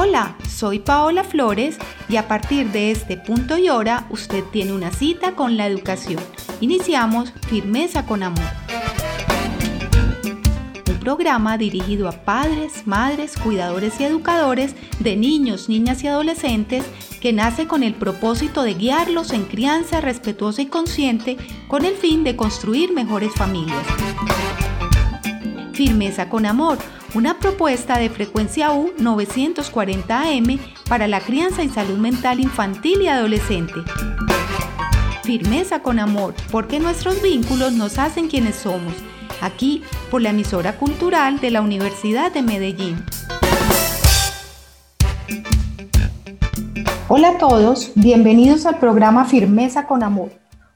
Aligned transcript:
Hola, 0.00 0.36
soy 0.48 0.78
Paola 0.78 1.24
Flores 1.24 1.76
y 2.08 2.16
a 2.16 2.28
partir 2.28 2.70
de 2.70 2.92
este 2.92 3.16
punto 3.16 3.58
y 3.58 3.68
hora 3.68 4.06
usted 4.10 4.44
tiene 4.52 4.72
una 4.72 4.92
cita 4.92 5.34
con 5.34 5.56
la 5.56 5.66
educación. 5.66 6.22
Iniciamos 6.60 7.32
Firmeza 7.48 8.06
con 8.06 8.22
Amor. 8.22 8.44
Un 10.88 11.00
programa 11.00 11.58
dirigido 11.58 12.08
a 12.08 12.12
padres, 12.12 12.86
madres, 12.86 13.36
cuidadores 13.36 14.00
y 14.00 14.04
educadores 14.04 14.76
de 15.00 15.16
niños, 15.16 15.68
niñas 15.68 16.04
y 16.04 16.06
adolescentes 16.06 16.84
que 17.20 17.32
nace 17.32 17.66
con 17.66 17.82
el 17.82 17.94
propósito 17.94 18.62
de 18.62 18.74
guiarlos 18.74 19.32
en 19.32 19.46
crianza 19.46 20.00
respetuosa 20.00 20.62
y 20.62 20.66
consciente 20.66 21.36
con 21.66 21.84
el 21.84 21.94
fin 21.94 22.22
de 22.22 22.36
construir 22.36 22.92
mejores 22.92 23.32
familias. 23.34 23.84
Firmeza 25.78 26.28
con 26.28 26.44
Amor 26.44 26.76
una 27.14 27.38
propuesta 27.38 27.98
de 27.98 28.10
frecuencia 28.10 28.72
U 28.72 28.90
940 28.98 30.22
AM 30.22 30.58
para 30.88 31.06
la 31.06 31.20
crianza 31.20 31.62
y 31.62 31.68
salud 31.68 31.98
mental 31.98 32.40
infantil 32.40 33.02
y 33.02 33.06
adolescente. 33.06 33.74
Firmeza 35.22 35.80
con 35.80 36.00
amor, 36.00 36.34
porque 36.50 36.80
nuestros 36.80 37.22
vínculos 37.22 37.74
nos 37.74 38.00
hacen 38.00 38.26
quienes 38.26 38.56
somos, 38.56 38.92
aquí 39.40 39.84
por 40.10 40.20
la 40.20 40.30
emisora 40.30 40.76
cultural 40.76 41.38
de 41.38 41.52
la 41.52 41.62
Universidad 41.62 42.32
de 42.32 42.42
Medellín. 42.42 42.96
Hola 47.06 47.28
a 47.28 47.38
todos, 47.38 47.92
bienvenidos 47.94 48.66
al 48.66 48.80
programa 48.80 49.26
Firmeza 49.26 49.86
con 49.86 50.02
Amor, 50.02 50.32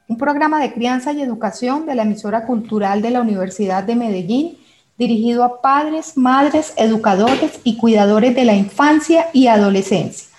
un 0.07 0.17
programa 0.17 0.61
de 0.61 0.71
crianza 0.71 1.11
y 1.11 1.21
educación 1.21 1.85
de 1.85 1.95
la 1.95 2.03
emisora 2.03 2.45
cultural 2.45 3.01
de 3.01 3.11
la 3.11 3.19
Universidad 3.19 3.83
de 3.83 3.97
Medellín 3.97 4.62
dirigido 5.07 5.43
a 5.43 5.61
padres, 5.61 6.15
madres, 6.15 6.73
educadores 6.77 7.59
y 7.63 7.75
cuidadores 7.77 8.35
de 8.35 8.45
la 8.45 8.55
infancia 8.55 9.27
y 9.33 9.47
adolescencia. 9.47 10.29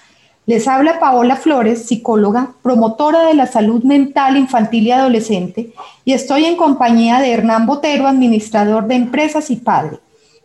Les 0.47 0.69
habla 0.69 0.99
Paola 1.01 1.37
Flores, 1.37 1.87
psicóloga, 1.87 2.55
promotora 2.63 3.27
de 3.27 3.35
la 3.35 3.47
salud 3.47 3.83
mental 3.83 4.37
infantil 4.37 4.87
y 4.87 4.91
adolescente, 4.91 5.73
y 6.05 6.13
estoy 6.13 6.45
en 6.45 6.57
compañía 6.57 7.21
de 7.21 7.33
Hernán 7.33 7.67
Botero, 7.67 8.07
administrador 8.07 8.87
de 8.87 8.95
empresas 8.95 9.51
y 9.51 9.57
padre. 9.57 9.99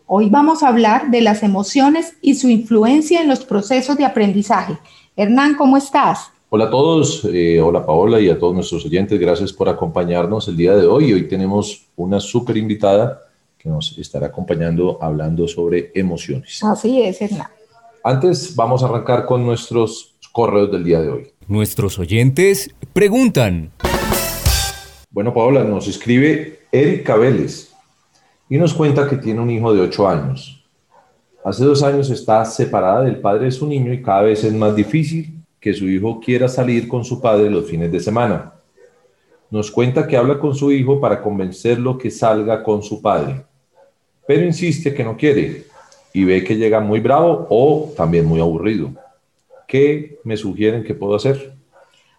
Hoy 0.05 0.29
vamos 0.29 0.63
a 0.63 0.69
hablar 0.69 1.11
de 1.11 1.21
las 1.21 1.43
emociones 1.43 2.13
y 2.21 2.35
su 2.35 2.49
influencia 2.49 3.21
en 3.21 3.27
los 3.27 3.45
procesos 3.45 3.97
de 3.97 4.05
aprendizaje. 4.05 4.77
Hernán, 5.15 5.55
¿cómo 5.55 5.77
estás? 5.77 6.31
Hola 6.49 6.65
a 6.65 6.69
todos, 6.71 7.25
eh, 7.31 7.61
hola 7.61 7.85
Paola 7.85 8.19
y 8.19 8.29
a 8.29 8.39
todos 8.39 8.55
nuestros 8.55 8.85
oyentes, 8.85 9.19
gracias 9.19 9.53
por 9.53 9.69
acompañarnos 9.69 10.47
el 10.47 10.57
día 10.57 10.75
de 10.75 10.87
hoy. 10.87 11.13
Hoy 11.13 11.27
tenemos 11.27 11.85
una 11.95 12.19
súper 12.19 12.57
invitada 12.57 13.21
que 13.59 13.67
nos 13.67 13.97
estará 13.97 14.27
acompañando 14.27 14.97
hablando 15.01 15.45
sobre 15.45 15.91
emociones. 15.93 16.63
Así 16.63 17.01
es, 17.01 17.21
Hernán. 17.21 17.47
Antes 18.05 18.55
vamos 18.55 18.81
a 18.81 18.85
arrancar 18.85 19.25
con 19.25 19.45
nuestros 19.45 20.15
correos 20.31 20.71
del 20.71 20.85
día 20.85 21.01
de 21.01 21.09
hoy. 21.09 21.27
Nuestros 21.45 21.99
oyentes 21.99 22.73
preguntan. 22.93 23.71
Bueno, 25.11 25.33
Paola, 25.33 25.65
nos 25.65 25.89
escribe 25.89 26.61
Erika 26.71 27.17
Vélez 27.17 27.73
y 28.47 28.57
nos 28.57 28.73
cuenta 28.73 29.09
que 29.09 29.17
tiene 29.17 29.41
un 29.41 29.49
hijo 29.49 29.73
de 29.73 29.81
8 29.81 30.07
años. 30.07 30.63
Hace 31.43 31.65
dos 31.65 31.83
años 31.83 32.09
está 32.09 32.45
separada 32.45 33.01
del 33.01 33.19
padre 33.19 33.45
de 33.45 33.51
su 33.51 33.67
niño 33.67 33.91
y 33.91 34.01
cada 34.01 34.21
vez 34.21 34.43
es 34.45 34.53
más 34.53 34.73
difícil 34.73 35.43
que 35.59 35.73
su 35.73 35.85
hijo 35.89 36.21
quiera 36.21 36.47
salir 36.47 36.87
con 36.87 37.03
su 37.03 37.19
padre 37.19 37.49
los 37.49 37.65
fines 37.65 37.91
de 37.91 37.99
semana. 37.99 38.53
Nos 39.49 39.69
cuenta 39.69 40.07
que 40.07 40.15
habla 40.15 40.39
con 40.39 40.55
su 40.55 40.71
hijo 40.71 41.01
para 41.01 41.21
convencerlo 41.21 41.97
que 41.97 42.11
salga 42.11 42.63
con 42.63 42.81
su 42.83 43.01
padre 43.01 43.48
pero 44.29 44.45
insiste 44.45 44.93
que 44.93 45.03
no 45.03 45.17
quiere 45.17 45.65
y 46.13 46.23
ve 46.23 46.43
que 46.43 46.55
llega 46.55 46.79
muy 46.79 46.99
bravo 46.99 47.47
o 47.49 47.91
también 47.97 48.27
muy 48.27 48.39
aburrido. 48.39 48.91
¿Qué 49.67 50.19
me 50.23 50.37
sugieren 50.37 50.83
que 50.83 50.93
puedo 50.93 51.15
hacer? 51.15 51.55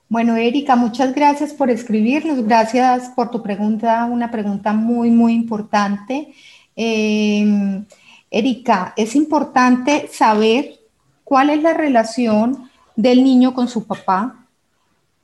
Bueno, 0.08 0.34
Erika, 0.34 0.74
muchas 0.74 1.14
gracias 1.14 1.52
por 1.52 1.70
escribirnos, 1.70 2.44
gracias 2.44 3.10
por 3.10 3.30
tu 3.30 3.40
pregunta, 3.44 4.06
una 4.06 4.28
pregunta 4.28 4.72
muy, 4.72 5.08
muy 5.12 5.34
importante. 5.34 6.34
Eh, 6.74 7.84
Erika, 8.28 8.92
es 8.96 9.14
importante 9.14 10.08
saber 10.12 10.80
cuál 11.22 11.50
es 11.50 11.62
la 11.62 11.74
relación 11.74 12.68
del 12.96 13.22
niño 13.22 13.54
con 13.54 13.68
su 13.68 13.86
papá, 13.86 14.48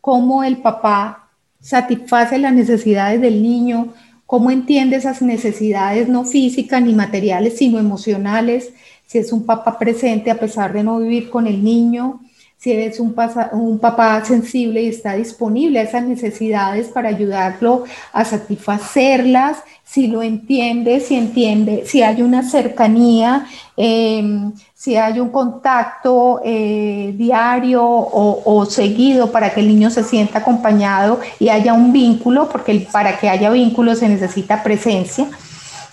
cómo 0.00 0.44
el 0.44 0.58
papá 0.58 1.30
satisface 1.60 2.38
las 2.38 2.52
necesidades 2.52 3.20
del 3.20 3.42
niño, 3.42 3.92
cómo 4.26 4.50
entiende 4.50 4.96
esas 4.96 5.22
necesidades 5.22 6.08
no 6.08 6.24
físicas 6.24 6.82
ni 6.82 6.94
materiales, 6.94 7.56
sino 7.56 7.78
emocionales, 7.78 8.72
si 9.06 9.18
es 9.18 9.32
un 9.32 9.46
papá 9.46 9.78
presente 9.78 10.30
a 10.30 10.38
pesar 10.38 10.72
de 10.72 10.82
no 10.82 10.98
vivir 10.98 11.30
con 11.30 11.46
el 11.46 11.62
niño, 11.62 12.20
si 12.58 12.72
es 12.72 12.98
un, 13.00 13.14
un, 13.52 13.78
papá 13.78 14.24
sensible 14.24 14.82
y 14.82 14.88
está 14.88 15.14
disponible 15.14 15.78
a 15.78 15.82
esas 15.82 16.04
necesidades 16.04 16.88
para 16.88 17.10
ayudarlo 17.10 17.84
a 18.12 18.24
satisfacerlas, 18.24 19.58
si 19.84 20.08
lo 20.08 20.22
entiende, 20.22 21.00
si 21.00 21.14
entiende, 21.14 21.84
si 21.86 22.02
hay 22.02 22.22
una 22.22 22.42
cercanía, 22.42 23.46
em, 23.76 24.52
si 24.74 24.96
hay 24.96 25.20
un 25.20 25.30
contacto 25.30 26.40
eh, 26.44 27.14
diario 27.16 27.82
o, 27.84 28.66
seguido 28.66 29.30
para 29.30 29.54
que 29.54 29.60
el 29.60 29.68
niño 29.68 29.90
se 29.90 30.02
sienta 30.02 30.40
acompañado 30.40 31.20
y 31.38 31.48
haya 31.50 31.72
un 31.72 31.92
vínculo, 31.92 32.48
porque 32.48 32.86
para 32.90 33.18
que 33.18 33.28
haya 33.28 33.50
vínculo 33.50 33.94
se 33.94 34.08
necesita 34.08 34.62
presencia. 34.62 35.28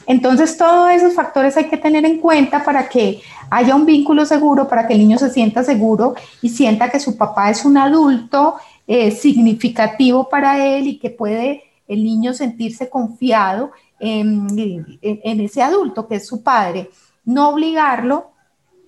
Entonces, 0.05 0.57
todos 0.57 0.91
esos 0.91 1.13
factores 1.13 1.55
hay 1.57 1.65
que 1.65 1.77
tener 1.77 2.05
en 2.05 2.19
cuenta 2.19 2.63
para 2.63 2.89
que 2.89 3.21
haya 3.49 3.75
un 3.75 3.85
vínculo 3.85 4.25
seguro, 4.25 4.67
para 4.67 4.87
que 4.87 4.93
el 4.93 4.99
niño 4.99 5.17
se 5.17 5.29
sienta 5.29 5.63
seguro 5.63 6.15
y 6.41 6.49
sienta 6.49 6.89
que 6.89 6.99
su 6.99 7.17
papá 7.17 7.49
es 7.49 7.63
un 7.65 7.77
adulto 7.77 8.55
eh, 8.85 9.11
significativo 9.11 10.27
para 10.27 10.65
él 10.65 10.87
y 10.87 10.99
que 10.99 11.09
puede 11.09 11.63
el 11.87 12.03
niño 12.03 12.33
sentirse 12.33 12.89
confiado 12.89 13.71
en, 13.99 14.47
en 15.01 15.39
ese 15.39 15.61
adulto 15.61 16.07
que 16.07 16.15
es 16.15 16.27
su 16.27 16.43
padre. 16.43 16.89
No 17.23 17.49
obligarlo, 17.49 18.32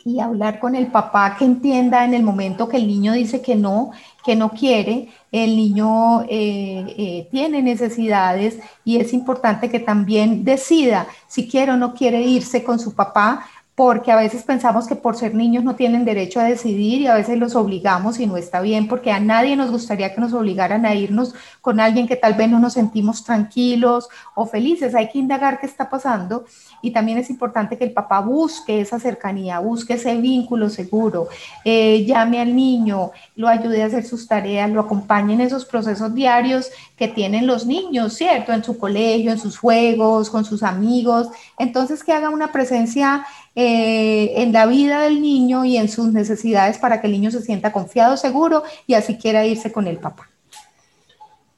y 0.08 0.20
hablar 0.20 0.60
con 0.60 0.76
el 0.76 0.88
papá 0.88 1.36
que 1.36 1.46
entienda 1.46 2.06
en 2.06 2.14
el 2.14 2.22
momento 2.22 2.70
que 2.70 2.78
el 2.78 2.88
niño 2.88 3.14
dice 3.14 3.42
que 3.42 3.56
no, 3.56 3.90
que 4.24 4.36
no 4.36 4.52
quiere, 4.52 5.10
el 5.32 5.58
niño 5.58 6.22
eh, 6.30 6.86
eh, 6.96 7.28
tiene 7.32 7.64
necesidades 7.64 8.60
y 8.84 8.98
es 8.98 9.14
importante 9.14 9.68
que 9.68 9.80
también 9.80 10.46
decida 10.46 11.08
si 11.28 11.50
quiere 11.50 11.72
o 11.72 11.78
no 11.78 11.96
quiere 11.96 12.22
irse 12.22 12.64
con 12.64 12.78
su 12.78 12.94
papá 12.94 13.48
porque 13.76 14.10
a 14.10 14.16
veces 14.16 14.44
pensamos 14.44 14.88
que 14.88 14.96
por 14.96 15.18
ser 15.18 15.36
niños 15.36 15.66
no 15.66 15.76
tienen 15.76 16.06
derecho 16.06 16.40
a 16.40 16.46
decidir 16.46 17.02
y 17.02 17.08
a 17.08 17.14
veces 17.14 17.38
los 17.38 17.56
obligamos 17.56 18.20
y 18.20 18.26
no 18.26 18.38
está 18.38 18.62
bien, 18.62 18.88
porque 18.88 19.12
a 19.12 19.20
nadie 19.20 19.58
nos 19.58 19.70
gustaría 19.70 20.16
que 20.16 20.22
nos 20.22 20.34
obligaran 20.34 20.86
a 20.86 20.96
irnos 20.96 21.36
con 21.60 21.82
alguien 21.82 22.08
que 22.08 22.16
tal 22.16 22.36
vez 22.36 22.50
no 22.50 22.60
nos 22.60 22.74
sentimos 22.74 23.26
tranquilos 23.26 24.08
o 24.34 24.46
felices. 24.46 24.96
Hay 24.96 25.10
que 25.10 25.20
indagar 25.20 25.60
qué 25.60 25.66
está 25.66 25.90
pasando 25.90 26.46
y 26.82 26.92
también 26.92 27.18
es 27.18 27.30
importante 27.30 27.78
que 27.78 27.84
el 27.84 27.92
papá 27.92 28.22
busque 28.22 28.80
esa 28.80 28.98
cercanía, 28.98 29.60
busque 29.60 29.96
ese 29.96 30.16
vínculo 30.16 30.70
seguro, 30.70 31.28
eh, 31.66 32.06
llame 32.06 32.40
al 32.40 32.56
niño, 32.56 33.12
lo 33.36 33.50
ayude 33.50 33.84
a 33.84 33.88
hacer 33.88 34.06
sus 34.06 34.26
tareas, 34.26 34.70
lo 34.70 34.80
acompañe 34.80 35.34
en 35.34 35.42
esos 35.42 35.66
procesos 35.66 36.16
diarios 36.16 36.70
que 36.96 37.10
tienen 37.10 37.46
los 37.46 37.66
niños, 37.66 38.14
¿cierto? 38.14 38.54
En 38.54 38.64
su 38.64 38.78
colegio, 38.78 39.32
en 39.32 39.40
sus 39.40 39.58
juegos, 39.58 40.30
con 40.30 40.46
sus 40.46 40.64
amigos. 40.64 41.28
Entonces, 41.60 42.06
que 42.06 42.14
haga 42.14 42.30
una 42.30 42.54
presencia 42.54 43.26
eh, 43.58 44.42
en 44.42 44.52
la 44.52 44.66
vida 44.66 45.02
del 45.04 45.22
niño 45.22 45.64
y 45.64 45.78
en 45.78 45.88
sus 45.88 46.12
necesidades 46.12 46.78
para 46.78 47.00
que 47.00 47.08
el 47.08 47.14
niño 47.14 47.32
se 47.32 47.42
sienta 47.42 47.72
confiado, 47.72 48.18
seguro 48.18 48.64
y 48.86 48.96
así 48.96 49.18
quiera 49.18 49.46
irse 49.46 49.72
con 49.72 49.88
el 49.88 49.98
papá. 49.98 50.30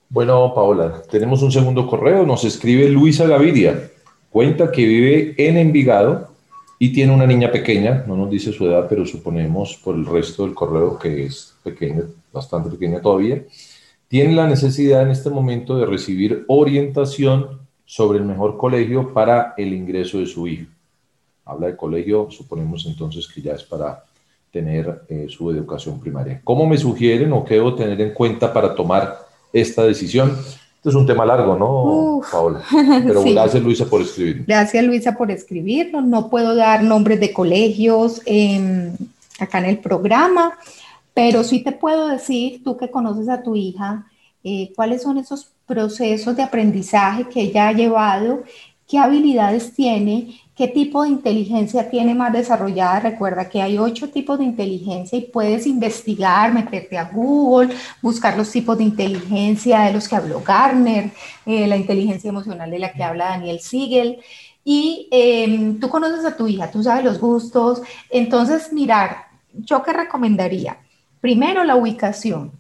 Bueno, 0.08 0.54
Paola, 0.54 1.02
tenemos 1.10 1.42
un 1.42 1.52
segundo 1.52 1.88
correo. 1.88 2.24
Nos 2.24 2.44
escribe 2.44 2.88
Luisa 2.88 3.26
Gaviria. 3.26 3.90
Cuenta 4.30 4.72
que 4.72 4.86
vive 4.86 5.34
en 5.38 5.58
Envigado 5.58 6.30
y 6.78 6.94
tiene 6.94 7.14
una 7.14 7.26
niña 7.26 7.52
pequeña. 7.52 8.04
No 8.08 8.16
nos 8.16 8.30
dice 8.30 8.54
su 8.54 8.68
edad, 8.68 8.86
pero 8.88 9.04
suponemos 9.04 9.76
por 9.84 9.96
el 9.96 10.06
resto 10.06 10.46
del 10.46 10.54
correo 10.54 11.00
que 11.00 11.26
es 11.26 11.56
pequeña, 11.64 12.04
bastante 12.32 12.70
pequeña 12.70 13.02
todavía. 13.02 13.44
Tiene 14.08 14.34
la 14.34 14.48
necesidad 14.48 15.02
en 15.02 15.10
este 15.10 15.32
momento 15.32 15.78
de 15.78 15.88
recibir 15.88 16.46
orientación 16.48 17.60
sobre 17.86 18.20
el 18.20 18.26
mejor 18.26 18.56
colegio 18.56 19.14
para 19.14 19.56
el 19.58 19.74
ingreso 19.74 20.20
de 20.20 20.28
su 20.28 20.48
hijo 20.48 20.77
habla 21.48 21.68
de 21.68 21.78
colegio, 21.78 22.28
suponemos 22.30 22.86
entonces 22.86 23.28
que 23.28 23.42
ya 23.42 23.54
es 23.54 23.64
para 23.64 24.04
tener 24.52 25.04
eh, 25.10 25.28
su 25.30 25.50
educación 25.52 26.00
primaria. 26.00 26.42
¿Cómo 26.44 26.66
me 26.66 26.78
sugieren 26.78 27.32
o 27.34 27.44
qué 27.44 27.56
debo 27.56 27.76
tener 27.76 28.00
en 28.02 28.14
cuenta 28.14 28.52
para 28.52 28.74
tomar 28.76 29.18
esta 29.54 29.84
decisión? 29.84 30.38
Este 30.78 30.90
es 30.90 30.96
un 30.96 31.06
tema 31.06 31.26
largo, 31.26 31.58
¿no, 31.58 32.22
Paola? 32.32 32.64
Pero 33.06 33.24
gracias, 33.24 33.62
Luisa, 33.62 33.86
por 33.86 34.02
escribir. 34.02 34.46
Gracias, 34.48 34.84
Luisa, 34.84 35.18
por 35.18 35.32
escribirnos. 35.32 36.06
No 36.06 36.30
puedo 36.30 36.56
dar 36.56 36.84
nombres 36.84 37.20
de 37.20 37.34
colegios 37.34 38.22
acá 39.40 39.60
en 39.60 39.66
el 39.66 39.80
programa, 39.80 40.58
pero 41.14 41.44
sí 41.44 41.64
te 41.64 41.72
puedo 41.72 42.08
decir, 42.08 42.64
tú 42.64 42.78
que 42.78 42.90
conoces 42.90 43.28
a 43.28 43.42
tu 43.42 43.56
hija, 43.56 44.06
eh, 44.44 44.72
cuáles 44.76 45.02
son 45.02 45.18
esos 45.18 45.52
procesos 45.66 46.36
de 46.36 46.44
aprendizaje 46.44 47.28
que 47.28 47.42
ella 47.42 47.68
ha 47.68 47.74
llevado 47.74 48.44
qué 48.88 48.98
habilidades 48.98 49.74
tiene, 49.74 50.40
qué 50.58 50.68
tipo 50.68 51.04
de 51.04 51.10
inteligencia 51.10 51.90
tiene 51.90 52.16
más 52.16 52.34
desarrollada. 52.34 53.00
Recuerda 53.00 53.48
que 53.48 53.62
hay 53.62 53.78
ocho 53.78 54.10
tipos 54.10 54.40
de 54.40 54.46
inteligencia 54.46 55.18
y 55.18 55.22
puedes 55.22 55.68
investigar, 55.68 56.52
meterte 56.52 56.98
a 56.98 57.06
Google, 57.06 57.76
buscar 58.02 58.36
los 58.36 58.52
tipos 58.52 58.78
de 58.78 58.86
inteligencia 58.86 59.82
de 59.82 59.94
los 59.94 60.08
que 60.08 60.16
habló 60.16 60.42
Garner, 60.42 61.12
eh, 61.46 61.68
la 61.68 61.78
inteligencia 61.78 62.30
emocional 62.30 62.72
de 62.72 62.80
la 62.80 62.92
que 62.92 63.04
habla 63.04 63.30
Daniel 63.30 63.60
Siegel. 63.60 64.20
Y 64.64 65.08
em, 65.12 65.80
tú 65.80 65.90
conoces 65.90 66.26
a 66.26 66.36
tu 66.36 66.48
hija, 66.48 66.72
tú 66.72 66.82
sabes 66.84 67.06
los 67.06 67.20
gustos. 67.20 67.82
Entonces, 68.10 68.74
mirar, 68.74 69.28
yo 69.54 69.84
qué 69.84 69.94
recomendaría. 69.94 70.80
Primero, 71.22 71.64
la 71.64 71.76
ubicación 71.76 72.52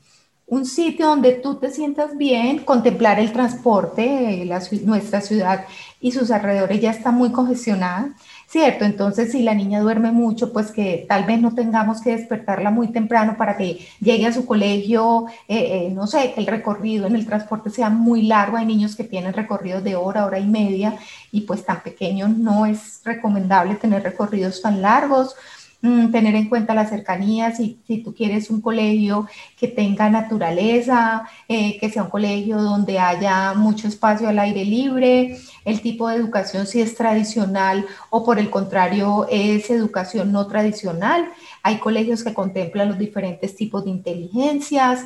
un 0.47 0.65
sitio 0.65 1.07
donde 1.07 1.33
tú 1.33 1.55
te 1.55 1.69
sientas 1.69 2.17
bien, 2.17 2.59
contemplar 2.59 3.19
el 3.19 3.33
transporte, 3.33 4.45
la, 4.45 4.61
nuestra 4.83 5.19
ciudad 5.19 5.65
y 5.99 6.11
sus 6.11 6.31
alrededores 6.31 6.79
ya 6.79 6.91
está 6.91 7.11
muy 7.11 7.31
congestionada, 7.31 8.13
¿cierto? 8.47 8.85
Entonces, 8.85 9.31
si 9.31 9.41
la 9.41 9.53
niña 9.53 9.79
duerme 9.79 10.11
mucho, 10.11 10.53
pues 10.53 10.71
que 10.71 11.05
tal 11.09 11.25
vez 11.25 11.41
no 11.41 11.55
tengamos 11.55 12.01
que 12.01 12.15
despertarla 12.15 12.69
muy 12.69 12.89
temprano 12.89 13.35
para 13.37 13.57
que 13.57 13.79
llegue 13.99 14.27
a 14.27 14.33
su 14.33 14.45
colegio, 14.45 15.25
eh, 15.47 15.87
eh, 15.87 15.91
no 15.91 16.05
sé, 16.07 16.33
que 16.33 16.41
el 16.41 16.47
recorrido 16.47 17.07
en 17.07 17.15
el 17.15 17.25
transporte 17.25 17.69
sea 17.69 17.89
muy 17.89 18.23
largo. 18.23 18.57
Hay 18.57 18.65
niños 18.65 18.95
que 18.95 19.03
tienen 19.03 19.33
recorridos 19.33 19.83
de 19.83 19.95
hora, 19.95 20.25
hora 20.25 20.39
y 20.39 20.47
media, 20.47 20.95
y 21.31 21.41
pues 21.41 21.65
tan 21.65 21.81
pequeños 21.81 22.29
no 22.29 22.65
es 22.65 23.01
recomendable 23.03 23.75
tener 23.75 24.03
recorridos 24.03 24.61
tan 24.61 24.81
largos 24.81 25.35
Mm, 25.81 26.11
tener 26.11 26.33
en 26.33 26.49
cuenta 26.49 26.73
la 26.73 26.87
cercanía, 26.87 27.51
si, 27.55 27.79
si, 27.85 27.99
tú 27.99 28.15
quieres 28.15 28.49
un 28.49 28.61
colegio 28.61 29.27
que 29.59 29.67
tenga 29.67 30.09
naturaleza, 30.09 31.29
eh, 31.47 31.77
que 31.79 31.91
sea 31.91 32.03
un 32.03 32.09
colegio 32.09 32.59
donde 32.59 32.97
haya 32.97 33.53
mucho 33.53 33.87
espacio 33.87 34.27
al 34.27 34.39
aire 34.39 34.65
libre, 34.65 35.37
el 35.67 35.81
tipo 35.81 36.07
de 36.07 36.15
educación 36.15 36.65
si 36.65 36.79
es 36.79 36.95
tradicional 36.95 37.85
o 38.09 38.23
por 38.23 38.39
el 38.39 38.49
contrario 38.49 39.27
es 39.29 39.69
educación 39.69 40.31
no 40.31 40.47
tradicional. 40.47 41.29
Hay 41.61 41.79
colegios 41.79 42.23
que 42.23 42.33
contemplan 42.33 42.87
los 42.87 42.97
diferentes 42.97 43.53
tipos 43.53 43.83
de 43.83 43.89
inteligencias, 43.89 45.05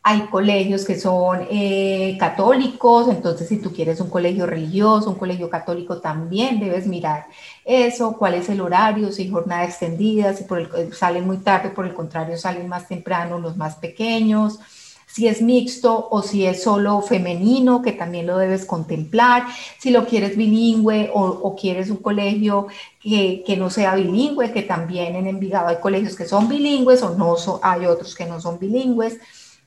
hay 0.00 0.20
colegios 0.28 0.84
que 0.84 0.96
son 0.96 1.40
eh, 1.50 2.16
católicos, 2.20 3.08
entonces 3.08 3.48
si 3.48 3.60
tú 3.60 3.72
quieres 3.72 4.00
un 4.00 4.08
colegio 4.08 4.46
religioso, 4.46 5.10
un 5.10 5.18
colegio 5.18 5.50
católico, 5.50 6.00
también 6.00 6.60
debes 6.60 6.86
mirar 6.86 7.26
eso, 7.64 8.16
cuál 8.16 8.34
es 8.34 8.48
el 8.48 8.60
horario, 8.60 9.10
si 9.10 9.28
jornada 9.28 9.64
extendida, 9.64 10.34
si 10.34 10.44
por 10.44 10.60
el, 10.60 10.94
salen 10.94 11.26
muy 11.26 11.38
tarde, 11.38 11.70
por 11.70 11.84
el 11.84 11.94
contrario 11.94 12.38
salen 12.38 12.68
más 12.68 12.86
temprano 12.86 13.40
los 13.40 13.56
más 13.56 13.74
pequeños, 13.74 14.60
si 15.10 15.26
es 15.26 15.42
mixto 15.42 16.08
o 16.10 16.22
si 16.22 16.46
es 16.46 16.62
solo 16.62 17.00
femenino, 17.00 17.82
que 17.82 17.92
también 17.92 18.26
lo 18.26 18.36
debes 18.36 18.66
contemplar, 18.66 19.46
si 19.78 19.90
lo 19.90 20.06
quieres 20.06 20.36
bilingüe 20.36 21.10
o, 21.12 21.56
quieres 21.56 21.90
un 21.90 21.96
colegio 21.96 22.68
que, 23.00 23.42
que, 23.44 23.56
no 23.56 23.70
sea 23.70 23.94
bilingüe, 23.94 24.52
que 24.52 24.62
también 24.62 25.16
en 25.16 25.26
Envigado 25.26 25.68
hay 25.68 25.80
colegios 25.80 26.14
que 26.14 26.26
son 26.26 26.48
bilingües 26.48 27.02
o 27.02 27.14
no 27.16 27.36
hay 27.62 27.86
otros 27.86 28.14
que 28.14 28.26
no 28.26 28.40
son 28.40 28.58
bilingües. 28.58 29.18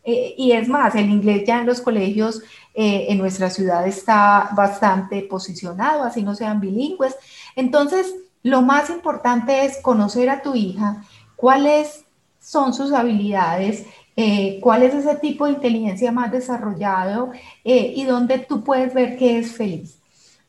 Eh, 0.04 0.36
y 0.38 0.52
es 0.52 0.68
más, 0.68 0.96
el 0.96 1.10
inglés 1.10 1.44
ya 1.46 1.60
en 1.60 1.68
los 1.68 1.82
colegios 1.82 2.42
eh, 2.74 3.08
en 3.10 3.18
nuestra 3.18 3.50
ciudad 3.50 3.88
está 3.88 4.50
bastante 4.56 5.22
posicionado, 5.24 6.04
así 6.04 6.24
no 6.24 6.36
sean 6.36 6.60
bilingües. 6.60 7.16
Entonces, 7.56 8.16
lo 8.44 8.62
más 8.62 8.90
importante 8.90 9.66
es 9.66 9.78
conocer 9.82 10.30
a 10.30 10.42
tu 10.42 10.56
hija, 10.56 11.04
cuáles 11.36 12.06
son 12.40 12.74
sus 12.74 12.92
habilidades, 12.92 13.86
eh, 14.16 14.60
cuál 14.62 14.84
es 14.84 14.94
ese 14.94 15.16
tipo 15.16 15.46
de 15.46 15.54
inteligencia 15.54 16.12
más 16.12 16.32
desarrollado 16.32 17.32
y 17.64 18.04
dónde 18.06 18.40
tú 18.40 18.64
puedes 18.64 18.94
ver 18.94 19.18
que 19.18 19.40
es 19.40 19.54
feliz. 19.54 20.00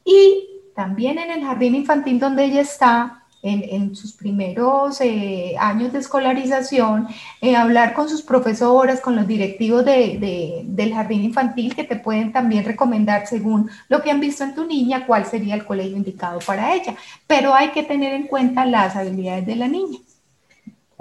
Y 0.05 0.49
también 0.75 1.19
en 1.19 1.31
el 1.31 1.45
jardín 1.45 1.75
infantil 1.75 2.19
donde 2.19 2.45
ella 2.45 2.61
está, 2.63 3.23
en, 3.43 3.97
sus 3.97 4.13
primeros 4.13 5.01
eh, 5.01 5.55
años 5.59 5.93
de 5.93 5.99
escolarización, 5.99 7.09
eh, 7.41 7.57
hablar 7.57 7.93
con 7.93 8.09
sus 8.09 8.23
profesoras, 8.23 9.01
con 9.01 9.17
los 9.17 9.27
directivos 9.27 9.85
de, 9.85 10.63
del 10.65 10.95
jardín 10.95 11.25
infantil 11.25 11.75
que 11.75 11.85
te 11.85 11.97
pueden 11.97 12.33
también 12.33 12.65
recomendar 12.65 13.27
según 13.27 13.69
lo 13.89 14.01
que 14.03 14.11
han 14.11 14.21
visto 14.21 14.45
en 14.45 14.55
tu 14.55 14.65
niña, 14.65 15.07
cuál 15.07 15.27
sería 15.27 15.57
el 15.57 15.65
colegio 15.65 15.97
indicado 15.97 16.39
para 16.47 16.75
ella. 16.75 16.95
Pero 17.27 17.53
hay 17.53 17.71
que 17.71 17.83
tener 17.83 18.15
en 18.15 18.29
cuenta 18.29 18.65
las 18.65 18.95
habilidades 18.95 19.47
de 19.47 19.57
la 19.57 19.69
niña. 19.69 19.99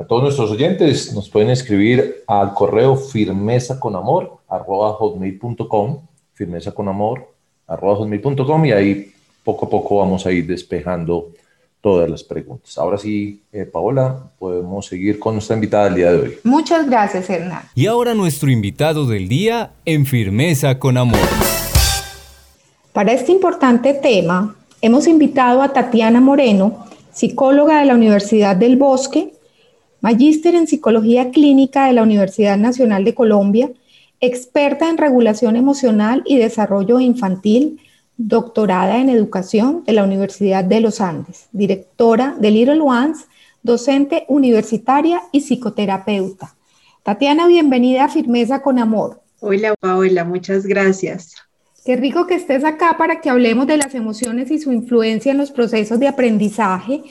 A 0.01 0.03
todos 0.03 0.23
nuestros 0.23 0.49
oyentes 0.49 1.13
nos 1.13 1.29
pueden 1.29 1.51
escribir 1.51 2.23
al 2.25 2.55
correo 2.55 2.95
firmeza 2.95 3.79
con 3.79 3.95
amor 3.95 4.39
firmeza 6.33 6.71
con 6.71 6.87
amor 6.87 7.27
y 8.65 8.71
ahí 8.71 9.11
poco 9.43 9.67
a 9.67 9.69
poco 9.69 9.97
vamos 9.99 10.25
a 10.25 10.31
ir 10.31 10.47
despejando 10.47 11.29
todas 11.81 12.09
las 12.09 12.23
preguntas. 12.23 12.79
Ahora 12.79 12.97
sí, 12.97 13.43
eh, 13.53 13.65
Paola, 13.65 14.23
podemos 14.39 14.87
seguir 14.87 15.19
con 15.19 15.35
nuestra 15.35 15.55
invitada 15.55 15.85
del 15.85 15.95
día 15.95 16.11
de 16.11 16.19
hoy. 16.19 16.37
Muchas 16.45 16.89
gracias, 16.89 17.29
Hernán. 17.29 17.61
Y 17.75 17.85
ahora 17.85 18.15
nuestro 18.15 18.49
invitado 18.49 19.05
del 19.05 19.27
día 19.27 19.73
en 19.85 20.07
Firmeza 20.07 20.79
con 20.79 20.97
Amor. 20.97 21.19
Para 22.91 23.11
este 23.11 23.31
importante 23.33 23.93
tema, 23.93 24.55
hemos 24.81 25.07
invitado 25.07 25.61
a 25.61 25.73
Tatiana 25.73 26.21
Moreno, 26.21 26.87
psicóloga 27.13 27.81
de 27.81 27.85
la 27.85 27.93
Universidad 27.93 28.55
del 28.55 28.77
Bosque, 28.77 29.33
magíster 30.01 30.55
en 30.55 30.67
psicología 30.67 31.31
clínica 31.31 31.85
de 31.85 31.93
la 31.93 32.03
Universidad 32.03 32.57
Nacional 32.57 33.05
de 33.05 33.15
Colombia, 33.15 33.71
experta 34.19 34.89
en 34.89 34.97
regulación 34.97 35.55
emocional 35.55 36.23
y 36.25 36.37
desarrollo 36.37 36.99
infantil, 36.99 37.79
doctorada 38.17 38.97
en 38.97 39.09
educación 39.09 39.83
de 39.85 39.93
la 39.93 40.03
Universidad 40.03 40.63
de 40.63 40.79
los 40.79 41.01
Andes, 41.01 41.47
directora 41.51 42.35
de 42.39 42.51
Little 42.51 42.81
Ones, 42.81 43.27
docente 43.63 44.25
universitaria 44.27 45.21
y 45.31 45.41
psicoterapeuta. 45.41 46.55
Tatiana, 47.03 47.47
bienvenida 47.47 48.05
a 48.05 48.09
Firmeza 48.09 48.61
con 48.61 48.77
Amor. 48.77 49.21
Hola, 49.39 49.73
Paola, 49.79 50.23
muchas 50.23 50.65
gracias. 50.67 51.33
Qué 51.83 51.95
rico 51.95 52.27
que 52.27 52.35
estés 52.35 52.63
acá 52.63 52.95
para 52.95 53.21
que 53.21 53.29
hablemos 53.31 53.65
de 53.65 53.75
las 53.75 53.95
emociones 53.95 54.51
y 54.51 54.59
su 54.59 54.71
influencia 54.71 55.31
en 55.31 55.39
los 55.39 55.49
procesos 55.49 55.99
de 55.99 56.07
aprendizaje. 56.07 57.01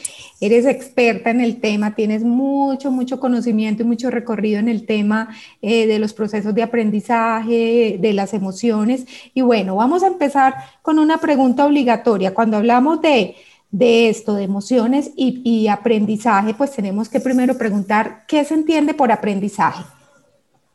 Eres 0.40 0.64
experta 0.64 1.30
en 1.30 1.40
el 1.40 1.60
tema, 1.60 1.96
tienes 1.96 2.22
mucho, 2.22 2.92
mucho 2.92 3.18
conocimiento 3.18 3.82
y 3.82 3.86
mucho 3.86 4.12
recorrido 4.12 4.60
en 4.60 4.68
el 4.68 4.86
tema 4.86 5.34
eh, 5.60 5.88
de 5.88 5.98
los 5.98 6.12
procesos 6.12 6.54
de 6.54 6.62
aprendizaje, 6.62 7.98
de 8.00 8.12
las 8.12 8.32
emociones. 8.32 9.06
Y 9.34 9.40
bueno, 9.40 9.74
vamos 9.74 10.04
a 10.04 10.06
empezar 10.06 10.54
con 10.82 11.00
una 11.00 11.18
pregunta 11.18 11.66
obligatoria. 11.66 12.32
Cuando 12.32 12.56
hablamos 12.56 13.00
de, 13.02 13.34
esto, 13.72 14.34
de 14.34 14.44
emociones 14.44 15.10
y 15.16 15.66
aprendizaje, 15.66 16.54
pues 16.54 16.70
tenemos 16.70 17.08
que 17.08 17.18
primero 17.18 17.58
preguntar, 17.58 18.22
¿qué 18.28 18.44
se 18.44 18.54
entiende 18.54 18.94
por 18.94 19.10
aprendizaje? 19.10 19.82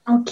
Ok, 0.07 0.31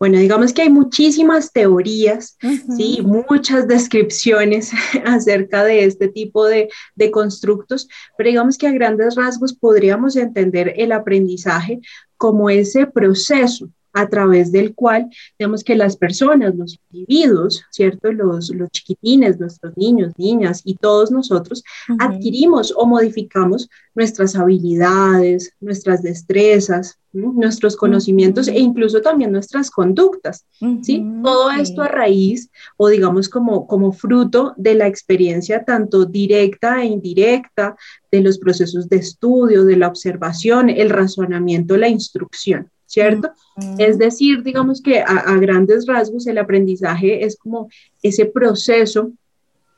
bueno, 0.00 0.18
digamos 0.18 0.54
que 0.54 0.62
hay 0.62 0.70
muchísimas 0.70 1.52
teorías, 1.52 2.38
¿sí? 2.74 3.02
muchas 3.02 3.68
descripciones 3.68 4.70
acerca 5.04 5.62
de 5.62 5.84
este 5.84 6.08
tipo 6.08 6.46
de, 6.46 6.70
de, 6.94 7.10
constructos, 7.10 7.86
pero 8.16 8.30
digamos 8.30 8.56
que 8.56 8.66
a 8.66 8.72
grandes 8.72 9.14
rasgos 9.14 9.52
podríamos 9.52 10.16
entender 10.16 10.72
el 10.76 10.90
aprendizaje 10.92 11.80
como 12.16 12.48
ese 12.48 12.86
proceso 12.86 13.68
a 13.94 14.08
través 14.08 14.52
del 14.52 14.74
cual 14.74 15.08
tenemos 15.38 15.64
que 15.64 15.76
las 15.76 15.96
personas, 15.96 16.54
los 16.54 16.78
individuos, 16.92 17.64
¿cierto? 17.70 18.12
Los, 18.12 18.50
los 18.50 18.70
chiquitines, 18.70 19.38
nuestros 19.38 19.76
niños, 19.76 20.12
niñas 20.18 20.60
y 20.64 20.74
todos 20.74 21.10
nosotros 21.10 21.62
adquirimos 21.98 22.74
o 22.76 22.86
modificamos 22.86 23.70
nuestras 23.94 24.34
habilidades, 24.34 25.52
nuestras 25.60 26.02
destrezas, 26.02 26.98
nuestros 27.12 27.76
conocimientos 27.76 28.48
e 28.48 28.58
incluso 28.58 29.00
también 29.00 29.30
nuestras 29.30 29.70
conductas, 29.70 30.44
¿sí? 30.82 31.04
Todo 31.22 31.52
esto 31.52 31.82
a 31.82 31.88
raíz 31.88 32.50
o 32.76 32.88
digamos 32.88 33.28
como, 33.28 33.68
como 33.68 33.92
fruto 33.92 34.52
de 34.56 34.74
la 34.74 34.88
experiencia 34.88 35.64
tanto 35.64 36.04
directa 36.04 36.82
e 36.82 36.86
indirecta 36.86 37.76
de 38.10 38.20
los 38.20 38.38
procesos 38.38 38.88
de 38.88 38.96
estudio, 38.96 39.64
de 39.64 39.76
la 39.76 39.86
observación, 39.86 40.68
el 40.68 40.90
razonamiento, 40.90 41.76
la 41.76 41.88
instrucción. 41.88 42.68
¿Cierto? 42.94 43.32
Es 43.78 43.98
decir, 43.98 44.42
digamos 44.44 44.80
que 44.80 45.00
a, 45.00 45.36
grandes 45.38 45.84
rasgos 45.86 46.28
el 46.28 46.38
aprendizaje 46.38 47.24
es 47.24 47.36
como 47.36 47.68
ese 48.02 48.26
proceso 48.26 49.10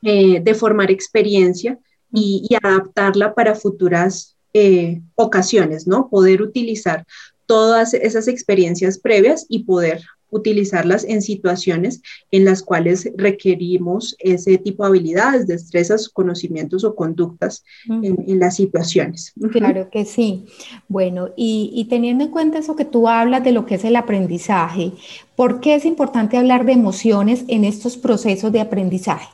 eh, 0.02 0.40
de 0.40 0.54
formar 0.54 0.90
experiencia 0.90 1.78
y, 2.12 2.46
adaptarla 2.62 3.34
para 3.34 3.54
futuras 3.54 4.36
eh, 4.52 5.00
ocasiones, 5.14 5.86
¿no? 5.86 6.08
Poder 6.10 6.42
utilizar 6.42 7.04
todas 7.46 7.94
esas 7.94 8.28
experiencias 8.28 8.98
previas 8.98 9.46
y 9.48 9.64
poder 9.64 10.02
utilizarlas 10.30 11.04
en 11.04 11.22
situaciones 11.22 12.02
en 12.30 12.44
las 12.44 12.62
cuales 12.62 13.10
requerimos 13.16 14.16
ese 14.18 14.58
tipo 14.58 14.82
de 14.82 14.88
habilidades, 14.88 15.46
destrezas, 15.46 16.08
conocimientos 16.08 16.84
o 16.84 16.94
conductas 16.94 17.64
en, 17.88 18.38
las 18.38 18.56
situaciones. 18.56 19.32
Claro 19.52 19.88
que 19.90 20.04
sí. 20.04 20.46
Bueno, 20.88 21.30
y, 21.36 21.70
y, 21.74 21.86
teniendo 21.86 22.24
en 22.24 22.30
cuenta 22.30 22.58
eso 22.58 22.76
que 22.76 22.84
tú 22.84 23.08
hablas 23.08 23.44
de 23.44 23.52
lo 23.52 23.66
que 23.66 23.76
es 23.76 23.84
el 23.84 23.96
aprendizaje, 23.96 24.92
¿por 25.36 25.60
qué 25.60 25.74
es 25.74 25.84
importante 25.84 26.36
hablar 26.36 26.66
de 26.66 26.72
emociones 26.72 27.44
en 27.48 27.64
estos 27.64 27.96
procesos 27.96 28.52
de 28.52 28.60
aprendizaje? 28.60 29.28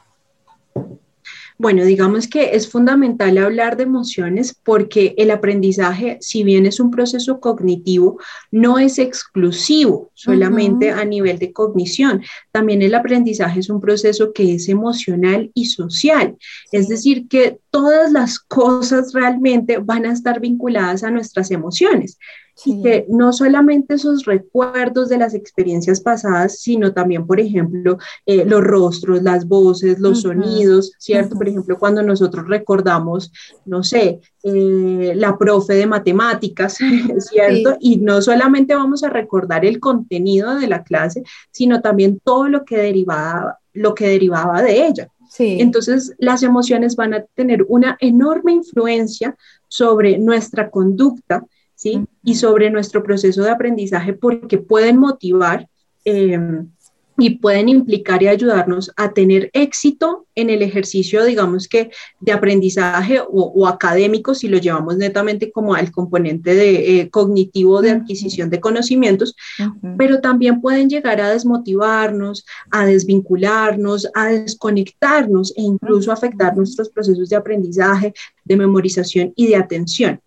Bueno, 1.63 1.85
digamos 1.85 2.27
que 2.27 2.57
es 2.57 2.69
fundamental 2.69 3.39
hablar 3.39 3.77
de 3.77 3.85
emociones 3.85 4.53
porque 4.65 5.15
el 5.17 5.31
aprendizaje, 5.31 6.19
si 6.21 6.43
bien 6.43 6.67
es 6.67 6.81
un 6.81 6.91
proceso 6.91 7.39
cognitivo, 7.39 8.19
no 8.51 8.81
es 8.81 8.99
exclusivo 8.99 10.11
solamente 10.13 10.91
a 10.91 11.05
nivel 11.05 11.39
de 11.39 11.53
cognición. 11.53 12.21
También 12.51 12.83
el 12.83 12.97
aprendizaje 12.97 13.61
es 13.61 13.71
un 13.71 13.81
proceso 13.81 14.33
que 14.33 14.57
es 14.57 14.69
emocional 14.69 15.53
y 15.55 15.67
social. 15.67 16.37
Es 16.73 16.89
decir, 16.89 17.29
que 17.29 17.61
todas 17.71 18.11
las 18.11 18.41
cosas 18.41 19.13
realmente 19.13 19.79
van 19.79 20.05
a 20.05 20.13
estar 20.13 20.41
vinculadas 20.41 21.05
a 21.05 21.13
nuestras 21.13 21.53
emociones. 21.53 22.19
Y 22.65 22.83
que 22.83 23.07
no 23.09 23.33
solamente 23.33 23.95
esos 23.95 24.25
recuerdos 24.25 25.09
de 25.09 25.19
las 25.19 25.35
experiencias 25.35 26.01
pasadas, 26.01 26.59
sino 26.59 26.93
también, 26.93 27.27
por 27.27 27.41
ejemplo, 27.41 27.99
eh, 28.27 28.45
los 28.45 28.63
rostros, 28.63 29.23
las 29.23 29.47
voces, 29.47 29.99
los 29.99 30.23
sonidos, 30.23 30.93
¿cierto? 30.99 31.37
Por 31.37 31.49
ejemplo, 31.49 31.79
cuando 31.79 32.03
nosotros 32.03 32.47
recordamos, 32.47 33.33
no 33.65 33.83
sé, 33.83 34.21
eh, 34.45 35.13
la 35.15 35.39
profe 35.39 35.75
de 35.75 35.87
matemáticas, 35.87 36.79
¿cierto? 37.19 37.77
Y 37.81 37.99
no 37.99 38.21
solamente 38.23 38.75
vamos 38.75 39.03
a 39.03 39.11
recordar 39.11 39.65
el 39.65 39.81
contenido 39.81 40.55
de 40.57 40.69
la 40.69 40.83
clase, 40.83 41.23
sino 41.51 41.81
también 41.81 42.21
todo 42.23 42.49
lo 42.49 42.65
que 42.65 42.77
derivaba, 42.77 43.59
lo 43.73 43.95
que 43.95 44.09
derivaba 44.09 44.63
de 44.63 44.87
ella. 44.87 45.09
Sí. 45.29 45.59
Entonces, 45.61 46.15
las 46.19 46.43
emociones 46.43 46.95
van 46.95 47.15
a 47.15 47.25
tener 47.35 47.65
una 47.67 47.97
enorme 48.01 48.53
influencia 48.53 49.37
sobre 49.67 50.19
nuestra 50.19 50.71
conducta, 50.71 51.47
y 52.25 52.35
sobre 52.35 52.71
nuestro 52.71 53.03
proceso 53.03 53.43
de 53.43 53.51
aprendizaje 53.51 54.13
porque 54.13 54.59
pueden 54.59 54.99
motivar 54.99 55.69
em, 56.05 56.69
y 57.19 57.39
pueden 57.39 57.69
implicar 57.69 58.23
y 58.23 58.29
ayudarnos 58.29 58.91
a 58.97 59.13
tener 59.13 59.51
éxito 59.53 60.27
en 60.35 60.49
el 60.49 60.63
ejercicio, 60.63 61.25
digamos 61.25 61.69
que, 61.69 61.91
de 62.21 62.33
aprendizaje 62.33 63.21
o, 63.29 63.69
académico, 63.69 64.35
si 64.35 64.49
lo 64.49 64.59
llevamos 64.59 64.97
netamente 64.97 65.53
como 65.53 65.75
al 65.75 65.93
componente 65.93 66.55
de, 66.55 67.01
eh, 67.01 67.11
cognitivo 67.11 67.83
de 67.83 67.91
adquisición 67.91 68.49
de 68.49 68.61
conocimientos, 68.61 69.37
pero 69.99 70.21
también 70.21 70.61
pueden 70.61 70.89
llegar 70.89 71.21
a 71.21 71.31
desmotivarnos, 71.31 72.45
a 72.71 72.87
desvincularnos, 72.87 74.09
a 74.15 74.29
desconectarnos 74.29 75.53
e 75.57 75.63
incluso 75.63 76.13
afectar 76.13 76.57
nuestros 76.57 76.89
procesos 76.89 77.29
de 77.29 77.37
aprendizaje, 77.37 78.15
de 78.45 78.57
memorización 78.57 79.33
y 79.37 79.49
de 79.49 79.57
atención. 79.57 80.21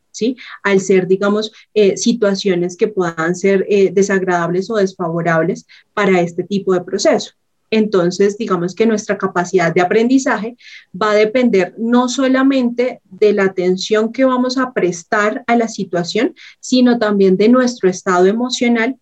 Al 0.64 0.80
ser, 0.80 1.08
digamos, 1.08 1.52
eh, 1.74 1.98
situaciones 1.98 2.78
que 2.78 2.88
puedan 2.88 3.36
ser 3.36 3.66
eh, 3.70 3.92
desagradables 3.92 4.70
o 4.70 4.76
desfavorables 4.76 5.66
para 5.94 6.22
este 6.22 6.44
tipo 6.44 6.74
de 6.74 6.82
proceso. 6.82 7.32
Entonces, 7.72 8.38
digamos 8.38 8.76
que 8.76 8.86
nuestra 8.86 9.18
capacidad 9.18 9.74
de 9.74 9.82
aprendizaje 9.82 10.56
va 11.00 11.12
a 11.12 11.16
depender 11.16 11.74
no 11.78 12.08
solamente 12.08 13.02
de 13.04 13.34
la 13.34 13.46
atención 13.46 14.12
que 14.12 14.24
vamos 14.24 14.58
a 14.58 14.72
prestar 14.72 15.44
a 15.48 15.56
la 15.56 15.68
situación, 15.68 16.36
sino 16.60 17.00
también 17.00 17.38
de 17.38 17.50
nuestro 17.50 17.90
estado 17.90 18.28
emocional 18.28 18.98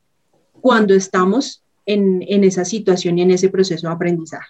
cuando 0.62 0.96
estamos 0.96 1.62
en 1.86 2.44
esa 2.46 2.64
situación 2.64 3.20
y 3.20 3.24
en 3.24 3.32
ese 3.32 3.50
proceso 3.50 3.88
de 3.88 3.94
aprendizaje. 3.94 4.48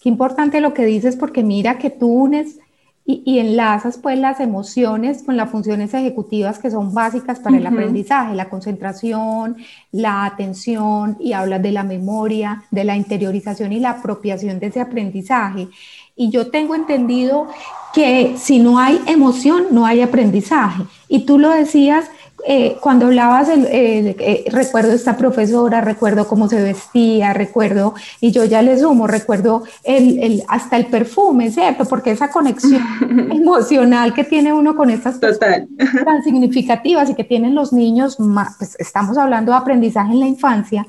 Qué 0.00 0.08
importante 0.08 0.60
lo 0.62 0.72
que 0.72 0.86
dices 0.86 1.16
porque 1.16 1.42
mira 1.42 1.78
que 1.78 1.90
tú 1.90 2.08
unes 2.08 2.58
y, 3.04 3.38
enlazas 3.38 3.98
pues 3.98 4.18
las 4.18 4.40
emociones 4.40 5.22
con 5.22 5.36
las 5.36 5.50
funciones 5.50 5.92
ejecutivas 5.94 6.58
que 6.58 6.70
son 6.70 6.94
básicas 6.94 7.40
para 7.40 7.56
el 7.56 7.66
aprendizaje, 7.66 8.34
la 8.34 8.48
concentración, 8.48 9.56
la 9.90 10.24
atención 10.24 11.16
y 11.18 11.32
hablas 11.32 11.62
de 11.62 11.72
la 11.72 11.82
memoria, 11.82 12.62
de 12.70 12.84
la 12.84 12.96
interiorización 12.96 13.72
y 13.72 13.80
la 13.80 13.90
apropiación 13.90 14.60
de 14.60 14.68
ese 14.68 14.80
aprendizaje. 14.80 15.68
Y 16.14 16.30
yo 16.30 16.50
tengo 16.50 16.74
entendido 16.74 17.48
que 17.92 18.36
si 18.36 18.58
no 18.58 18.78
hay 18.78 19.00
emoción, 19.06 19.64
no 19.72 19.86
hay 19.86 20.02
aprendizaje. 20.02 20.84
Y 21.08 21.20
tú 21.20 21.38
lo 21.38 21.50
decías 21.50 22.10
eh, 22.46 22.76
cuando 22.80 23.06
hablabas, 23.06 23.48
eh, 23.50 24.44
recuerdo 24.50 24.92
esta 24.92 25.16
profesora, 25.16 25.80
recuerdo 25.80 26.26
cómo 26.26 26.48
se 26.48 26.62
vestía, 26.62 27.32
recuerdo, 27.32 27.94
y 28.20 28.30
yo 28.30 28.44
ya 28.44 28.62
le 28.62 28.78
sumo, 28.78 29.06
recuerdo 29.06 29.64
el, 29.84 30.42
hasta 30.48 30.76
el 30.76 30.86
perfume, 30.86 31.50
¿cierto? 31.50 31.84
Porque 31.84 32.12
esa 32.12 32.30
conexión 32.30 32.82
emocional 33.32 34.14
que 34.14 34.24
tiene 34.24 34.52
uno 34.52 34.76
con 34.76 34.90
estas 34.90 35.18
cosas 35.18 35.38
tan 35.38 36.22
significativas 36.22 37.10
y 37.10 37.14
que 37.14 37.24
tienen 37.24 37.54
los 37.54 37.72
niños, 37.72 38.16
pues 38.58 38.76
estamos 38.78 39.18
hablando 39.18 39.52
de 39.52 39.58
aprendizaje 39.58 40.12
en 40.12 40.20
la 40.20 40.26
infancia, 40.26 40.86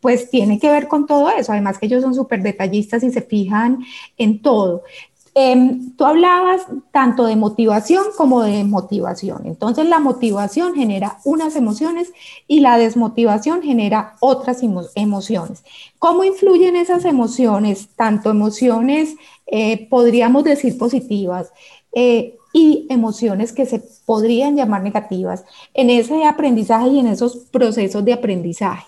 pues 0.00 0.30
tiene 0.30 0.58
que 0.58 0.68
ver 0.68 0.88
con 0.88 1.06
todo 1.06 1.30
eso. 1.30 1.52
Además 1.52 1.78
que 1.78 1.86
ellos 1.86 2.02
son 2.02 2.14
súper 2.14 2.42
detallistas 2.42 3.04
y 3.04 3.12
se 3.12 3.22
fijan 3.22 3.78
en 4.18 4.42
todo. 4.42 4.82
Em, 5.34 5.96
tú 5.96 6.04
hablabas 6.04 6.66
tanto 6.90 7.24
de 7.24 7.36
motivación 7.36 8.04
como 8.18 8.42
de 8.42 8.64
motivación. 8.64 9.46
Entonces 9.46 9.86
la 9.86 9.98
motivación 9.98 10.74
genera 10.74 11.20
unas 11.24 11.56
emociones 11.56 12.12
y 12.46 12.60
la 12.60 12.76
desmotivación 12.76 13.62
genera 13.62 14.16
otras 14.20 14.62
emociones. 14.94 15.64
¿Cómo 15.98 16.24
influyen 16.24 16.76
esas 16.76 17.06
emociones, 17.06 17.88
tanto 17.96 18.28
emociones, 18.28 19.16
eh, 19.46 19.88
podríamos 19.88 20.44
decir 20.44 20.76
positivas, 20.76 21.50
eh, 21.94 22.36
y 22.52 22.86
emociones 22.90 23.54
que 23.54 23.64
se 23.64 23.82
podrían 24.04 24.54
llamar 24.54 24.82
negativas 24.82 25.46
en 25.72 25.88
ese 25.88 26.26
aprendizaje 26.26 26.88
y 26.88 26.98
en 26.98 27.06
esos 27.06 27.36
procesos 27.50 28.04
de 28.04 28.12
aprendizaje? 28.12 28.84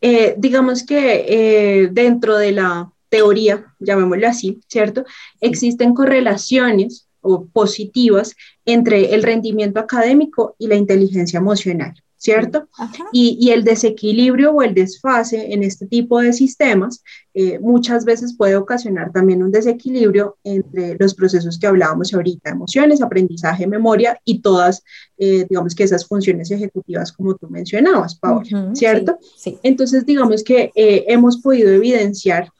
Eh, 0.00 0.36
digamos 0.38 0.84
que 0.84 1.90
dentro 1.92 2.36
de 2.36 2.52
la 2.52 2.92
teoría, 3.08 3.74
llamémoslo 3.78 4.28
así, 4.28 4.60
¿cierto? 4.68 5.04
Existen 5.40 5.94
correlaciones 5.94 7.08
o 7.20 7.46
positivas 7.46 8.34
entre 8.64 9.14
el 9.14 9.22
rendimiento 9.22 9.80
académico 9.80 10.54
y 10.58 10.66
la 10.66 10.76
inteligencia 10.76 11.38
emocional, 11.38 11.94
¿cierto? 12.16 12.68
Y, 13.12 13.50
el 13.50 13.64
desequilibrio 13.64 14.52
o 14.52 14.62
el 14.62 14.74
desfase 14.74 15.52
en 15.52 15.62
este 15.62 15.86
tipo 15.86 16.20
de 16.20 16.32
sistemas 16.32 17.02
eh, 17.34 17.58
muchas 17.60 18.04
veces 18.04 18.36
puede 18.36 18.56
ocasionar 18.56 19.12
también 19.12 19.42
un 19.42 19.52
desequilibrio 19.52 20.36
entre 20.44 20.96
los 20.98 21.14
procesos 21.14 21.58
que 21.58 21.66
hablábamos 21.66 22.12
ahorita, 22.12 22.50
emociones, 22.50 23.00
aprendizaje, 23.00 23.66
memoria 23.66 24.20
y 24.24 24.40
todas, 24.40 24.82
eh, 25.16 25.46
digamos 25.48 25.74
que 25.74 25.84
esas 25.84 26.06
funciones 26.06 26.50
ejecutivas 26.50 27.12
como 27.12 27.36
tú 27.36 27.48
mencionabas, 27.48 28.16
Paola, 28.16 28.70
¿cierto? 28.74 29.18
Sí, 29.36 29.58
Entonces, 29.62 30.04
digamos 30.04 30.42
que 30.42 30.72
eh, 30.74 31.04
hemos 31.08 31.38
podido 31.38 31.70
evidenciar 31.70 32.50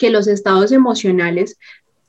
que 0.00 0.10
los 0.10 0.26
estados 0.26 0.72
emocionales 0.72 1.58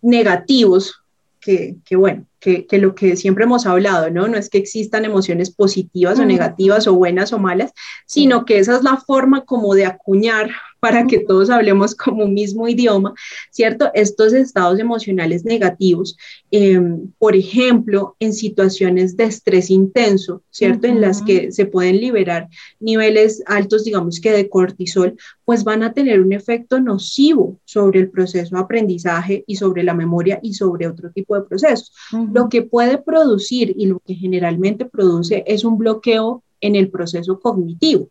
negativos, 0.02 1.04
que, 1.42 1.76
bueno, 1.92 2.26
que, 2.40 2.66
lo 2.72 2.96
que 2.96 3.18
siempre 3.18 3.44
hemos 3.44 3.66
hablado, 3.66 4.10
¿no? 4.10 4.30
No 4.30 4.38
es 4.38 4.50
que 4.50 4.58
existan 4.58 5.04
emociones 5.04 5.52
positivas 5.52 6.18
o 6.18 6.26
negativas 6.26 6.88
o 6.88 6.94
buenas 6.96 7.34
o 7.34 7.38
malas, 7.38 7.74
sino 8.08 8.46
que 8.46 8.60
esa 8.60 8.78
es 8.78 8.84
la 8.84 8.96
forma 8.96 9.44
como 9.44 9.76
de 9.76 9.86
acuñar 9.86 10.52
para 10.82 11.06
que 11.06 11.20
todos 11.20 11.50
hablemos 11.52 11.94
como 11.96 12.26
un 12.26 12.34
mismo 12.34 12.68
idioma, 12.68 13.14
¿cierto? 13.52 13.92
Estos 13.94 14.34
estados 14.34 14.80
emocionales 14.80 15.46
negativos, 15.46 16.18
em, 16.50 17.12
por 17.20 17.36
ejemplo, 17.36 18.16
en 18.20 18.34
situaciones 18.34 19.16
de 19.16 19.26
estrés 19.26 19.70
intenso, 19.70 20.42
¿cierto? 20.50 20.88
En 20.88 21.00
las 21.00 21.22
que 21.22 21.52
se 21.52 21.68
pueden 21.68 22.02
liberar 22.02 22.50
niveles 22.80 23.44
altos, 23.46 23.84
digamos 23.84 24.20
que 24.20 24.32
de 24.32 24.50
cortisol, 24.50 25.16
pues 25.46 25.64
van 25.64 25.84
a 25.84 25.94
tener 25.94 26.20
un 26.20 26.34
efecto 26.34 26.80
nocivo 26.80 27.60
sobre 27.64 28.00
el 28.00 28.10
proceso 28.10 28.56
de 28.56 28.62
aprendizaje 28.62 29.44
y 29.46 29.58
sobre 29.58 29.84
la 29.84 29.94
memoria 29.94 30.40
y 30.42 30.56
sobre 30.56 30.88
otro 30.88 31.12
tipo 31.12 31.36
de 31.36 31.44
procesos. 31.44 31.92
Lo 32.34 32.50
que 32.50 32.64
puede 32.64 32.98
producir 32.98 33.76
y 33.78 33.86
lo 33.86 34.00
que 34.00 34.16
generalmente 34.16 34.86
produce 34.86 35.44
es 35.46 35.64
un 35.64 35.78
bloqueo 35.78 36.44
en 36.62 36.76
el 36.76 36.90
proceso 36.90 37.40
cognitivo, 37.40 38.08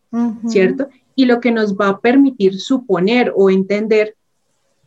¿cierto? 0.49 0.89
Y 1.15 1.25
lo 1.25 1.41
que 1.41 1.53
nos 1.53 1.75
va 1.77 1.89
a 1.89 2.01
permitir 2.01 2.59
suponer 2.59 3.33
o 3.37 3.51
entender 3.51 4.17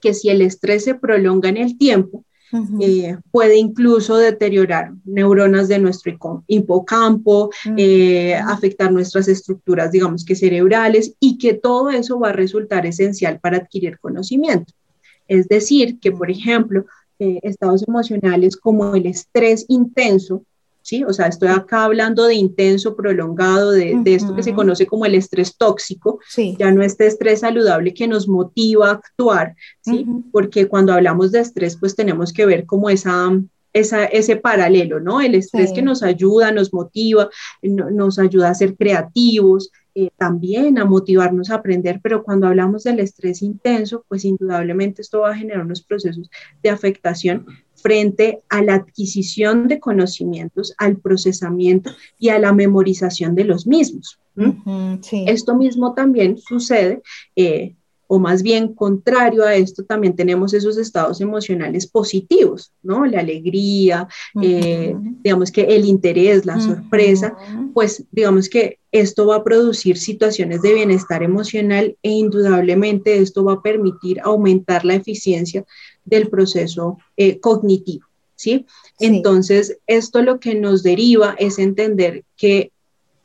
que 0.01 0.13
si 0.13 0.29
el 0.29 0.41
estrés 0.41 0.83
se 0.83 0.95
prolonga 0.95 1.49
en 1.49 1.57
el 1.57 1.77
tiempo, 1.77 2.23
eh, 2.79 3.17
puede 3.31 3.57
incluso 3.57 4.15
deteriorar 4.17 4.93
neuronas 5.05 5.67
de 5.67 5.79
nuestro 5.79 6.43
hipocampo, 6.45 7.49
eh, 7.77 8.35
afectar 8.35 8.91
nuestras 8.91 9.27
estructuras, 9.27 9.91
digamos 9.91 10.23
que 10.23 10.35
cerebrales, 10.35 11.15
y 11.19 11.39
que 11.39 11.55
todo 11.55 11.89
eso 11.89 12.19
va 12.19 12.29
a 12.29 12.33
resultar 12.33 12.85
esencial 12.85 13.39
para 13.39 13.57
adquirir 13.57 13.97
conocimiento. 13.99 14.71
Es 15.27 15.47
decir, 15.47 15.99
que, 15.99 16.11
por 16.11 16.29
ejemplo, 16.29 16.85
eh, 17.17 17.39
estados 17.41 17.87
emocionales 17.87 18.55
como 18.55 18.93
el 18.93 19.07
estrés 19.07 19.65
intenso 19.67 20.45
¿sí? 20.83 21.03
O 21.03 21.11
sea, 21.11 21.27
estoy 21.27 21.49
acá 21.49 21.85
hablando 21.85 22.25
de 22.25 22.35
intenso, 22.35 22.95
prolongado, 22.95 23.71
de, 23.71 23.99
esto 24.05 24.35
que 24.35 24.43
se 24.43 24.53
conoce 24.53 24.85
como 24.85 25.05
el 25.05 25.15
estrés 25.15 25.57
tóxico, 25.57 26.19
ya 26.59 26.71
no 26.71 26.83
este 26.83 27.07
estrés 27.07 27.39
saludable 27.39 27.93
que 27.93 28.07
nos 28.07 28.27
motiva 28.27 28.89
a 28.89 28.93
actuar, 28.93 29.55
¿sí? 29.81 30.05
Porque 30.31 30.67
cuando 30.67 30.93
hablamos 30.93 31.31
de 31.31 31.39
estrés, 31.39 31.77
pues 31.77 31.95
tenemos 31.95 32.31
que 32.31 32.45
ver 32.45 32.65
como 32.65 32.89
esa, 32.89 33.31
esa, 33.71 34.05
ese 34.05 34.35
paralelo, 34.35 34.99
¿no? 34.99 35.21
El 35.21 35.35
estrés 35.35 35.71
que 35.71 35.81
nos 35.81 36.03
ayuda, 36.03 36.51
nos 36.51 36.73
motiva, 36.73 37.29
nos 37.61 38.19
ayuda 38.19 38.49
a 38.49 38.55
ser 38.55 38.75
creativos, 38.75 39.71
eh, 39.95 40.09
también 40.17 40.79
a 40.79 40.85
motivarnos 40.85 41.49
a 41.49 41.55
aprender, 41.55 41.99
pero 42.01 42.23
cuando 42.23 42.47
hablamos 42.47 42.83
del 42.83 42.99
estrés 42.99 43.41
intenso, 43.41 44.03
pues 44.07 44.25
indudablemente 44.25 45.01
esto 45.01 45.19
va 45.19 45.31
a 45.31 45.35
generar 45.35 45.63
unos 45.63 45.83
procesos 45.83 46.29
de 46.63 46.69
afectación 46.71 47.45
frente 47.83 48.39
a 48.49 48.63
la 48.63 48.75
adquisición 48.75 49.67
de 49.67 49.79
conocimientos, 49.79 50.73
al 50.77 50.97
procesamiento 50.97 51.91
y 52.17 52.29
a 52.29 52.39
la 52.39 52.53
memorización 52.53 53.35
de 53.35 53.43
los 53.43 53.67
mismos. 53.67 54.17
Esto 55.11 55.55
mismo 55.55 55.93
también 55.93 56.39
sucede 56.39 57.03
eh, 57.35 57.75
o 58.07 58.19
más 58.19 58.43
bien 58.43 58.75
contrario 58.75 59.43
a 59.43 59.55
esto, 59.55 59.83
también 59.85 60.15
tenemos 60.15 60.53
esos 60.53 60.77
estados 60.77 61.19
emocionales 61.19 61.87
positivos, 61.87 62.71
¿no? 62.83 63.07
La 63.07 63.21
alegría, 63.21 64.07
eh, 64.39 64.95
digamos 65.23 65.51
que 65.51 65.61
el 65.61 65.85
interés, 65.85 66.45
la 66.45 66.59
sorpresa, 66.59 67.35
pues 67.73 68.03
digamos 68.11 68.49
que 68.49 68.77
esto 68.91 69.25
va 69.25 69.37
a 69.37 69.43
producir 69.43 69.97
situaciones 69.97 70.61
de 70.61 70.75
bienestar 70.75 71.23
emocional 71.23 71.97
e 72.03 72.11
indudablemente 72.11 73.17
esto 73.17 73.43
va 73.43 73.53
a 73.53 73.61
permitir 73.63 74.19
aumentar 74.21 74.85
la 74.85 74.93
eficiencia 74.93 75.65
del 76.05 76.29
proceso 76.29 76.97
eh, 77.17 77.39
cognitivo, 77.39 78.05
¿sí? 78.35 78.65
Entonces, 78.99 79.77
esto 79.87 80.21
lo 80.21 80.39
que 80.39 80.55
nos 80.55 80.83
deriva 80.83 81.35
es 81.39 81.59
entender 81.59 82.23
que 82.37 82.71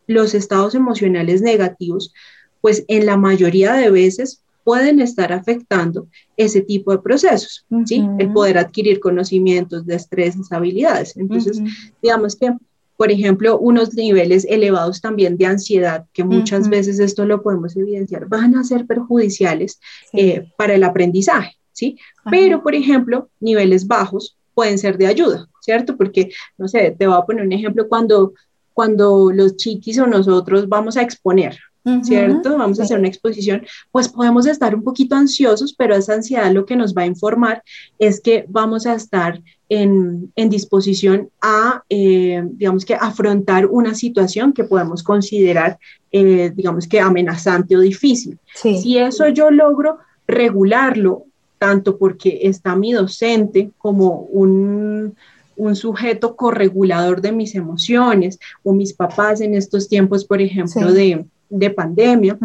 los 0.06 0.34
estados 0.34 0.74
emocionales 0.74 1.42
negativos, 1.42 2.12
pues 2.60 2.84
en 2.88 3.06
la 3.06 3.16
mayoría 3.16 3.74
de 3.74 3.90
veces 3.90 4.42
pueden 4.64 5.00
estar 5.00 5.32
afectando 5.32 6.08
ese 6.36 6.60
tipo 6.60 6.92
de 6.92 6.98
procesos, 6.98 7.64
¿sí? 7.86 8.06
El 8.18 8.32
poder 8.32 8.58
adquirir 8.58 9.00
conocimientos, 9.00 9.86
destrezas, 9.86 10.52
habilidades. 10.52 11.16
Entonces, 11.16 11.58
digamos 12.02 12.36
que, 12.36 12.52
por 12.96 13.10
ejemplo, 13.10 13.58
unos 13.58 13.94
niveles 13.94 14.44
elevados 14.44 15.00
también 15.00 15.38
de 15.38 15.46
ansiedad, 15.46 16.04
que 16.12 16.22
muchas 16.22 16.68
veces 16.68 16.98
esto 16.98 17.24
lo 17.24 17.42
podemos 17.42 17.76
evidenciar, 17.76 18.28
van 18.28 18.56
a 18.56 18.64
ser 18.64 18.86
perjudiciales 18.86 19.80
eh, 20.12 20.50
para 20.58 20.74
el 20.74 20.84
aprendizaje, 20.84 21.56
¿sí? 21.78 21.98
Pero, 22.30 22.62
por 22.62 22.74
ejemplo, 22.74 23.28
niveles 23.40 23.86
bajos 23.86 24.36
pueden 24.54 24.78
ser 24.78 24.98
de 24.98 25.06
ayuda, 25.06 25.48
¿cierto? 25.60 25.96
Porque, 25.96 26.30
no 26.58 26.66
sé, 26.66 26.94
te 26.98 27.06
voy 27.06 27.16
a 27.16 27.22
poner 27.22 27.44
un 27.44 27.52
ejemplo 27.52 27.88
cuando 27.88 28.32
cuando 28.78 29.32
los 29.32 29.56
chiquis 29.56 29.98
o 29.98 30.06
nosotros 30.06 30.68
vamos 30.68 30.96
a 30.96 31.02
exponer, 31.02 31.58
¿cierto? 32.04 32.56
Vamos 32.56 32.78
a 32.78 32.84
hacer 32.84 32.96
una 32.96 33.08
exposición, 33.08 33.66
pues 33.90 34.08
podemos 34.08 34.46
estar 34.46 34.72
un 34.72 34.84
poquito 34.84 35.16
ansiosos, 35.16 35.74
pero 35.76 35.96
esa 35.96 36.14
ansiedad 36.14 36.52
lo 36.52 36.64
que 36.64 36.76
nos 36.76 36.94
va 36.94 37.02
a 37.02 37.06
informar 37.06 37.64
es 37.98 38.20
que 38.20 38.44
vamos 38.48 38.86
a 38.86 38.94
estar 38.94 39.42
en, 39.68 40.30
disposición 40.36 41.28
a, 41.42 41.82
eh, 41.88 42.40
digamos 42.52 42.84
que, 42.84 42.94
afrontar 42.94 43.66
una 43.66 43.96
situación 43.96 44.52
que 44.52 44.62
podemos 44.62 45.02
considerar, 45.02 45.80
eh, 46.12 46.52
digamos 46.54 46.86
que, 46.86 47.00
amenazante 47.00 47.76
o 47.76 47.80
difícil. 47.80 48.38
Si 48.54 48.96
eso 48.96 49.28
yo 49.28 49.50
logro 49.50 49.98
regularlo, 50.28 51.24
tanto 51.58 51.98
porque 51.98 52.40
está 52.42 52.76
mi 52.76 52.92
docente 52.92 53.70
como 53.78 54.20
un 54.30 55.14
un 55.58 55.76
sujeto 55.76 56.36
corregulador 56.36 57.20
de 57.20 57.32
mis 57.32 57.54
emociones 57.54 58.38
o 58.62 58.72
mis 58.72 58.94
papás 58.94 59.40
en 59.40 59.54
estos 59.54 59.88
tiempos, 59.88 60.24
por 60.24 60.40
ejemplo, 60.40 60.92
de, 60.92 61.26
pandemia, 61.74 62.38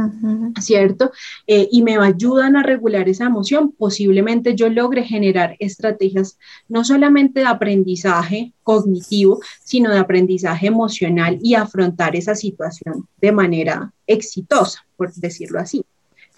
¿cierto? 0.59 1.11
Eh, 1.45 1.67
y 1.71 1.83
me 1.83 1.97
ayudan 1.97 2.55
a 2.55 2.63
regular 2.63 3.07
esa 3.09 3.25
emoción, 3.25 3.71
posiblemente 3.71 4.55
yo 4.55 4.69
logre 4.69 5.03
generar 5.03 5.55
estrategias 5.59 6.37
no 6.69 6.85
solamente 6.85 7.41
de 7.41 7.45
aprendizaje 7.45 8.53
cognitivo, 8.63 9.41
sino 9.63 9.91
de 9.91 9.99
aprendizaje 9.99 10.67
emocional 10.67 11.37
y 11.41 11.53
afrontar 11.55 12.15
esa 12.15 12.33
situación 12.33 13.07
de 13.21 13.31
manera 13.33 13.93
exitosa, 14.07 14.85
por 14.95 15.13
decirlo 15.13 15.59
así. 15.59 15.85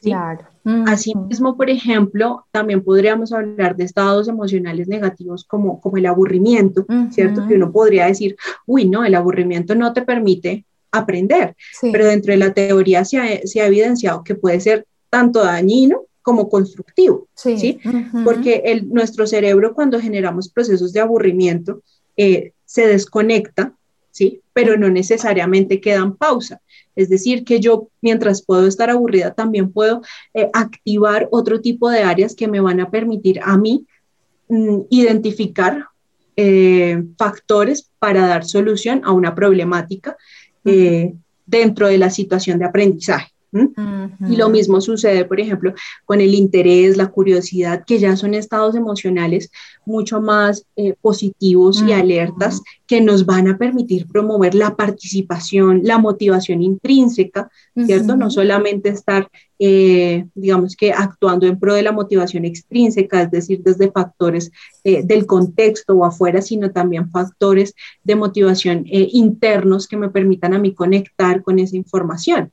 Claro. 0.10 0.46
Asimismo, 0.88 1.56
por 1.56 1.70
ejemplo, 1.70 2.46
también 2.52 2.84
podríamos 2.84 3.32
hablar 3.32 3.76
de 3.76 3.84
estados 3.84 4.28
emocionales 4.28 4.88
negativos 4.88 5.46
como, 5.46 5.80
como 5.80 5.98
el 5.98 6.08
aburrimiento, 6.08 6.88
¿cierto? 7.12 7.48
Que 7.48 7.56
uno 7.56 7.72
podría 7.72 8.08
decir, 8.08 8.36
uy, 8.66 8.86
no, 8.86 9.06
el 9.06 9.14
aburrimiento 9.14 9.76
no 9.76 9.94
te 9.94 10.02
permite 10.02 10.66
aprender, 10.92 11.56
pero 11.82 12.08
dentro 12.08 12.32
de 12.32 12.38
la 12.38 12.54
teoría 12.54 13.06
se 13.06 13.18
ha, 13.20 13.66
evidenciado 13.68 14.24
que 14.24 14.36
puede 14.36 14.60
ser 14.60 14.88
tanto 15.10 15.44
dañino 15.44 16.02
como 16.24 16.50
constructivo, 16.50 17.28
¿sí? 17.36 17.80
Porque 18.24 18.64
el, 18.66 18.90
nuestro 18.90 19.28
cerebro 19.28 19.76
cuando 19.76 20.00
generamos 20.00 20.50
procesos 20.50 20.94
de 20.94 21.02
aburrimiento 21.02 21.84
eh, 22.18 22.54
se 22.66 22.88
desconecta, 22.88 23.74
¿sí? 24.16 24.42
Pero 24.54 24.78
no 24.78 24.90
necesariamente 24.90 25.82
quedan 25.82 26.16
pausa. 26.16 26.62
Es 26.96 27.10
decir, 27.10 27.44
que 27.44 27.60
yo 27.60 27.90
mientras 28.02 28.42
puedo 28.42 28.66
estar 28.66 28.90
aburrida 28.90 29.34
también 29.34 29.74
puedo 29.74 30.02
eh, 30.34 30.50
activar 30.54 31.28
otro 31.32 31.60
tipo 31.60 31.90
de 31.90 32.04
áreas 32.04 32.34
que 32.34 32.48
me 32.48 32.62
van 32.62 32.80
a 32.80 32.90
permitir 32.90 33.42
a 33.44 33.58
mí 33.58 33.86
mm, 34.48 34.84
identificar 34.90 35.88
eh, 36.38 37.04
factores 37.18 37.92
para 38.00 38.26
dar 38.26 38.46
solución 38.46 39.02
a 39.04 39.12
una 39.12 39.36
problemática 39.36 40.16
eh, 40.64 41.14
dentro 41.46 41.90
de 41.90 41.98
la 41.98 42.10
situación 42.10 42.58
de 42.58 42.66
aprendizaje. 42.66 43.35
Y 44.28 44.36
lo 44.36 44.50
mismo 44.50 44.82
sucede, 44.82 45.26
por 45.26 45.40
ejemplo, 45.40 45.74
con 46.04 46.20
el 46.20 46.34
interés, 46.34 46.98
la 46.98 47.08
curiosidad, 47.08 47.84
que 47.86 48.00
ya 48.00 48.16
son 48.16 48.34
estados 48.34 48.76
emocionales 48.76 49.50
mucho 49.86 50.20
más 50.20 50.66
eh, 50.76 50.96
positivos 51.02 51.84
y 51.88 51.94
alertas 51.94 52.62
que 52.88 53.02
nos 53.02 53.26
van 53.26 53.48
a 53.48 53.58
permitir 53.58 54.08
promover 54.08 54.56
la 54.56 54.76
participación, 54.76 55.82
la 55.84 55.98
motivación 55.98 56.62
intrínseca, 56.62 57.50
¿cierto? 57.86 58.16
No 58.16 58.30
solamente 58.30 58.90
estar, 58.90 59.30
eh, 59.58 60.26
digamos 60.36 60.76
que, 60.76 60.92
actuando 60.92 61.48
en 61.48 61.60
pro 61.60 61.74
de 61.74 61.84
la 61.84 61.92
motivación 61.92 62.46
extrínseca, 62.46 63.24
es 63.24 63.32
decir, 63.32 63.62
desde 63.64 63.92
factores 63.92 64.52
eh, 64.84 65.04
del 65.04 65.26
contexto 65.26 65.94
o 65.94 66.06
afuera, 66.06 66.42
sino 66.42 66.72
también 66.72 67.10
factores 67.10 67.74
de 68.04 68.16
motivación 68.16 68.84
internos 68.86 69.88
que 69.88 69.98
me 69.98 70.10
permitan 70.10 70.54
a 70.54 70.60
mí 70.60 70.74
conectar 70.74 71.42
con 71.42 71.60
esa 71.60 71.76
información. 71.76 72.52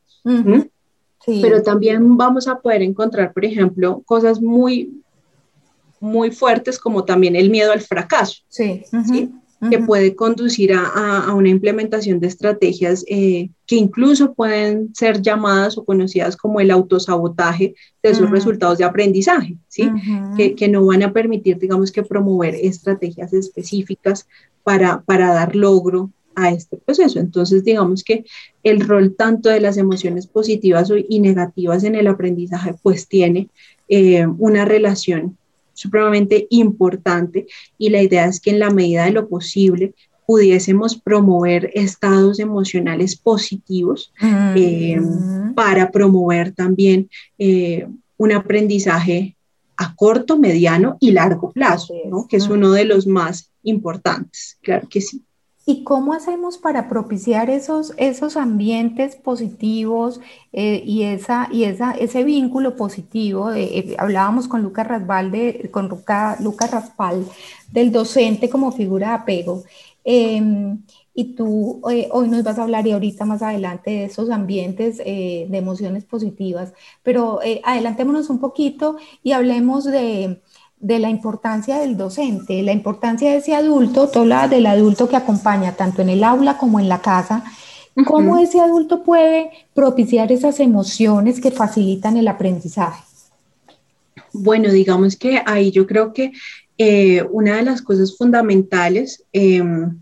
Pero 1.27 1.63
también 1.63 2.17
vamos 2.17 2.49
a 2.49 2.59
poder 2.59 2.83
encontrar, 2.83 3.33
por 3.33 3.45
ejemplo, 3.45 4.03
cosas 4.05 4.41
muy, 4.41 5.03
muy 6.01 6.31
fuertes 6.31 6.79
como 6.79 7.05
también 7.05 7.37
el 7.37 7.51
miedo 7.51 7.73
al 7.73 7.81
fracaso, 7.81 8.43
sí. 8.49 8.83
que 9.71 9.79
puede 9.79 10.17
conducir 10.17 10.73
a, 10.75 11.33
una 11.33 11.49
implementación 11.49 12.19
de 12.19 12.27
estrategias 12.27 13.05
eh, 13.07 13.51
que 13.67 13.77
incluso 13.77 14.35
pueden 14.35 14.93
ser 14.95 15.23
llamadas 15.23 15.79
o 15.79 15.85
conocidas 15.85 16.37
como 16.37 16.59
el 16.59 16.73
autosabotaje 16.73 17.75
de 18.03 18.11
esos 18.11 18.29
resultados 18.29 18.79
de 18.79 18.85
aprendizaje, 18.85 19.57
¿sí? 19.69 19.89
que, 20.37 20.57
que, 20.57 20.69
no 20.69 20.85
van 20.85 21.05
a 21.05 21.13
permitir, 21.13 21.59
digamos, 21.59 21.93
que 21.93 22.03
promover 22.03 22.57
estrategias 22.57 23.33
específicas 23.33 24.27
para, 24.65 25.03
para 25.03 25.33
dar 25.33 25.55
logro 25.55 26.11
a 26.35 26.51
este 26.51 26.77
proceso. 26.77 27.19
Entonces, 27.19 27.65
digamos 27.65 28.05
que 28.05 28.25
el 28.63 28.81
rol 28.81 29.15
tanto 29.17 29.49
de 29.49 29.61
las 29.61 29.77
emociones 29.77 30.27
positivas 30.27 30.91
y 31.09 31.21
negativas 31.21 31.85
en 31.85 31.95
el 31.95 32.07
aprendizaje, 32.07 32.75
pues 32.83 33.09
tiene 33.09 33.49
eh, 33.89 34.27
una 34.39 34.65
relación 34.65 35.37
supremamente 35.75 36.47
importante 36.51 37.47
y 37.79 37.91
la 37.91 38.03
idea 38.03 38.27
es 38.27 38.41
que 38.41 38.51
en 38.51 38.59
la 38.59 38.71
medida 38.71 39.05
de 39.05 39.13
lo 39.13 39.29
posible 39.29 39.95
pudiésemos 40.27 40.97
promover 40.97 41.71
estados 41.75 42.39
emocionales 42.39 43.17
positivos 43.17 44.13
eh, 44.55 45.01
para 45.55 45.91
promover 45.91 46.53
también 46.53 47.11
eh, 47.39 47.87
un 48.17 48.33
aprendizaje 48.33 49.37
a 49.77 49.95
corto, 49.97 50.39
mediano 50.39 50.97
y 51.01 51.11
largo 51.11 51.51
plazo, 51.51 51.95
que 52.29 52.37
es 52.37 52.49
uno 52.49 52.71
de 52.71 52.85
los 52.85 53.07
más 53.07 53.51
importantes, 53.65 54.59
claro 54.63 54.89
que 54.89 55.01
sí. 55.01 55.23
¿Y 55.65 55.85
cómo 55.85 56.13
hacemos 56.13 56.59
para 56.59 56.89
propiciar 56.89 57.49
esos, 57.49 57.95
esos 57.97 58.37
ambientes 58.37 59.15
positivos 59.15 60.21
eh, 60.53 60.83
y, 60.85 61.05
esa, 61.05 61.49
y 61.53 61.65
esa, 61.65 61.93
ese 61.93 62.25
vínculo 62.25 62.75
positivo? 62.75 63.53
Eh, 63.53 63.95
hablábamos 63.97 64.49
con 64.49 64.63
Lucas 64.63 64.89
Rasval, 64.89 65.31
con 65.71 65.89
Lucas 65.89 66.71
Raspal 66.71 67.25
del 67.71 67.93
docente 67.93 68.51
como 68.51 68.73
figura 68.73 69.09
de 69.09 69.15
apego. 69.15 69.63
Em, 70.05 70.83
y 71.15 71.35
tú 71.35 71.81
eh, 71.91 72.09
hoy 72.11 72.29
nos 72.29 72.43
vas 72.43 72.59
a 72.59 72.65
hablar 72.65 72.85
y 72.89 72.93
ahorita 72.93 73.25
más 73.25 73.43
adelante 73.43 73.91
de 73.93 74.05
esos 74.07 74.31
ambientes 74.31 74.97
de 74.99 75.47
emociones 75.53 76.05
positivas, 76.05 76.73
pero 77.05 77.39
adelantémonos 77.63 78.31
un 78.31 78.41
poquito 78.41 78.97
y 79.23 79.33
hablemos 79.33 79.85
de 79.85 80.41
de 80.83 80.99
la 80.99 81.09
importancia 81.09 81.79
del 81.79 81.97
docente, 81.97 82.63
la 82.63 82.73
importancia 82.73 83.31
de 83.31 83.37
ese 83.39 83.55
adulto, 83.55 84.09
tú 84.09 84.19
hablabas 84.19 84.51
del 84.51 84.67
adulto 84.67 85.09
que 85.09 85.17
acompaña 85.17 85.73
tanto 85.73 86.03
en 86.03 86.11
el 86.11 86.25
aula 86.25 86.59
como 86.59 86.81
en 86.81 86.89
la 86.89 87.01
casa, 87.01 87.45
cómo 88.05 88.39
ese 88.39 88.61
adulto 88.61 89.05
puede 89.05 89.51
propiciar 89.75 90.33
esas 90.33 90.59
emociones 90.59 91.41
que 91.41 91.53
facilitan 91.53 92.17
el 92.17 92.27
aprendizaje. 92.27 93.05
Bueno, 94.33 94.73
digamos 94.73 95.17
que 95.17 95.41
ahí 95.47 95.71
yo 95.71 95.87
creo 95.87 96.13
que 96.13 96.33
eh, 96.79 97.23
una 97.31 97.57
de 97.57 97.63
las 97.63 97.81
cosas 97.81 98.17
fundamentales 98.17 99.25
em, 99.33 100.01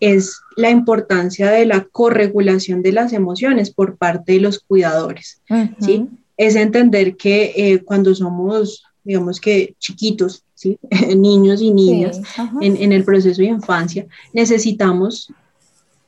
es 0.00 0.40
la 0.56 0.70
importancia 0.70 1.50
de 1.50 1.66
la 1.66 1.84
corregulación 1.84 2.80
de 2.80 2.92
las 2.92 3.12
emociones 3.12 3.70
por 3.70 3.98
parte 3.98 4.32
de 4.32 4.40
los 4.40 4.60
cuidadores, 4.60 5.42
¿sí? 5.80 6.08
Es 6.38 6.54
entender 6.54 7.16
que 7.16 7.52
eh, 7.54 7.82
cuando 7.82 8.14
somos, 8.14 8.85
digamos 9.06 9.40
que 9.40 9.76
chiquitos, 9.78 10.44
¿sí? 10.54 10.78
niños 11.16 11.62
y 11.62 11.72
niñas 11.72 12.20
en, 12.60 12.76
en 12.76 12.92
el 12.92 13.04
proceso 13.04 13.40
de 13.40 13.48
infancia, 13.48 14.06
necesitamos 14.32 15.32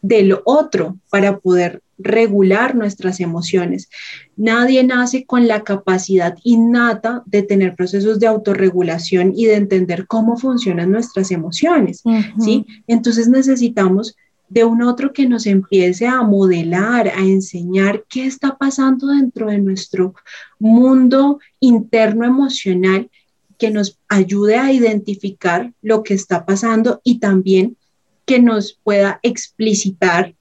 del 0.03 0.37
otro 0.45 0.99
para 1.11 1.39
poder 1.39 1.83
regular 1.99 2.75
nuestras 2.75 3.21
emociones. 3.21 3.89
Nadie 4.37 4.85
nace 4.85 5.25
con 5.25 5.49
la 5.49 5.65
capacidad 5.65 6.37
innata 6.45 7.23
de 7.27 7.43
tener 7.43 7.75
procesos 7.75 8.21
de 8.21 8.29
autorregulación 8.29 9.33
y 9.35 9.47
de 9.47 9.57
entender 9.57 10.07
cómo 10.07 10.37
funcionan 10.37 10.93
nuestras 10.93 11.31
emociones, 11.31 12.03
¿sí? 12.39 12.65
Entonces 12.87 13.29
necesitamos 13.29 14.17
de 14.49 14.65
un 14.65 14.83
otro 14.83 15.13
que 15.13 15.27
nos 15.27 15.47
empiece 15.47 16.07
a 16.07 16.23
modelar, 16.23 17.09
a 17.09 17.21
enseñar 17.21 18.05
qué 18.09 18.27
está 18.27 18.57
pasando 18.57 19.09
dentro 19.09 19.49
de 19.49 19.59
nuestro 19.59 20.15
mundo 20.59 21.39
interno 21.61 22.25
emocional, 22.25 23.11
que 23.59 23.71
nos 23.71 23.99
ayude 24.09 24.57
a 24.57 24.73
identificar 24.73 25.73
lo 25.83 26.03
que 26.03 26.15
está 26.15 26.47
pasando 26.47 27.01
y 27.05 27.19
también 27.19 27.77
que 28.25 28.41
nos 28.41 28.79
pueda 28.83 29.21
explicitar 29.23 30.35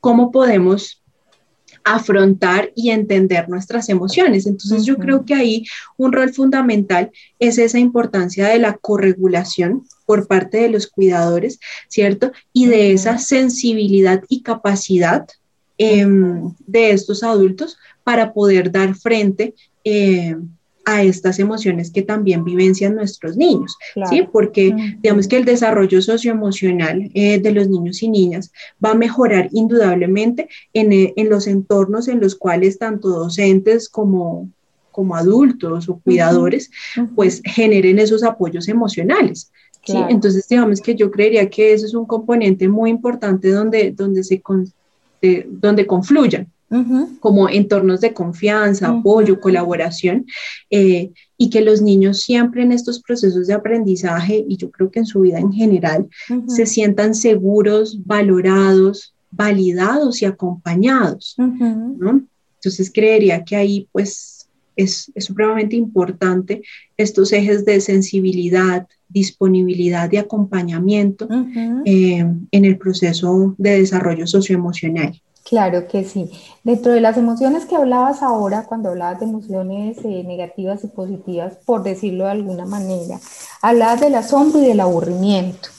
cómo 0.00 0.30
podemos 0.30 0.97
afrontar 1.94 2.72
y 2.74 2.90
entender 2.90 3.48
nuestras 3.48 3.88
emociones. 3.88 4.46
Entonces 4.46 4.84
yo 4.84 4.96
creo 4.96 5.24
que 5.24 5.34
ahí 5.34 5.64
un 5.96 6.12
rol 6.12 6.32
fundamental 6.32 7.10
es 7.38 7.58
esa 7.58 7.78
importancia 7.78 8.48
de 8.48 8.58
la 8.58 8.74
corregulación 8.74 9.84
por 10.06 10.26
parte 10.26 10.58
de 10.58 10.70
los 10.70 10.86
cuidadores, 10.86 11.58
¿cierto? 11.88 12.32
Y 12.52 12.66
de 12.66 12.92
esa 12.92 13.18
sensibilidad 13.18 14.22
y 14.28 14.42
capacidad 14.42 15.26
em, 15.78 16.54
de 16.66 16.90
estos 16.90 17.22
adultos 17.22 17.78
para 18.04 18.32
poder 18.32 18.70
dar 18.70 18.94
frente 18.94 19.54
eh, 19.84 20.36
a 20.88 21.02
estas 21.02 21.38
emociones 21.38 21.90
que 21.90 22.00
también 22.00 22.44
vivencian 22.44 22.94
nuestros 22.94 23.36
niños, 23.36 23.76
¿sí? 24.08 24.22
Porque 24.32 24.74
digamos 25.02 25.28
que 25.28 25.36
el 25.36 25.44
desarrollo 25.44 26.00
socioemocional 26.00 27.10
eh, 27.12 27.38
de 27.38 27.52
los 27.52 27.68
niños 27.68 28.02
y 28.02 28.08
niñas 28.08 28.50
va 28.82 28.92
a 28.92 28.94
mejorar 28.94 29.50
indudablemente 29.52 30.48
en, 30.72 30.94
eh, 30.94 31.12
en, 31.16 31.28
los 31.28 31.46
entornos 31.46 32.08
en 32.08 32.20
los 32.20 32.34
cuales 32.34 32.78
tanto 32.78 33.10
docentes 33.10 33.90
como, 33.90 34.48
como 34.90 35.14
adultos 35.14 35.90
o 35.90 35.98
cuidadores 35.98 36.70
pues 37.14 37.42
generen 37.44 37.98
esos 37.98 38.24
apoyos 38.24 38.66
emocionales. 38.66 39.52
¿sí? 39.84 39.98
Entonces, 40.08 40.48
digamos 40.48 40.80
que 40.80 40.94
yo 40.94 41.10
creería 41.10 41.50
que 41.50 41.74
eso 41.74 41.84
es 41.84 41.92
un 41.92 42.06
componente 42.06 42.66
muy 42.66 42.88
importante 42.88 43.50
donde, 43.50 43.90
donde, 43.90 44.24
se 44.24 44.42
donde 45.50 45.86
confluyan 45.86 46.50
como 47.20 47.48
entornos 47.48 48.00
de 48.00 48.12
confianza, 48.12 48.88
apoyo, 48.88 49.40
colaboración, 49.40 50.26
eh, 50.70 51.12
y 51.36 51.50
que 51.50 51.60
los 51.60 51.80
niños 51.80 52.20
siempre 52.20 52.62
en 52.62 52.72
estos 52.72 53.00
procesos 53.00 53.46
de 53.46 53.54
aprendizaje, 53.54 54.44
y 54.46 54.56
yo 54.56 54.70
creo 54.70 54.90
que 54.90 54.98
en 54.98 55.06
su 55.06 55.20
vida 55.20 55.38
en 55.38 55.52
general, 55.52 56.08
se 56.46 56.66
sientan 56.66 57.14
seguros, 57.14 58.04
valorados, 58.04 59.14
validados 59.30 60.22
y 60.22 60.26
acompañados. 60.26 61.36
Entonces 61.38 62.90
creería 62.92 63.44
que 63.44 63.56
ahí 63.56 63.88
pues 63.92 64.38
es, 64.76 65.12
supremamente 65.16 65.76
importante 65.76 66.62
estos 66.96 67.32
ejes 67.32 67.64
de 67.64 67.80
sensibilidad, 67.80 68.86
disponibilidad 69.08 70.10
y 70.12 70.16
acompañamiento 70.16 71.28
eh, 71.84 72.24
en 72.50 72.64
el 72.64 72.78
proceso 72.78 73.54
de 73.58 73.80
desarrollo 73.80 74.26
socioemocional. 74.26 75.20
Claro 75.48 75.88
que 75.88 76.04
sí. 76.04 76.30
Dentro 76.62 76.92
de 76.92 77.00
las 77.00 77.16
emociones 77.16 77.64
que 77.64 77.74
hablabas 77.74 78.22
ahora, 78.22 78.64
cuando 78.64 78.90
hablabas 78.90 79.20
de 79.20 79.26
emociones 79.26 79.96
eh, 80.04 80.22
negativas 80.24 80.84
y 80.84 80.88
positivas, 80.88 81.54
por 81.64 81.82
decirlo 81.82 82.24
de 82.24 82.32
alguna 82.32 82.66
manera, 82.66 83.18
hablabas 83.62 84.00
del 84.00 84.14
asombro 84.16 84.60
y 84.60 84.66
del 84.66 84.80
aburrimiento. 84.80 85.70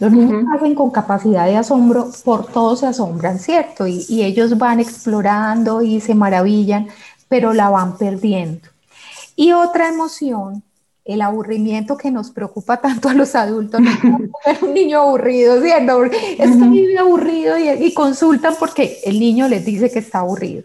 Los 0.00 0.10
niños 0.10 0.44
hacen 0.52 0.74
con 0.74 0.90
capacidad 0.90 1.46
de 1.46 1.56
asombro, 1.56 2.10
por 2.24 2.46
todo 2.46 2.74
se 2.74 2.86
asombran, 2.86 3.38
¿cierto? 3.38 3.86
Y, 3.86 4.04
y 4.08 4.24
ellos 4.24 4.58
van 4.58 4.80
explorando 4.80 5.82
y 5.82 6.00
se 6.00 6.16
maravillan, 6.16 6.88
pero 7.28 7.52
la 7.52 7.70
van 7.70 7.96
perdiendo. 7.96 8.68
Y 9.36 9.52
otra 9.52 9.88
emoción 9.88 10.64
el 11.04 11.20
aburrimiento 11.20 11.96
que 11.96 12.10
nos 12.10 12.30
preocupa 12.30 12.80
tanto 12.80 13.08
a 13.08 13.14
los 13.14 13.34
adultos, 13.34 13.80
no 13.80 13.90
un 14.62 14.74
niño 14.74 15.02
aburrido, 15.02 15.60
¿cierto? 15.60 16.04
Es 16.04 16.56
que 16.56 16.68
vive 16.68 16.98
aburrido 16.98 17.56
y, 17.58 17.92
consultan 17.92 18.54
porque 18.58 18.98
el 19.04 19.20
niño 19.20 19.48
les 19.48 19.64
dice 19.64 19.90
que 19.90 19.98
está 19.98 20.20
aburrido. 20.20 20.64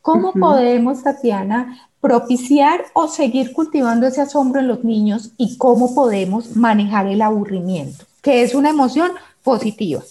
¿Cómo 0.00 0.32
podemos, 0.32 1.02
Tatiana, 1.02 1.90
propiciar 2.00 2.84
o 2.94 3.08
seguir 3.08 3.52
cultivando 3.52 4.06
ese 4.06 4.22
asombro 4.22 4.60
en 4.60 4.68
los 4.68 4.84
niños 4.84 5.32
y 5.36 5.58
cómo 5.58 5.94
podemos 5.94 6.56
manejar 6.56 7.06
el 7.06 7.20
aburrimiento, 7.20 8.04
que 8.22 8.42
es 8.42 8.54
una 8.54 8.70
emoción 8.70 9.10
positiva? 9.42 10.02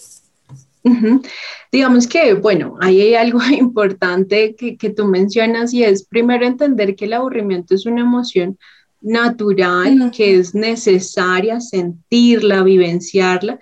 Digamos 1.71 2.07
que, 2.07 2.33
bueno, 2.33 2.75
ahí 2.81 3.01
hay 3.01 3.15
algo 3.15 3.39
importante 3.51 4.55
que, 4.55 4.77
que 4.77 4.89
tú 4.89 5.05
mencionas 5.05 5.73
y 5.73 5.83
es 5.83 6.05
primero 6.05 6.45
entender 6.45 6.95
que 6.95 7.05
el 7.05 7.13
aburrimiento 7.13 7.75
es 7.75 7.85
una 7.85 8.01
emoción 8.01 8.57
natural, 9.01 10.11
que 10.11 10.37
es 10.37 10.53
necesaria 10.53 11.59
sentirla, 11.59 12.63
vivenciarla 12.63 13.59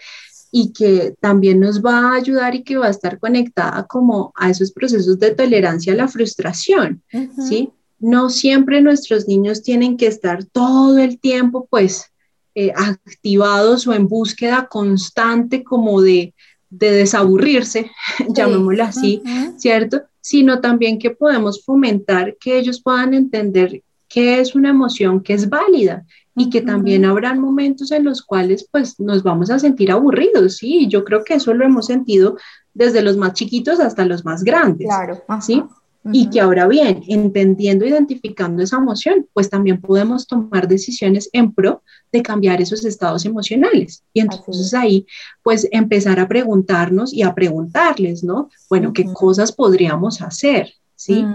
y 0.51 0.71
que 0.71 1.13
también 1.19 1.59
nos 1.59 1.83
va 1.83 1.99
a 1.99 2.15
ayudar 2.15 2.55
y 2.55 2.63
que 2.63 2.77
va 2.77 2.87
a 2.87 2.91
estar 2.91 3.19
conectada 3.19 3.85
como 3.85 4.33
a 4.35 4.49
esos 4.49 4.71
procesos 4.71 5.19
de 5.19 5.35
tolerancia 5.35 5.93
a 5.93 5.97
la 5.97 6.07
frustración, 6.07 7.03
¿sí? 7.47 7.69
No 7.99 8.29
siempre 8.29 8.81
nuestros 8.81 9.27
niños 9.27 9.63
tienen 9.63 9.97
que 9.97 10.07
estar 10.07 10.43
todo 10.45 10.97
el 10.99 11.19
tiempo 11.19 11.67
pues 11.69 12.11
eh, 12.55 12.71
activados 12.75 13.87
o 13.87 13.93
en 13.93 14.07
búsqueda 14.07 14.67
constante 14.67 15.63
como 15.63 16.01
de, 16.01 16.33
desaburrirse, 16.69 17.91
llamémoslo 18.35 18.83
así, 18.83 19.21
¿cierto? 19.57 20.01
Sino 20.21 20.59
también 20.59 20.99
que 20.99 21.11
podemos 21.11 21.63
fomentar 21.63 22.35
que 22.39 22.57
ellos 22.57 22.81
puedan 22.81 23.13
entender 23.13 23.83
que 24.07 24.39
es 24.39 24.55
una 24.55 24.69
emoción 24.69 25.21
que 25.21 25.33
es 25.33 25.49
válida 25.49 26.05
y 26.35 26.49
que 26.49 26.61
también 26.61 27.03
habrán 27.03 27.39
momentos 27.39 27.91
en 27.91 28.03
los 28.03 28.21
cuales 28.21 28.67
pues 28.71 28.99
nos 28.99 29.23
vamos 29.23 29.49
a 29.49 29.59
sentir 29.59 29.91
aburridos, 29.91 30.57
sí, 30.57 30.87
yo 30.87 31.03
creo 31.03 31.23
que 31.23 31.35
eso 31.35 31.53
lo 31.53 31.65
hemos 31.65 31.87
sentido 31.87 32.37
desde 32.73 33.01
los 33.01 33.17
más 33.17 33.33
chiquitos 33.33 33.79
hasta 33.79 34.05
los 34.05 34.23
más 34.23 34.43
grandes, 34.43 34.87
claro, 34.87 35.23
sí, 35.41 35.63
y 36.11 36.29
que 36.29 36.39
ahora 36.39 36.67
bien, 36.67 37.03
entendiendo, 37.07 37.85
identificando 37.85 38.63
esa 38.63 38.77
emoción, 38.77 39.27
pues 39.33 39.49
también 39.49 39.81
podemos 39.81 40.27
tomar 40.27 40.67
decisiones 40.67 41.29
en 41.33 41.53
pro 41.53 41.83
de 42.11 42.21
cambiar 42.21 42.61
esos 42.61 42.85
estados 42.85 43.25
emocionales. 43.25 44.03
Y 44.13 44.21
entonces 44.21 44.73
ahí, 44.73 45.05
pues 45.43 45.67
empezar 45.71 46.19
a 46.19 46.27
preguntarnos 46.27 47.13
y 47.13 47.23
a 47.23 47.33
preguntarles, 47.33 48.23
¿no? 48.23 48.49
Bueno, 48.69 48.93
¿qué 48.93 49.05
cosas 49.13 49.51
podríamos 49.51 50.21
hacer? 50.21 50.73
¿Sí? 50.95 51.25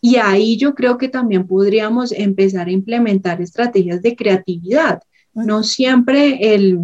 Y 0.00 0.16
ahí 0.16 0.56
yo 0.56 0.74
creo 0.74 0.96
que 0.98 1.08
también 1.08 1.46
podríamos 1.46 2.12
empezar 2.12 2.68
a 2.68 2.72
implementar 2.72 3.40
estrategias 3.40 4.00
de 4.02 4.16
creatividad. 4.16 5.02
No 5.34 5.62
siempre 5.62 6.54
el 6.54 6.78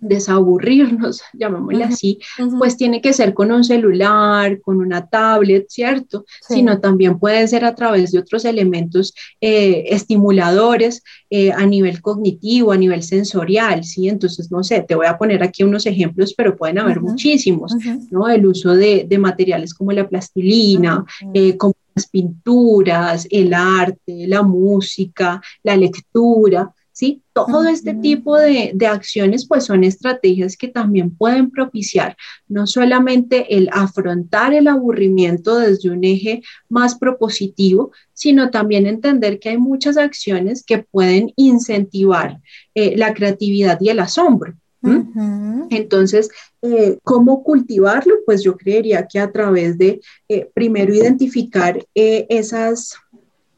desaburrirnos, 0.00 1.22
llamémosle 1.32 1.84
así, 1.84 2.18
pues 2.58 2.76
tiene 2.76 3.00
que 3.00 3.12
ser 3.12 3.34
con 3.34 3.52
un 3.52 3.64
celular, 3.64 4.60
con 4.60 4.80
una 4.80 5.06
tablet, 5.06 5.66
¿cierto? 5.68 6.24
Sino 6.40 6.80
también 6.80 7.18
puede 7.18 7.46
ser 7.48 7.64
a 7.64 7.74
través 7.74 8.12
de 8.12 8.18
otros 8.18 8.44
elementos 8.44 9.14
eh, 9.40 9.84
estimuladores 9.88 11.02
eh, 11.30 11.52
a 11.52 11.66
nivel 11.66 12.00
cognitivo, 12.00 12.72
a 12.72 12.76
nivel 12.76 13.02
sensorial, 13.02 13.84
¿sí? 13.84 14.08
Entonces, 14.08 14.50
no 14.50 14.62
sé, 14.62 14.82
te 14.82 14.94
voy 14.94 15.06
a 15.06 15.18
poner 15.18 15.42
aquí 15.42 15.64
unos 15.64 15.86
ejemplos, 15.86 16.34
pero 16.34 16.56
pueden 16.56 16.78
haber 16.78 17.00
muchísimos, 17.00 17.74
¿no? 18.10 18.28
El 18.28 18.46
uso 18.46 18.74
de, 18.74 19.06
materiales 19.16 19.72
como 19.72 19.92
la 19.92 20.06
plastilina, 20.06 21.02
eh, 21.32 21.56
como 21.56 21.74
las 21.94 22.06
pinturas, 22.08 23.26
el 23.30 23.54
arte, 23.54 24.26
la 24.28 24.42
música, 24.42 25.40
la 25.62 25.74
lectura, 25.74 26.70
¿sí? 26.96 27.22
Todo 27.34 27.68
este 27.68 27.92
tipo 27.92 28.38
de, 28.38 28.70
de, 28.74 28.86
acciones 28.86 29.46
pues 29.46 29.64
son 29.64 29.84
estrategias 29.84 30.56
que 30.56 30.68
también 30.68 31.14
pueden 31.14 31.50
propiciar 31.50 32.16
no 32.48 32.66
solamente 32.66 33.54
el 33.54 33.68
afrontar 33.70 34.54
el 34.54 34.66
aburrimiento 34.66 35.58
desde 35.58 35.90
un 35.90 36.04
eje 36.04 36.40
más 36.70 36.94
propositivo, 36.94 37.92
sino 38.14 38.48
también 38.48 38.86
entender 38.86 39.38
que 39.38 39.50
hay 39.50 39.58
muchas 39.58 39.98
acciones 39.98 40.64
que 40.64 40.78
pueden 40.78 41.34
incentivar 41.36 42.40
eh, 42.74 42.96
la 42.96 43.12
creatividad 43.12 43.78
y 43.82 43.90
el 43.90 44.00
asombro. 44.00 44.54
Entonces, 45.68 46.30
eh, 46.62 46.98
¿cómo 47.02 47.42
cultivarlo? 47.42 48.14
Pues 48.24 48.42
yo 48.42 48.56
creería 48.56 49.06
que 49.06 49.18
a 49.18 49.32
través 49.32 49.76
de, 49.76 50.00
eh, 50.28 50.48
primero, 50.54 50.94
identificar 50.94 51.84
esas 51.92 52.94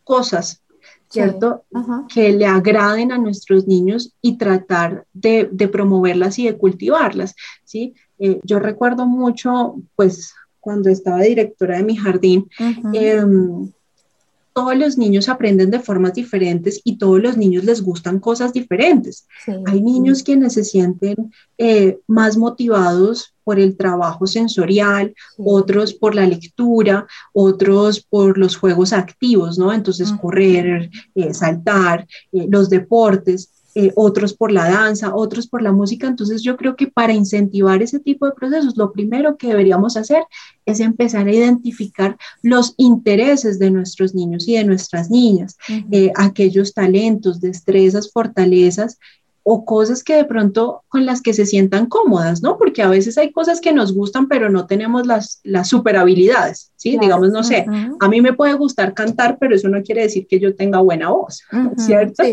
cosas 0.02 0.62
¿cierto? 1.10 1.64
Que 2.12 2.32
le 2.32 2.46
agraden 2.46 3.12
a 3.12 3.18
nuestros 3.18 3.66
niños 3.66 4.14
y 4.20 4.36
tratar 4.36 5.06
de, 5.12 5.46
promoverlas 5.70 6.38
y 6.38 6.46
de 6.46 6.56
cultivarlas, 6.56 7.34
¿sí? 7.64 7.94
Eh, 8.18 8.40
yo 8.44 8.58
recuerdo 8.58 9.06
mucho, 9.06 9.76
pues, 9.96 10.34
cuando 10.60 10.90
estaba 10.90 11.20
directora 11.20 11.78
de 11.78 11.84
mi 11.84 11.96
jardín, 11.96 12.48
todos 14.58 14.76
los 14.76 14.98
niños 14.98 15.28
aprenden 15.28 15.70
de 15.70 15.78
formas 15.78 16.14
diferentes 16.14 16.80
y 16.82 16.98
todos 16.98 17.22
los 17.22 17.36
niños 17.36 17.62
les 17.62 17.80
gustan 17.80 18.18
cosas 18.18 18.52
diferentes. 18.52 19.28
Hay 19.66 19.80
niños 19.80 20.24
quienes 20.24 20.54
se 20.54 20.64
sienten 20.64 21.32
eh, 21.58 22.00
más 22.08 22.36
motivados 22.36 23.32
por 23.44 23.60
el 23.60 23.76
trabajo 23.76 24.26
sensorial, 24.26 25.14
otros 25.36 25.94
por 25.94 26.16
la 26.16 26.26
lectura, 26.26 27.06
otros 27.32 28.00
por 28.00 28.36
los 28.36 28.56
juegos 28.56 28.92
activos, 28.92 29.58
¿no? 29.58 29.72
Entonces, 29.72 30.12
correr, 30.20 30.90
eh, 31.14 31.32
saltar, 31.32 32.08
eh, 32.32 32.48
los 32.50 32.68
deportes. 32.68 33.52
Eh, 33.74 33.92
otros 33.96 34.32
por 34.34 34.50
la 34.50 34.68
danza, 34.68 35.14
otros 35.14 35.46
por 35.46 35.62
la 35.62 35.72
música. 35.72 36.06
Entonces 36.06 36.42
yo 36.42 36.56
creo 36.56 36.74
que 36.74 36.86
para 36.86 37.12
incentivar 37.12 37.82
ese 37.82 38.00
tipo 38.00 38.26
de 38.26 38.32
procesos, 38.32 38.76
lo 38.76 38.92
primero 38.92 39.36
que 39.36 39.48
deberíamos 39.48 39.96
hacer 39.96 40.24
es 40.64 40.80
empezar 40.80 41.26
a 41.26 41.32
identificar 41.32 42.16
los 42.42 42.74
intereses 42.78 43.58
de 43.58 43.70
nuestros 43.70 44.14
niños 44.14 44.48
y 44.48 44.54
de 44.54 44.64
nuestras 44.64 45.10
niñas, 45.10 45.56
eh, 45.90 46.10
aquellos 46.16 46.72
talentos, 46.72 47.40
destrezas, 47.40 48.10
fortalezas 48.10 48.98
o 49.50 49.64
cosas 49.64 50.04
que 50.04 50.14
de 50.14 50.26
pronto 50.26 50.82
con 50.88 51.06
las 51.06 51.22
que 51.22 51.32
se 51.32 51.46
sientan 51.46 51.86
cómodas, 51.86 52.42
¿no? 52.42 52.58
Porque 52.58 52.82
a 52.82 52.88
veces 52.88 53.16
hay 53.16 53.32
cosas 53.32 53.62
que 53.62 53.72
nos 53.72 53.94
gustan, 53.94 54.28
pero 54.28 54.50
no 54.50 54.66
tenemos 54.66 55.06
las, 55.06 55.40
las 55.42 55.70
super 55.70 55.96
habilidades, 55.96 56.70
¿sí? 56.76 56.98
Digamos, 57.00 57.30
no 57.30 57.42
sé, 57.42 57.64
a 57.98 58.08
mí 58.10 58.20
me 58.20 58.34
puede 58.34 58.52
gustar 58.52 58.92
cantar, 58.92 59.38
pero 59.40 59.54
eso 59.54 59.70
no 59.70 59.82
quiere 59.82 60.02
decir 60.02 60.26
que 60.26 60.38
yo 60.38 60.54
tenga 60.54 60.80
buena 60.80 61.08
voz, 61.08 61.40
¿cierto? 61.78 62.24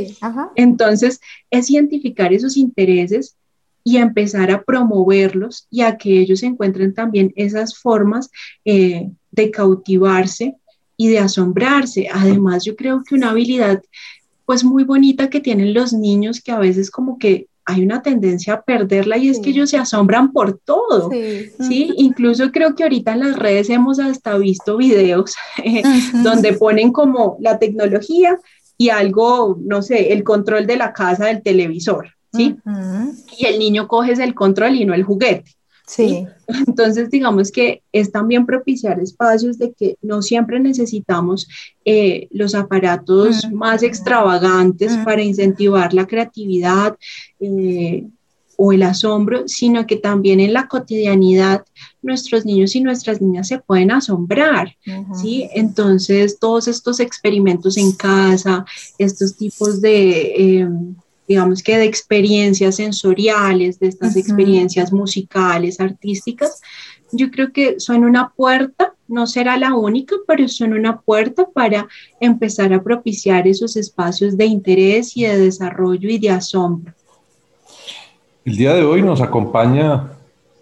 Entonces, 0.56 1.22
es 1.50 1.70
identificar 1.70 2.34
esos 2.34 2.58
intereses 2.58 3.38
y 3.86 3.96
empezar 3.96 4.52
a 4.52 4.64
promoverlos 4.64 5.68
y 5.72 5.84
a 5.84 5.96
que 5.96 6.20
ellos 6.20 6.44
encuentren 6.44 6.94
también 6.94 7.32
esas 7.38 7.78
formas 7.78 8.30
eh, 8.66 9.10
de 9.32 9.52
cautivarse 9.52 10.58
y 10.98 11.08
de 11.08 11.20
asombrarse. 11.20 12.10
Además, 12.12 12.66
yo 12.66 12.76
creo 12.76 13.04
que 13.08 13.16
una 13.16 13.30
habilidad 13.30 13.82
pues 14.46 14.64
muy 14.64 14.84
bonita 14.84 15.30
que 15.30 15.40
tienen 15.40 15.74
los 15.74 15.94
niños 15.94 16.42
que 16.42 16.52
a 16.52 16.60
veces 16.60 16.92
como 16.92 17.18
que 17.18 17.48
hay 17.66 17.84
una 17.84 18.04
tendencia 18.04 18.54
a 18.54 18.62
perderla 18.62 19.18
y 19.18 19.30
es 19.30 19.40
que 19.40 19.50
ellos 19.50 19.72
se 19.72 19.78
asombran 19.78 20.32
por 20.32 20.60
todo, 20.60 21.10
¿sí? 21.10 21.94
Incluso 21.98 22.52
creo 22.52 22.76
que 22.76 22.84
ahorita 22.84 23.14
en 23.14 23.22
las 23.22 23.36
redes 23.36 23.72
hemos 23.72 24.00
hasta 24.00 24.38
visto 24.38 24.78
videos 24.78 25.34
eh, 25.64 25.82
donde 26.24 26.54
ponen 26.54 26.92
como 26.92 27.38
la 27.40 27.58
tecnología 27.58 28.38
y 28.78 28.90
algo, 28.90 29.58
no 29.60 29.82
sé, 29.82 30.14
el 30.14 30.24
control 30.24 30.68
de 30.68 30.78
la 30.78 30.94
casa 30.94 31.26
del 31.26 31.42
televisor, 31.42 32.10
¿sí? 32.32 32.56
Y 33.40 33.46
el 33.48 33.58
niño 33.58 33.88
coge 33.88 34.12
el 34.12 34.36
control 34.36 34.76
y 34.76 34.86
no 34.86 34.94
el 34.94 35.04
juguete. 35.04 35.52
Sí. 35.88 36.26
Entonces, 36.68 37.10
digamos 37.10 37.52
que 37.52 37.84
es 37.92 38.12
también 38.12 38.46
propiciar 38.46 39.00
espacios 39.00 39.58
de 39.58 39.74
que 39.74 39.98
no 40.02 40.22
siempre 40.22 40.60
necesitamos 40.60 41.48
eh, 41.84 42.28
los 42.32 42.56
aparatos 42.56 43.50
más 43.52 43.84
extravagantes 43.84 44.98
para 44.98 45.22
incentivar 45.22 45.94
la 45.94 46.08
creatividad 46.08 46.98
eh, 47.40 48.08
o 48.58 48.72
el 48.72 48.84
asombro, 48.84 49.48
sino 49.48 49.86
que 49.86 49.98
también 49.98 50.40
en 50.40 50.54
la 50.54 50.68
cotidianidad 50.68 51.66
nuestros 52.02 52.46
niños 52.46 52.76
y 52.76 52.82
nuestras 52.82 53.22
niñas 53.22 53.48
se 53.48 53.60
pueden 53.60 53.92
asombrar, 53.92 54.76
¿sí? 55.22 55.50
Entonces, 55.54 56.40
todos 56.40 56.68
estos 56.68 57.00
experimentos 57.00 57.78
en 57.78 57.92
casa, 57.92 58.66
estos 58.98 59.36
tipos 59.36 59.82
de... 59.82 60.60
Em, 60.60 60.96
digamos 61.28 61.64
que 61.64 61.78
de 61.78 61.86
experiencias 61.86 62.76
sensoriales, 62.76 63.80
de 63.80 63.88
estas 63.88 64.16
experiencias 64.16 64.94
musicales, 64.94 65.80
artísticas, 65.80 66.62
yo 67.12 67.32
creo 67.32 67.52
que 67.52 67.80
son 67.80 68.04
una 68.04 68.30
puerta, 68.30 68.94
no 69.08 69.28
será 69.28 69.58
la 69.58 69.74
única, 69.74 70.16
pero 70.28 70.48
son 70.48 70.74
una 70.74 71.00
puerta 71.00 71.48
para 71.54 71.88
empezar 72.20 72.74
a 72.74 72.84
propiciar 72.84 73.48
esos 73.48 73.76
espacios 73.76 74.38
de 74.38 74.46
interés 74.46 75.16
y 75.16 75.24
de 75.24 75.38
desarrollo 75.38 76.10
y 76.10 76.18
de 76.18 76.30
asombro. 76.32 76.94
El 78.44 78.58
día 78.58 78.74
de 78.74 78.84
hoy 78.84 79.02
nos 79.02 79.22
acompaña 79.22 80.15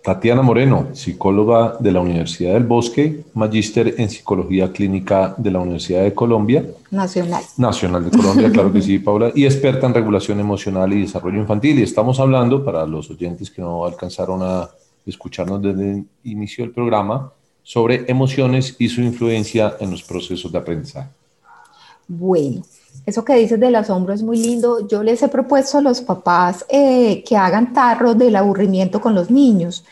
Tatiana 0.04 0.42
Moreno, 0.42 0.90
psicóloga 0.92 1.78
de 1.80 1.94
la 1.94 2.02
Universidad 2.02 2.56
del 2.56 2.66
Bosque, 2.66 3.24
magíster 3.34 3.96
en 3.98 4.10
psicología 4.10 4.70
clínica 4.70 5.34
de 5.38 5.50
la 5.50 5.60
Universidad 5.60 6.04
de 6.04 6.14
Colombia. 6.14 6.66
Nacional. 6.92 7.42
Nacional 7.56 8.12
de 8.12 8.18
Colombia, 8.18 8.52
claro 8.52 8.74
que 8.74 8.82
sí, 8.82 9.00
Paula, 9.00 9.32
y 9.34 9.46
experta 9.46 9.88
en 9.88 9.94
regulación 9.94 10.42
emocional 10.42 10.92
y 10.92 11.04
desarrollo 11.04 11.40
infantil. 11.40 11.80
Y 11.80 11.84
estamos 11.84 12.20
hablando, 12.20 12.66
para 12.66 12.86
los 12.86 13.10
oyentes 13.10 13.50
que 13.50 13.62
no 13.62 13.86
alcanzaron 13.86 14.42
a 14.44 14.70
escucharnos 15.06 15.62
desde 15.62 15.92
el 15.92 16.06
inicio 16.26 16.66
del 16.66 16.74
programa, 16.74 17.32
sobre 17.64 18.04
emociones 18.12 18.76
y 18.80 18.90
su 18.90 19.00
influencia 19.00 19.78
en 19.80 19.90
los 19.90 20.04
procesos 20.04 20.52
de 20.52 20.58
aprendizaje. 20.58 21.08
Bueno, 22.10 22.62
eso 23.06 23.26
que 23.26 23.36
dices 23.36 23.60
del 23.60 23.76
asombro 23.76 24.14
es 24.14 24.24
muy 24.24 24.38
lindo. 24.38 24.88
Yo 24.88 25.04
les 25.04 25.22
he 25.24 25.28
propuesto 25.28 25.78
a 25.78 25.82
los 25.82 26.02
papás 26.02 26.66
eh, 26.70 27.24
que 27.28 27.36
hagan 27.36 27.74
tarros 27.74 28.18
del 28.18 28.36
aburrimiento 28.36 29.02
con 29.02 29.14
los 29.16 29.30
niños. 29.30 29.84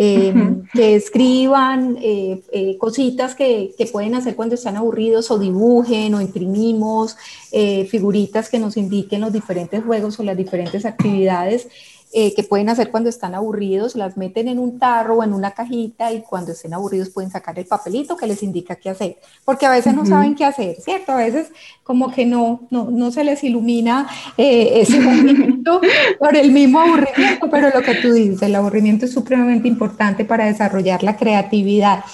Em, 0.00 0.62
que 0.72 0.94
escriban 0.94 1.98
eh, 2.00 2.40
eh, 2.52 2.78
cositas 2.78 3.34
que, 3.34 3.74
que, 3.76 3.86
pueden 3.86 4.14
hacer 4.14 4.36
cuando 4.36 4.54
están 4.54 4.76
aburridos 4.76 5.28
o 5.32 5.40
dibujen 5.40 6.14
o 6.14 6.20
imprimimos 6.20 7.16
figuritas 7.90 8.48
que 8.48 8.60
nos 8.60 8.76
indiquen 8.76 9.22
los 9.22 9.32
diferentes 9.32 9.82
juegos 9.82 10.20
o 10.20 10.22
las 10.22 10.36
diferentes 10.36 10.84
actividades 10.84 11.66
eh, 12.10 12.34
que 12.34 12.42
pueden 12.42 12.70
hacer 12.70 12.90
cuando 12.90 13.10
están 13.10 13.34
aburridos, 13.34 13.94
las 13.94 14.16
meten 14.16 14.48
en 14.48 14.58
un 14.58 14.78
tarro 14.78 15.16
o 15.16 15.24
en 15.24 15.34
una 15.34 15.50
cajita 15.50 16.10
y 16.10 16.22
cuando 16.22 16.52
estén 16.52 16.72
aburridos 16.72 17.10
pueden 17.10 17.30
sacar 17.30 17.58
el 17.58 17.66
papelito 17.66 18.16
que 18.16 18.26
les 18.26 18.42
indica 18.42 18.76
qué 18.76 18.88
hacer, 18.88 19.18
porque 19.44 19.66
a 19.66 19.70
veces 19.70 19.94
no 19.94 20.06
saben 20.06 20.34
qué 20.34 20.46
hacer, 20.46 20.76
¿cierto? 20.80 21.12
A 21.12 21.16
veces 21.16 21.48
como 21.84 22.10
que 22.10 22.24
no, 22.24 22.62
no, 22.70 22.90
no 22.90 23.10
se 23.10 23.24
les 23.24 23.44
ilumina 23.44 24.08
eh, 24.38 24.80
ese 24.80 25.00
momento 25.00 25.82
por 26.18 26.34
el 26.34 26.50
mismo 26.50 26.80
aburrimiento, 26.80 27.50
pero 27.50 27.68
lo 27.74 27.82
que 27.82 27.96
tú 27.96 28.14
dices, 28.14 28.40
el 28.40 28.54
aburrimiento 28.54 29.04
es 29.04 29.12
supremamente 29.12 29.68
importante 29.68 30.24
para 30.24 30.46
desarrollar 30.46 31.02
la 31.02 31.16
creatividad. 31.16 32.04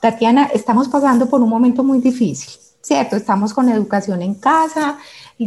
Tatiana, 0.00 0.48
estamos 0.54 0.88
pasando 0.88 1.28
por 1.28 1.42
un 1.42 1.50
momento 1.50 1.82
muy 1.82 1.98
difícil, 1.98 2.50
¿cierto? 2.80 3.16
Estamos 3.16 3.52
con 3.52 3.68
educación 3.68 4.22
en 4.22 4.34
casa, 4.34 4.98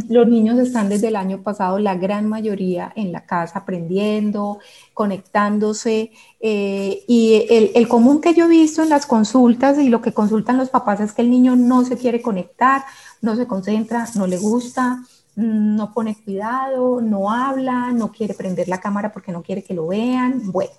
los 0.09 0.27
niños 0.27 0.57
están 0.57 0.89
desde 0.89 1.09
el 1.09 1.15
año 1.15 1.43
pasado, 1.43 1.77
la 1.77 1.95
gran 1.95 2.27
mayoría 2.27 2.91
en 2.95 3.11
la 3.11 3.25
casa 3.25 3.59
aprendiendo, 3.59 4.59
conectándose. 4.93 6.11
Eh, 6.39 7.03
y 7.07 7.45
el, 7.49 7.87
común 7.87 8.19
que 8.19 8.33
yo 8.33 8.45
he 8.45 8.49
visto 8.49 8.81
en 8.81 8.89
las 8.89 9.05
consultas 9.05 9.77
y 9.77 9.89
lo 9.89 10.01
que 10.01 10.13
consultan 10.13 10.57
los 10.57 10.69
papás 10.69 10.99
es 10.99 11.13
que 11.13 11.21
el 11.21 11.29
niño 11.29 11.55
no 11.55 11.85
se 11.85 11.97
quiere 11.97 12.21
conectar, 12.21 12.83
no 13.21 13.35
se 13.35 13.45
concentra, 13.45 14.07
no 14.15 14.25
le 14.25 14.37
gusta, 14.37 15.03
mm, 15.35 15.75
no 15.75 15.93
pone 15.93 16.17
cuidado, 16.23 16.99
no 17.01 17.31
habla, 17.31 17.91
no 17.91 18.11
quiere 18.11 18.33
prender 18.33 18.67
la 18.67 18.81
cámara 18.81 19.13
porque 19.13 19.31
no 19.31 19.43
quiere 19.43 19.63
que 19.63 19.75
lo 19.75 19.87
vean. 19.87 20.51
Bueno, 20.51 20.71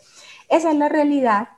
esa 0.48 0.72
es 0.72 0.76
la 0.76 0.88
realidad 0.88 1.48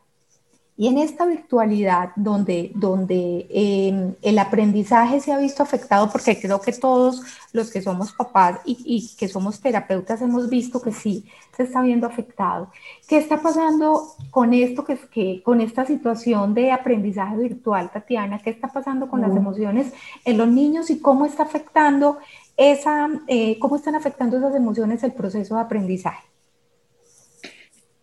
y 0.79 0.89
en 0.89 0.99
esta 0.99 1.25
virtualidad 1.25 2.11
donde, 2.17 2.71
donde 2.75 3.47
em, 3.49 4.15
el 4.21 4.39
aprendizaje 4.39 5.21
se 5.21 5.33
ha 5.33 5.39
visto 5.39 5.63
afectado, 5.63 6.11
porque 6.11 6.39
creo 6.39 6.61
que 6.61 6.73
todos 6.73 7.23
los 7.53 7.71
que 7.71 7.81
somos 7.81 8.13
papás 8.13 8.61
y, 8.67 8.77
y, 8.85 9.17
que 9.17 9.27
somos 9.27 9.61
terapeutas 9.61 10.21
hemos 10.21 10.51
visto 10.51 10.83
que 10.83 10.93
sí 10.93 11.25
se 11.57 11.63
está 11.63 11.81
viendo 11.81 12.07
afectado. 12.07 12.71
¿Qué 13.09 13.17
está 13.17 13.41
pasando 13.41 14.15
con 14.31 14.53
esto, 14.53 14.85
que, 14.85 14.99
que 14.99 15.43
con 15.43 15.63
esta 15.63 15.87
situación 15.87 16.53
de 16.53 16.71
aprendizaje 16.71 17.37
virtual, 17.39 17.91
Tatiana? 17.91 18.41
¿Qué 18.41 18.51
está 18.51 18.69
pasando 18.69 19.09
con 19.09 19.23
las 19.23 19.35
emociones 19.35 19.95
en 20.27 20.37
los 20.37 20.49
niños 20.49 20.91
y 20.91 21.01
cómo 21.01 21.25
está 21.25 21.45
afectando 21.45 22.19
esa, 22.59 23.09
eh, 23.29 23.59
cómo 23.59 23.77
están 23.77 23.95
afectando 23.95 24.37
esas 24.37 24.55
emociones 24.55 25.03
el 25.03 25.13
proceso 25.13 25.55
de 25.55 25.63
aprendizaje? 25.63 26.23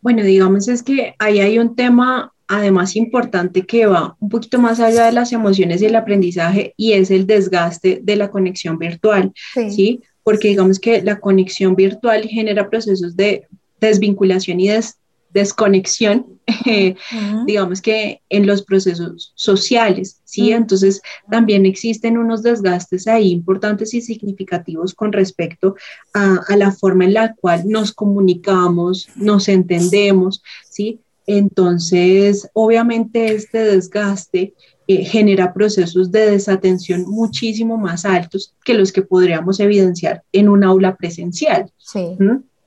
Bueno, 0.02 0.24
digamos 0.24 0.68
es 0.68 0.82
que 0.82 1.16
ahí 1.20 1.40
hay 1.40 1.60
un 1.60 1.76
tema 1.76 2.33
además 2.48 2.96
importante 2.96 3.64
que 3.64 3.86
va 3.86 4.16
un 4.20 4.30
poquito 4.30 4.60
más 4.60 4.80
allá 4.80 5.06
de 5.06 5.12
las 5.12 5.32
emociones 5.32 5.82
y 5.82 5.86
el 5.86 5.96
aprendizaje 5.96 6.74
y 6.78 6.94
es 6.94 7.12
el 7.12 7.26
desgaste 7.26 8.00
de 8.04 8.16
la 8.16 8.30
conexión 8.30 8.78
virtual, 8.78 9.32
¿sí? 9.70 10.02
Porque 10.24 10.50
digamos 10.50 10.80
que 10.80 11.02
la 11.02 11.20
conexión 11.20 11.76
virtual 11.76 12.24
genera 12.24 12.70
procesos 12.70 13.16
de 13.16 13.48
desvinculación 13.80 14.60
y 14.60 14.70
desconexión, 15.34 16.40
digamos 17.48 17.82
que 17.82 18.22
en 18.30 18.46
los 18.46 18.62
procesos 18.62 19.34
sociales, 19.36 20.22
¿sí? 20.24 20.52
Entonces 20.52 21.02
también 21.30 21.66
existen 21.66 22.18
unos 22.18 22.44
desgastes 22.44 23.08
ahí 23.08 23.32
importantes 23.32 23.94
y 23.94 24.02
significativos 24.02 24.94
con 24.94 25.12
respecto 25.12 25.76
a, 26.14 26.40
a 26.48 26.56
la 26.56 26.72
forma 26.72 27.06
en 27.06 27.14
la 27.14 27.34
cual 27.34 27.64
nos 27.66 27.92
comunicamos, 27.92 29.10
nos 29.16 29.48
entendemos, 29.50 30.44
¿sí? 30.70 31.00
Entonces, 31.26 32.50
obviamente 32.54 33.34
este 33.34 33.60
desgaste 33.60 34.54
eh, 34.88 35.06
genera 35.06 35.54
procesos 35.54 36.12
de 36.12 36.32
desatención 36.32 37.06
muchísimo 37.08 37.78
más 37.78 38.04
altos 38.04 38.54
que 38.66 38.74
los 38.74 38.92
que 38.92 39.02
podríamos 39.02 39.60
evidenciar 39.60 40.24
en 40.34 40.50
un 40.50 40.64
aula 40.64 40.96
presencial. 40.96 41.72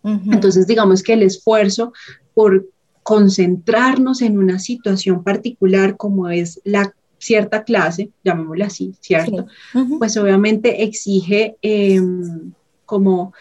Entonces, 0.03 0.67
digamos 0.67 1.03
que 1.03 1.15
el 1.15 1.23
esfuerzo 1.23 1.93
por 2.33 2.69
concentrarnos 3.03 4.23
en 4.23 4.39
una 4.39 4.59
situación 4.59 5.23
particular 5.25 5.97
como 5.97 6.29
es 6.29 6.61
la 6.65 6.95
cierta 7.19 7.65
clase, 7.65 8.11
llamémosla 8.25 8.67
así, 8.67 8.95
¿cierto? 9.01 9.47
Pues 9.99 10.17
obviamente 10.17 10.85
exige 10.85 11.57
em, 11.63 12.53
como 12.85 13.33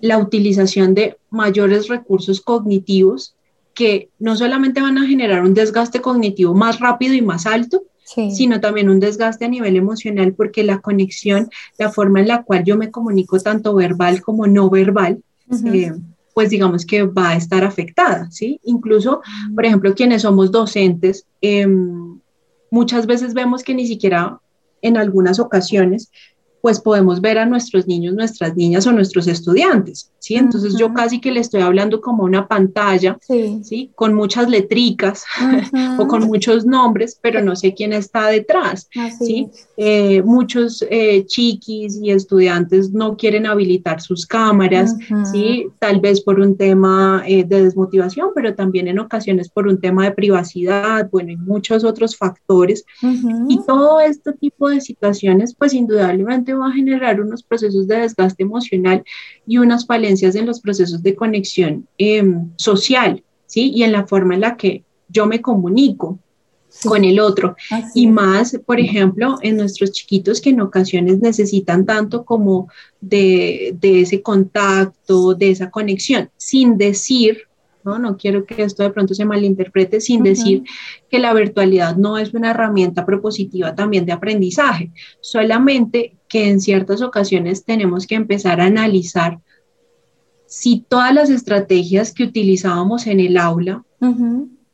la 0.00 0.18
utilización 0.18 0.94
de 0.94 1.16
mayores 1.30 1.88
recursos 1.88 2.40
cognitivos 2.40 3.34
que 3.74 4.10
no 4.18 4.36
solamente 4.36 4.80
van 4.80 4.98
a 4.98 5.06
generar 5.06 5.42
un 5.42 5.54
desgaste 5.54 6.00
cognitivo 6.00 6.54
más 6.54 6.80
rápido 6.80 7.14
y 7.14 7.22
más 7.22 7.46
alto, 7.46 7.84
sino 8.04 8.60
también 8.60 8.90
un 8.90 9.00
desgaste 9.00 9.46
a 9.46 9.48
nivel 9.48 9.76
emocional 9.76 10.34
porque 10.34 10.64
la 10.64 10.80
conexión, 10.80 11.48
la 11.78 11.90
forma 11.90 12.20
en 12.20 12.28
la 12.28 12.42
cual 12.42 12.64
yo 12.64 12.76
me 12.76 12.90
comunico 12.90 13.38
tanto 13.40 13.74
verbal 13.74 14.20
como 14.20 14.46
no 14.46 14.68
verbal, 14.68 15.22
eh, 15.72 15.92
pues 16.34 16.50
digamos 16.50 16.84
que 16.84 17.04
va 17.04 17.30
a 17.30 17.36
estar 17.36 17.64
afectada, 17.64 18.30
¿sí? 18.30 18.60
Incluso, 18.64 19.22
por 19.54 19.64
ejemplo, 19.64 19.94
quienes 19.94 20.22
somos 20.22 20.50
docentes, 20.50 21.26
em, 21.40 22.18
muchas 22.70 23.06
veces 23.06 23.34
vemos 23.34 23.62
que 23.62 23.74
ni 23.74 23.86
siquiera 23.86 24.38
en 24.82 24.96
algunas 24.96 25.38
ocasiones 25.38 26.10
pues 26.60 26.80
podemos 26.80 27.20
ver 27.20 27.38
a 27.38 27.46
nuestros 27.46 27.88
niños, 27.88 28.14
nuestras 28.14 28.56
niñas 28.56 28.86
o 28.86 28.92
nuestros 28.92 29.26
estudiantes, 29.26 30.11
¿sí? 30.22 30.36
Entonces 30.36 30.76
yo 30.78 30.94
casi 30.94 31.20
que 31.20 31.32
le 31.32 31.40
estoy 31.40 31.62
hablando 31.62 32.00
como 32.00 32.22
una 32.22 32.46
pantalla, 32.46 33.18
sí. 33.26 33.90
Con 33.96 34.14
muchas 34.14 34.48
letricas 34.48 35.24
o 35.98 36.06
con 36.06 36.24
muchos 36.24 36.64
nombres, 36.64 37.18
pero 37.20 37.42
no 37.42 37.56
sé 37.56 37.74
quién 37.74 37.92
está 37.92 38.28
detrás, 38.28 38.88
¿sí? 39.18 39.48
Eh, 39.76 40.22
muchos 40.22 40.84
eh, 40.88 41.26
chiquis 41.26 41.98
y 42.00 42.12
estudiantes 42.12 42.92
no 42.92 43.16
quieren 43.16 43.46
habilitar 43.46 44.00
sus 44.00 44.24
cámaras, 44.24 44.96
¿sí? 45.32 45.66
Tal 45.80 46.00
vez 46.00 46.20
por 46.20 46.38
un 46.38 46.56
tema 46.56 47.24
eh, 47.26 47.42
de 47.42 47.64
desmotivación, 47.64 48.30
pero 48.32 48.54
también 48.54 48.86
en 48.86 49.00
ocasiones 49.00 49.48
por 49.48 49.66
un 49.66 49.80
tema 49.80 50.04
de 50.04 50.12
privacidad, 50.12 51.10
bueno, 51.10 51.32
y 51.32 51.36
muchos 51.36 51.82
otros 51.82 52.16
factores. 52.16 52.84
Y 53.48 53.58
todo 53.66 53.98
este 53.98 54.32
tipo 54.34 54.68
de 54.68 54.80
situaciones, 54.80 55.56
pues 55.56 55.74
indudablemente 55.74 56.54
va 56.54 56.68
a 56.68 56.72
generar 56.72 57.20
unos 57.20 57.42
procesos 57.42 57.88
de 57.88 57.96
desgaste 57.96 58.44
emocional 58.44 59.02
y 59.48 59.58
unas 59.58 59.84
falencias 59.84 60.11
en 60.20 60.46
los 60.46 60.60
procesos 60.60 61.02
de 61.02 61.14
conexión 61.14 61.86
em, 61.98 62.50
social, 62.56 63.22
¿sí? 63.46 63.72
Y 63.74 63.82
en 63.82 63.92
la 63.92 64.06
forma 64.06 64.34
en 64.34 64.40
la 64.42 64.56
que 64.56 64.84
yo 65.08 65.26
me 65.26 65.40
comunico 65.40 66.18
con 66.84 67.04
el 67.04 67.20
otro. 67.20 67.56
y 67.94 68.06
más, 68.06 68.58
por 68.64 68.80
ejemplo, 68.80 69.36
en 69.42 69.56
nuestros 69.56 69.92
chiquitos 69.92 70.40
que 70.40 70.50
en 70.50 70.60
ocasiones 70.60 71.20
necesitan 71.20 71.84
tanto 71.84 72.24
como 72.24 72.68
de, 73.00 73.74
de 73.78 74.02
ese 74.02 74.22
contacto, 74.22 75.34
de 75.34 75.50
esa 75.50 75.70
conexión, 75.70 76.30
sin 76.36 76.78
decir 76.78 77.46
¿no? 77.84 77.98
No 77.98 78.16
quiero 78.16 78.44
que 78.44 78.62
esto 78.62 78.82
de 78.82 78.90
pronto 78.90 79.14
se 79.14 79.24
malinterprete 79.24 80.00
sin 80.00 80.22
decir 80.22 80.62
que 81.10 81.18
la 81.18 81.34
virtualidad 81.34 81.96
no 81.96 82.18
es 82.18 82.34
una 82.34 82.50
herramienta 82.50 83.04
propositiva 83.04 83.74
también 83.74 84.06
de 84.06 84.12
aprendizaje, 84.12 84.92
solamente 85.20 86.16
que 86.28 86.48
en 86.48 86.60
ciertas 86.60 87.02
ocasiones 87.02 87.64
tenemos 87.64 88.06
que 88.06 88.14
empezar 88.14 88.60
a 88.60 88.66
analizar 88.66 89.38
si 90.52 90.84
todas 90.86 91.14
las 91.14 91.30
estrategias 91.30 92.12
que 92.12 92.24
utilizábamos 92.24 93.06
en 93.06 93.20
el 93.20 93.38
aula 93.38 93.82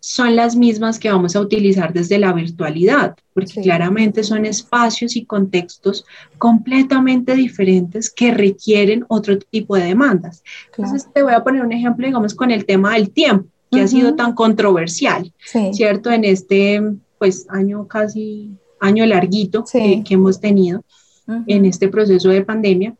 son 0.01 0.35
las 0.35 0.57
mismas 0.57 0.99
que 0.99 1.09
vamos 1.09 1.37
a 1.37 1.41
utilizar 1.41 1.93
desde 1.93 2.19
la 2.19 2.33
virtualidad, 2.33 3.15
porque 3.33 3.61
claramente 3.63 4.25
son 4.25 4.45
espacios 4.45 5.15
y 5.15 5.25
contextos 5.25 6.05
completamente 6.37 7.37
diferentes 7.37 8.11
que 8.11 8.35
requieren 8.35 9.05
otro 9.07 9.39
tipo 9.39 9.77
de 9.77 9.85
demandas. 9.85 10.43
Entonces, 10.77 11.07
te 11.15 11.23
voy 11.23 11.33
a 11.33 11.45
poner 11.45 11.63
un 11.63 11.71
ejemplo, 11.71 12.05
digamos, 12.05 12.35
con 12.35 12.51
el 12.51 12.65
tema 12.65 12.95
del 12.95 13.11
tiempo, 13.11 13.47
que 13.71 13.81
ha 13.81 13.87
sido 13.87 14.17
tan 14.17 14.35
controversial, 14.35 15.33
¿cierto? 15.73 16.11
En 16.11 16.25
este, 16.25 16.83
pues, 17.19 17.47
año 17.51 17.87
casi, 17.87 18.51
año 18.81 19.07
larguito 19.07 19.65
que 19.73 20.03
hemos 20.09 20.41
tenido 20.41 20.83
en 21.47 21.67
este 21.67 21.87
proceso 21.87 22.31
de 22.31 22.45
pandemia. 22.45 22.97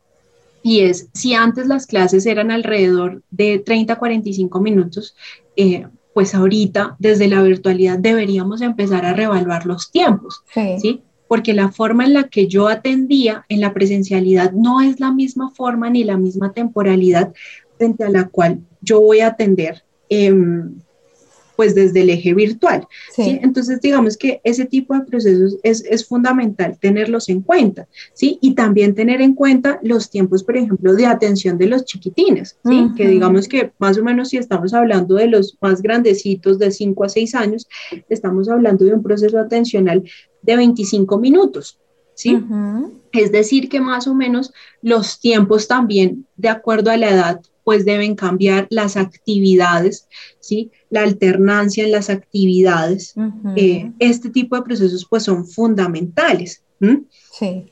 Y 0.61 0.81
es, 0.81 1.09
si 1.13 1.33
antes 1.33 1.67
las 1.67 1.87
clases 1.87 2.25
eran 2.25 2.51
alrededor 2.51 3.21
de 3.31 3.59
30 3.59 3.93
a 3.93 3.99
45 3.99 4.59
minutos, 4.59 5.15
eh, 5.55 5.87
pues 6.13 6.35
ahorita 6.35 6.95
desde 6.99 7.27
la 7.27 7.41
virtualidad 7.41 7.97
deberíamos 7.97 8.61
empezar 8.61 9.05
a 9.05 9.13
reevaluar 9.13 9.65
los 9.65 9.91
tiempos, 9.91 10.43
sí. 10.53 11.01
Porque 11.27 11.53
la 11.53 11.71
forma 11.71 12.05
en 12.05 12.13
la 12.13 12.23
que 12.27 12.47
yo 12.47 12.67
atendía 12.67 13.45
en 13.49 13.61
la 13.61 13.71
presencialidad 13.71 14.51
no 14.51 14.81
es 14.81 14.99
la 14.99 15.11
misma 15.11 15.51
forma 15.51 15.89
ni 15.89 16.03
la 16.03 16.17
misma 16.17 16.53
temporalidad 16.53 17.33
frente 17.77 18.03
a 18.03 18.09
la 18.09 18.27
cual 18.27 18.61
yo 18.81 18.99
voy 18.99 19.19
a 19.19 19.27
atender 19.27 19.83
eh, 20.09 20.33
pues 21.59 21.75
desde 21.75 22.03
el 22.03 22.09
eje 22.09 22.33
virtual. 22.33 22.87
Sí. 23.13 23.37
Entonces, 23.41 23.81
digamos 23.81 24.15
que 24.15 24.39
ese 24.45 24.63
tipo 24.63 24.93
de 24.93 25.01
procesos 25.01 25.57
es, 25.61 25.83
es, 25.83 26.07
fundamental 26.07 26.77
tenerlos 26.79 27.27
en 27.27 27.41
cuenta, 27.41 27.85
¿sí? 28.13 28.39
Y 28.41 28.53
también 28.53 28.95
tener 28.95 29.19
en 29.19 29.33
cuenta 29.35 29.77
los 29.83 30.09
tiempos, 30.09 30.41
por 30.45 30.55
ejemplo, 30.55 30.93
de 30.93 31.05
atención 31.05 31.57
de 31.57 31.67
los 31.67 31.83
chiquitines, 31.83 32.57
¿sí? 32.63 32.91
Que 32.95 33.09
digamos 33.09 33.49
que 33.49 33.73
más 33.77 33.97
o 33.97 34.03
menos 34.05 34.29
si 34.29 34.37
estamos 34.37 34.73
hablando 34.73 35.15
de 35.15 35.27
los 35.27 35.57
más 35.59 35.81
grandecitos 35.81 36.59
de 36.59 36.71
5 36.71 37.03
a 37.03 37.09
6 37.09 37.35
años, 37.35 37.67
estamos 38.07 38.47
hablando 38.47 38.85
de 38.85 38.93
un 38.93 39.03
proceso 39.03 39.37
atencional 39.37 40.01
de 40.41 40.55
25 40.55 41.17
minutos, 41.17 41.77
¿sí? 42.13 42.41
Es 43.11 43.33
decir, 43.33 43.67
que 43.67 43.81
más 43.81 44.07
o 44.07 44.15
menos 44.15 44.53
los 44.81 45.19
tiempos 45.19 45.67
también, 45.67 46.25
de 46.37 46.47
acuerdo 46.47 46.89
a 46.89 46.95
la 46.95 47.09
edad, 47.09 47.41
pues 47.69 47.85
deben 47.85 48.15
cambiar 48.15 48.65
las 48.71 48.97
actividades, 48.97 50.07
¿sí? 50.39 50.71
La 50.89 51.03
alternancia 51.03 51.83
en 51.83 51.91
las 51.91 52.09
actividades. 52.09 53.13
Eh, 53.55 53.91
este 53.99 54.31
tipo 54.31 54.55
de 54.55 54.63
procesos 54.63 55.05
pues 55.07 55.21
son 55.21 55.45
fundamentales. 55.45 56.63
Sí. 57.31 57.65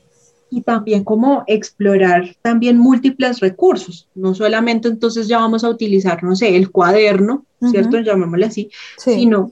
Y 0.50 0.60
también 0.60 1.02
como 1.02 1.42
explorar 1.48 2.36
también 2.42 2.78
múltiples 2.78 3.40
recursos, 3.40 4.08
no 4.14 4.36
solamente 4.36 4.86
entonces 4.86 5.26
ya 5.26 5.38
vamos 5.38 5.64
a 5.64 5.68
utilizar, 5.68 6.22
no 6.22 6.36
sé, 6.36 6.54
el 6.54 6.70
cuaderno, 6.70 7.44
¿cierto? 7.68 7.98
Llamémoslo 7.98 8.46
así, 8.46 8.70
sino 8.98 9.50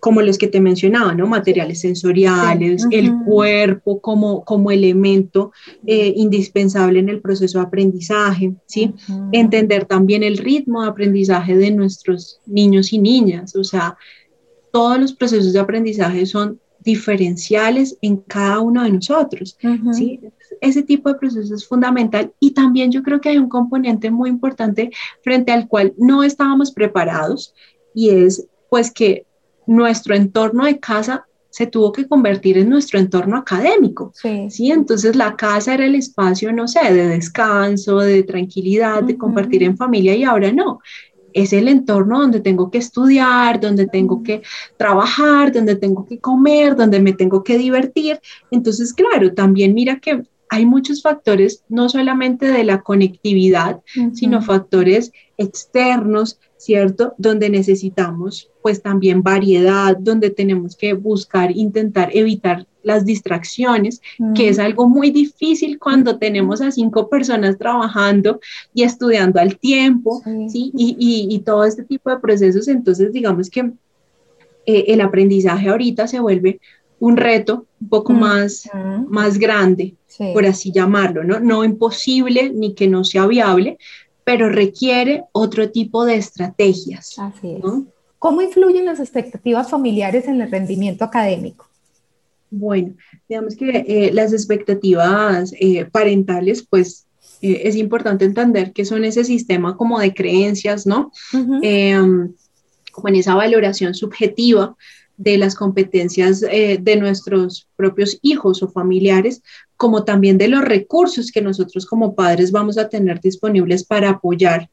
como 0.00 0.22
los 0.22 0.38
que 0.38 0.48
te 0.48 0.60
mencionaba, 0.60 1.14
¿no? 1.14 1.26
Materiales 1.26 1.80
sensoriales, 1.80 2.86
el 2.90 3.12
cuerpo 3.24 4.00
como, 4.00 4.44
como 4.44 4.70
elemento 4.70 5.52
eh, 5.86 6.12
indispensable 6.16 7.00
en 7.00 7.08
el 7.08 7.20
proceso 7.20 7.58
de 7.58 7.64
aprendizaje, 7.64 8.54
¿sí? 8.66 8.94
Entender 9.32 9.86
también 9.86 10.22
el 10.22 10.38
ritmo 10.38 10.82
de 10.82 10.88
aprendizaje 10.88 11.56
de 11.56 11.70
nuestros 11.70 12.40
niños 12.46 12.92
y 12.92 12.98
niñas, 12.98 13.56
o 13.56 13.64
sea, 13.64 13.96
todos 14.72 15.00
los 15.00 15.12
procesos 15.12 15.52
de 15.52 15.58
aprendizaje 15.58 16.26
son 16.26 16.60
diferenciales 16.80 17.98
en 18.00 18.18
cada 18.18 18.60
uno 18.60 18.84
de 18.84 18.92
nosotros, 18.92 19.58
¿sí? 19.92 20.20
Ese 20.60 20.82
tipo 20.82 21.08
de 21.08 21.18
proceso 21.18 21.54
es 21.54 21.66
fundamental 21.66 22.32
y 22.40 22.52
también 22.52 22.92
yo 22.92 23.02
creo 23.02 23.20
que 23.20 23.30
hay 23.30 23.38
un 23.38 23.48
componente 23.48 24.10
muy 24.10 24.30
importante 24.30 24.90
frente 25.22 25.52
al 25.52 25.66
cual 25.68 25.92
no 25.98 26.22
estábamos 26.22 26.70
preparados 26.70 27.54
y 27.94 28.10
es 28.10 28.46
pues 28.70 28.90
que 28.90 29.24
nuestro 29.68 30.14
entorno 30.14 30.64
de 30.64 30.80
casa 30.80 31.26
se 31.50 31.66
tuvo 31.66 31.92
que 31.92 32.06
convertir 32.06 32.58
en 32.58 32.70
nuestro 32.70 32.98
entorno 32.98 33.36
académico. 33.36 34.12
Sí. 34.14 34.70
Entonces 34.70 35.14
la 35.14 35.36
casa 35.36 35.74
era 35.74 35.86
el 35.86 35.94
espacio, 35.94 36.52
no 36.52 36.66
sé, 36.66 36.92
de 36.92 37.08
descanso, 37.08 37.98
de 37.98 38.22
tranquilidad, 38.22 39.02
de 39.02 39.16
compartir 39.16 39.62
en 39.62 39.76
familia 39.76 40.14
y 40.14 40.24
ahora 40.24 40.52
no. 40.52 40.80
Es 41.32 41.52
el 41.52 41.68
entorno 41.68 42.20
donde 42.20 42.40
tengo 42.40 42.70
que 42.70 42.78
estudiar, 42.78 43.60
donde 43.60 43.86
tengo 43.86 44.22
que 44.22 44.42
trabajar, 44.76 45.52
donde 45.52 45.76
tengo 45.76 46.06
que 46.06 46.18
comer, 46.18 46.74
donde 46.74 47.00
me 47.00 47.12
tengo 47.12 47.44
que 47.44 47.58
divertir. 47.58 48.18
Entonces, 48.50 48.94
claro, 48.94 49.34
también 49.34 49.74
mira 49.74 50.00
que 50.00 50.22
hay 50.50 50.66
muchos 50.66 51.02
factores, 51.02 51.64
no 51.68 51.88
solamente 51.88 52.46
de 52.46 52.64
la 52.64 52.80
conectividad, 52.80 53.80
sino 54.12 54.42
factores 54.42 55.12
externos, 55.36 56.38
¿cierto? 56.56 57.14
Donde 57.18 57.50
necesitamos 57.50 58.50
pues 58.62 58.82
también 58.82 59.22
variedad, 59.22 59.96
donde 59.96 60.30
tenemos 60.30 60.76
que 60.76 60.94
buscar, 60.94 61.56
intentar 61.56 62.10
evitar 62.12 62.66
las 62.82 63.04
distracciones, 63.04 64.00
que 64.34 64.48
es 64.48 64.58
algo 64.58 64.88
muy 64.88 65.10
difícil 65.10 65.78
cuando 65.78 66.18
tenemos 66.18 66.60
a 66.62 66.70
cinco 66.70 67.08
personas 67.08 67.58
trabajando 67.58 68.40
y 68.72 68.82
estudiando 68.82 69.40
al 69.40 69.58
tiempo, 69.58 70.22
¿sí? 70.48 70.72
Y, 70.74 71.38
todo 71.44 71.64
este 71.64 71.84
tipo 71.84 72.10
de 72.10 72.18
procesos, 72.18 72.68
entonces 72.68 73.12
digamos 73.12 73.50
que 73.50 73.72
eh, 74.66 74.84
el 74.88 75.00
aprendizaje 75.00 75.68
ahorita 75.68 76.06
se 76.06 76.20
vuelve 76.20 76.60
un 77.00 77.16
reto 77.16 77.66
un 77.80 77.88
poco 77.88 78.12
más, 78.12 78.68
más 79.08 79.38
grande, 79.38 79.94
por 80.32 80.44
así 80.46 80.72
llamarlo, 80.72 81.24
¿no? 81.24 81.38
No 81.40 81.64
imposible 81.64 82.50
ni 82.52 82.74
que 82.74 82.88
no 82.88 83.04
sea 83.04 83.26
viable, 83.26 83.78
pero 84.24 84.48
requiere 84.48 85.24
otro 85.32 85.70
tipo 85.70 86.04
de 86.04 86.16
estrategias. 86.16 87.18
Así 87.18 87.52
es. 87.52 87.62
¿Cómo 88.18 88.42
influyen 88.42 88.84
las 88.84 88.98
expectativas 88.98 89.70
familiares 89.70 90.26
en 90.26 90.40
el 90.40 90.50
rendimiento 90.50 91.04
académico? 91.04 91.68
Bueno, 92.50 92.94
digamos 93.28 93.56
que 93.56 93.84
eh, 93.86 94.10
las 94.12 94.32
expectativas 94.32 95.52
eh, 95.60 95.84
parentales, 95.84 96.66
pues 96.68 97.06
eh, 97.42 97.62
es 97.64 97.76
importante 97.76 98.24
entender 98.24 98.72
que 98.72 98.84
son 98.84 99.04
ese 99.04 99.24
sistema 99.24 99.76
como 99.76 100.00
de 100.00 100.14
creencias, 100.14 100.86
¿no? 100.86 101.12
Em, 101.62 102.34
como 102.92 103.08
en 103.08 103.16
esa 103.16 103.34
valoración 103.34 103.94
subjetiva 103.94 104.76
de 105.18 105.36
las 105.36 105.54
competencias 105.54 106.40
de 106.40 106.96
nuestros 106.96 107.68
propios 107.76 108.18
hijos 108.22 108.62
o 108.62 108.68
familiares, 108.68 109.42
como 109.76 110.04
también 110.04 110.38
de 110.38 110.48
los 110.48 110.64
recursos 110.64 111.30
que 111.30 111.42
nosotros 111.42 111.84
como 111.84 112.14
padres 112.14 112.52
vamos 112.52 112.78
a 112.78 112.88
tener 112.88 113.20
disponibles 113.20 113.84
para 113.84 114.10
apoyar 114.10 114.70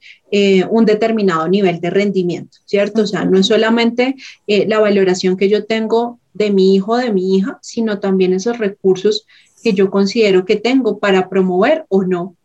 un 0.70 0.86
determinado 0.86 1.48
nivel 1.48 1.82
de 1.82 1.89
rendimiento, 1.89 2.60
¿cierto? 2.66 3.02
O 3.02 3.08
sea, 3.08 3.26
no 3.26 3.39
es 3.39 3.48
solamente 3.48 4.16
la 4.48 4.80
valoración 4.80 5.36
que 5.36 5.50
yo 5.50 5.66
tengo 5.66 6.20
de 6.36 6.52
mi 6.52 6.76
hijo 6.76 6.91
o 6.91 6.98
de 6.98 7.12
mi 7.12 7.36
hija, 7.36 7.58
sino 7.62 8.00
también 8.00 8.34
esos 8.34 8.58
recursos 8.60 9.26
que 9.64 9.74
yo 9.74 9.89
considero 9.89 10.46
que 10.46 10.58
tengo 10.58 11.00
para 11.00 11.28
promover 11.28 11.86
o 11.89 12.04
no, 12.04 12.36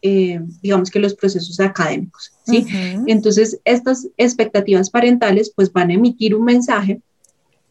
eh, 0.00 0.40
digamos 0.62 0.90
que 0.90 0.98
los 0.98 1.14
procesos 1.14 1.60
académicos. 1.60 2.32
¿sí? 2.46 2.64
Entonces, 3.06 3.60
estas 3.66 4.08
expectativas 4.16 4.88
parentales 4.88 5.52
pues 5.54 5.70
van 5.70 5.90
a 5.90 5.94
emitir 5.94 6.34
un 6.34 6.44
mensaje 6.44 7.02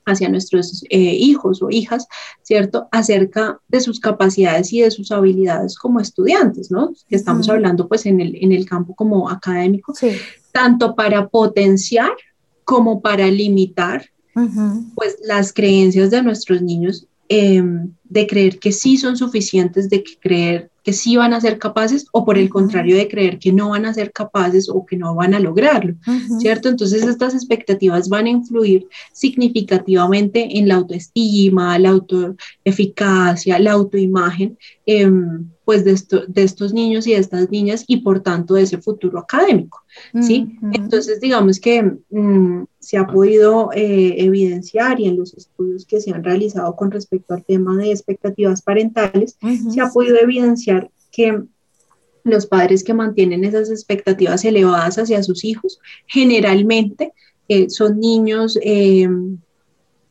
hacia 0.10 0.30
nuestros 0.30 0.84
eh, 0.89 0.97
hijos 0.97 1.62
o 1.62 1.70
hijas, 1.70 2.07
¿cierto? 2.41 2.88
Acerca 2.91 3.60
de 3.68 3.82
sus 3.82 3.99
capacidades 3.99 4.74
y 4.74 4.82
de 4.82 4.91
sus 4.91 5.12
habilidades 5.12 5.78
como 5.78 5.99
estudiantes, 5.99 6.72
¿no? 6.72 6.93
Que 7.07 7.16
estamos 7.16 7.49
hablando 7.49 7.88
pues 7.88 8.05
en 8.05 8.20
el, 8.20 8.36
en 8.41 8.51
el 8.51 8.66
campo 8.66 8.95
como 8.95 9.30
académico, 9.30 9.93
tanto 10.51 10.95
para 10.95 11.28
potenciar 11.28 12.12
como 12.64 13.01
para 13.01 13.28
limitar 13.28 14.05
pues 14.95 15.18
las 15.24 15.51
creencias 15.51 16.12
de 16.12 16.24
nuestros 16.24 16.62
niños 16.62 17.07
em, 17.28 17.91
de 18.05 18.26
creer 18.26 18.60
que 18.60 18.72
sí 18.72 18.97
son 18.97 19.18
suficientes, 19.18 19.89
de 19.89 20.03
creer 20.22 20.72
que 20.84 20.94
sí 20.94 21.16
van 21.16 21.34
a 21.34 21.42
ser 21.42 21.58
capaces 21.60 22.08
o 22.12 22.26
por 22.26 22.38
el 22.38 22.50
contrario 22.50 22.96
de 22.96 23.08
creer 23.08 23.40
que 23.40 23.52
no 23.52 23.70
van 23.70 23.86
a 23.86 23.94
ser 23.94 24.12
capaces 24.12 24.70
o 24.70 24.86
que 24.86 24.98
no 24.98 25.16
van 25.16 25.34
a 25.34 25.40
lograrlo, 25.40 25.96
¿cierto? 26.40 26.70
Entonces 26.70 27.04
estas 27.04 27.34
expectativas 27.34 28.10
van 28.10 28.26
a 28.26 28.30
influir 28.30 28.88
significativamente 29.14 30.58
en 30.58 30.68
la 30.68 30.76
autoestima, 30.76 31.78
la 31.80 31.90
autoeficacia, 31.90 33.60
la 33.60 33.74
autoimagen, 33.74 34.58
em, 34.92 35.48
pues 35.66 35.86
de, 35.86 35.96
de, 36.28 36.44
estos 36.44 36.74
niños 36.74 37.06
y 37.06 37.12
de 37.12 37.18
estas 37.18 37.52
niñas 37.52 37.84
y 37.86 37.98
por 37.98 38.22
tanto 38.22 38.56
de 38.56 38.64
ese 38.64 38.80
futuro 38.80 39.20
académico, 39.20 39.84
¿sí? 40.20 40.58
Entonces 40.74 41.22
digamos 41.22 41.60
que 41.60 41.84
mm, 42.10 42.64
se 42.80 42.98
ha 42.98 43.06
podido 43.06 43.70
eh, 43.74 44.16
evidenciar 44.18 45.00
y 45.00 45.06
en 45.06 45.18
los 45.18 45.36
estudios 45.36 45.86
que 45.86 46.02
se 46.02 46.12
han 46.12 46.24
realizado 46.24 46.76
con 46.76 46.90
respecto 46.90 47.36
al 47.36 47.46
tema 47.46 47.78
de 47.78 47.92
expectativas 47.92 48.64
parentales, 48.64 49.38
se 49.72 49.80
ha 49.80 49.92
podido 49.92 50.18
evidenciar 50.18 50.90
que 51.12 51.40
los 52.24 52.48
padres 52.48 52.84
que 52.84 52.96
mantienen 52.96 53.46
esas 53.46 53.70
expectativas 53.70 54.44
elevadas 54.44 54.98
hacia 54.98 55.22
sus 55.22 55.44
hijos 55.44 55.80
generalmente 56.08 57.14
eh, 57.48 57.70
son 57.70 58.00
niños 58.00 58.58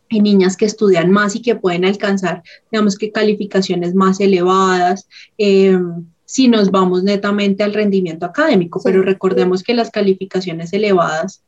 y 0.08 0.20
niñas 0.20 0.56
que 0.56 0.64
estudian 0.64 1.10
más 1.10 1.36
y 1.36 1.42
que 1.42 1.56
pueden 1.56 1.84
alcanzar, 1.84 2.42
digamos 2.70 2.96
que 2.96 3.12
calificaciones 3.12 3.94
más 3.94 4.20
elevadas. 4.20 5.08
Em, 5.36 6.06
si 6.24 6.48
nos 6.48 6.70
vamos 6.70 7.04
netamente 7.04 7.62
al 7.62 7.72
rendimiento 7.72 8.26
académico, 8.26 8.80
pero 8.84 9.02
recordemos 9.02 9.62
que 9.62 9.74
las 9.74 9.90
calificaciones 9.90 10.72
elevadas, 10.72 11.42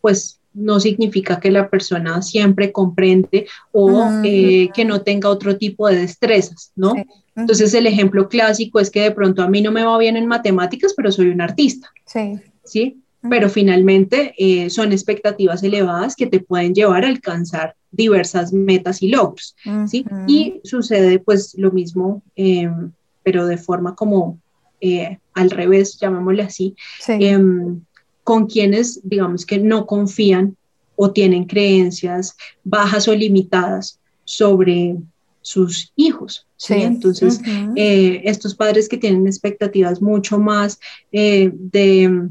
pues 0.00 0.40
no 0.52 0.80
significa 0.80 1.40
que 1.40 1.50
la 1.50 1.68
persona 1.68 2.22
siempre 2.22 2.72
comprende 2.72 3.46
o 3.72 4.08
eh, 4.24 4.70
que 4.72 4.84
no 4.84 5.02
tenga 5.02 5.28
otro 5.28 5.56
tipo 5.56 5.88
de 5.88 5.98
destrezas, 5.98 6.72
¿no? 6.76 6.94
Entonces 7.36 7.74
el 7.74 7.86
ejemplo 7.86 8.28
clásico 8.28 8.78
es 8.78 8.90
que 8.90 9.02
de 9.02 9.10
pronto 9.10 9.42
a 9.42 9.48
mí 9.48 9.60
no 9.60 9.72
me 9.72 9.84
va 9.84 9.98
bien 9.98 10.16
en 10.16 10.26
matemáticas, 10.26 10.94
pero 10.96 11.10
soy 11.10 11.28
un 11.28 11.40
artista. 11.40 11.90
Sí. 12.06 12.38
¿Sí? 12.64 13.03
Pero 13.30 13.48
finalmente 13.48 14.34
eh, 14.36 14.68
son 14.70 14.92
expectativas 14.92 15.62
elevadas 15.62 16.14
que 16.14 16.26
te 16.26 16.40
pueden 16.40 16.74
llevar 16.74 17.04
a 17.04 17.08
alcanzar 17.08 17.74
diversas 17.90 18.52
metas 18.52 19.02
y 19.02 19.08
logros, 19.08 19.56
¿sí? 19.86 20.04
Y 20.26 20.60
sucede 20.64 21.18
pues 21.20 21.54
lo 21.56 21.70
mismo, 21.70 22.22
em, 22.36 22.90
pero 23.22 23.46
de 23.46 23.56
forma 23.56 23.94
como 23.94 24.38
eh, 24.80 25.18
al 25.32 25.50
revés, 25.50 25.98
llamémosle 25.98 26.42
así. 26.42 26.76
Em, 27.08 27.80
con 28.22 28.46
quienes, 28.46 29.00
digamos 29.02 29.46
que 29.46 29.58
no 29.58 29.86
confían 29.86 30.56
o 30.96 31.10
tienen 31.10 31.44
creencias 31.44 32.36
bajas 32.64 33.06
o 33.08 33.14
limitadas 33.14 33.98
sobre 34.24 34.96
sus 35.42 35.92
hijos. 35.96 36.46
¿sí? 36.56 36.74
Entonces, 36.74 37.40
eh, 37.76 38.22
estos 38.24 38.54
padres 38.54 38.88
que 38.88 38.96
tienen 38.96 39.26
expectativas 39.26 40.00
mucho 40.00 40.38
más 40.38 40.80
eh, 41.12 41.50
de 41.52 42.30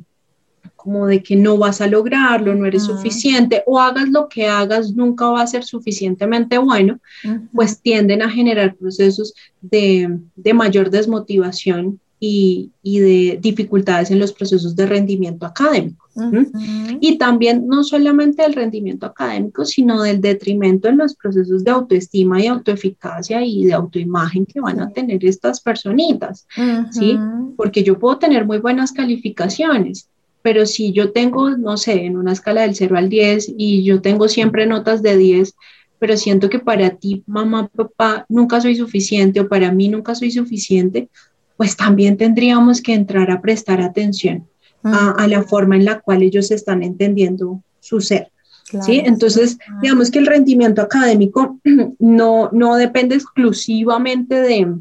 como 0.83 1.07
de 1.07 1.23
que 1.23 1.35
no 1.35 1.57
vas 1.57 1.79
a 1.79 1.87
lograrlo, 1.87 2.53
no 2.53 2.65
eres 2.65 2.83
suficiente, 2.83 3.63
o 3.65 3.79
hagas 3.79 4.09
lo 4.09 4.27
que 4.27 4.47
hagas, 4.47 4.93
nunca 4.93 5.29
va 5.29 5.41
a 5.41 5.47
ser 5.47 5.63
suficientemente 5.63 6.57
bueno, 6.57 6.99
pues 7.53 7.79
tienden 7.79 8.21
a 8.21 8.29
generar 8.29 8.75
procesos 8.75 9.33
de, 9.61 10.19
de 10.35 10.53
mayor 10.53 10.89
desmotivación 10.89 12.01
y, 12.25 12.71
de 12.83 13.37
dificultades 13.41 14.09
en 14.09 14.19
los 14.19 14.31
procesos 14.31 14.75
de 14.77 14.85
rendimiento 14.85 15.45
académico. 15.45 16.07
Y 17.01 17.17
también 17.17 17.67
no 17.67 17.83
solamente 17.83 18.43
del 18.43 18.53
rendimiento 18.53 19.05
académico, 19.05 19.65
sino 19.65 20.01
del 20.01 20.21
detrimento 20.21 20.87
en 20.87 20.97
los 20.97 21.15
procesos 21.15 21.63
de 21.63 21.71
autoestima 21.71 22.41
y 22.41 22.47
autoeficacia 22.47 23.43
y 23.43 23.65
de 23.65 23.73
autoimagen 23.73 24.45
que 24.45 24.61
van 24.61 24.79
a 24.79 24.89
tener 24.91 25.25
estas 25.25 25.59
personitas, 25.59 26.47
¿sí? 26.91 27.17
Porque 27.57 27.83
yo 27.83 27.99
puedo 27.99 28.17
tener 28.17 28.45
muy 28.45 28.59
buenas 28.59 28.93
calificaciones, 28.93 30.07
pero 30.43 30.65
si 30.67 30.91
yo 30.91 31.11
tengo, 31.11 31.51
no 31.51 31.77
sé, 31.77 32.05
en 32.05 32.17
una 32.17 32.33
escala 32.33 32.61
del 32.61 32.75
0 32.75 32.97
al 32.97 33.09
10 33.09 33.53
y 33.57 33.83
yo 33.83 34.01
tengo 34.01 34.27
siempre 34.27 34.67
notas 34.67 35.01
de 35.01 35.17
10, 35.17 35.55
pero 35.97 36.17
siento 36.17 36.49
que 36.49 36.59
para 36.59 36.91
ti, 36.91 37.23
mamá, 37.25 37.69
papá, 37.69 38.25
nunca 38.27 38.59
soy 38.59 38.75
suficiente 38.75 39.39
o 39.39 39.47
para 39.47 39.71
mí 39.71 39.87
nunca 39.87 40.13
soy 40.13 40.31
suficiente, 40.31 41.09
pues 41.55 41.77
también 41.77 42.17
tendríamos 42.17 42.81
que 42.81 42.93
entrar 42.93 43.31
a 43.31 43.41
prestar 43.41 43.81
atención 43.81 44.47
a, 44.83 45.27
la 45.27 45.43
forma 45.43 45.77
en 45.77 45.85
la 45.85 46.01
cual 46.01 46.23
ellos 46.23 46.51
están 46.51 46.83
entendiendo 46.83 47.63
su 47.79 48.01
ser. 48.01 48.29
¿sí? 48.85 49.01
Entonces, 49.05 49.57
digamos 49.81 50.11
que 50.11 50.19
el 50.19 50.25
rendimiento 50.25 50.81
académico 50.81 51.57
no, 51.99 52.49
no 52.51 52.75
depende 52.75 53.15
exclusivamente 53.15 54.41
de, 54.41 54.75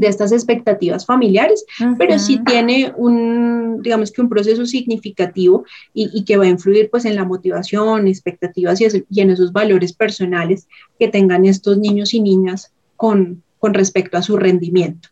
de 0.00 0.08
estas 0.08 0.32
expectativas 0.32 1.06
familiares, 1.06 1.64
pero 1.98 2.18
sí 2.18 2.40
tiene 2.44 2.92
un, 2.96 3.80
digamos 3.82 4.10
que 4.10 4.20
un 4.20 4.28
proceso 4.28 4.66
significativo 4.66 5.64
y, 5.94 6.24
que 6.24 6.36
va 6.36 6.44
a 6.44 6.48
influir 6.48 6.90
pues 6.90 7.04
en 7.04 7.14
la 7.14 7.24
motivación, 7.24 8.06
expectativas 8.06 8.80
y, 8.80 8.86
y, 9.10 9.20
en 9.20 9.30
esos 9.30 9.52
valores 9.52 9.92
personales 9.92 10.68
que 10.98 11.08
tengan 11.08 11.44
estos 11.44 11.78
niños 11.78 12.14
y 12.14 12.20
niñas 12.20 12.72
con, 12.96 13.42
con 13.58 13.74
respecto 13.74 14.16
a 14.16 14.22
su 14.22 14.36
rendimiento. 14.36 15.08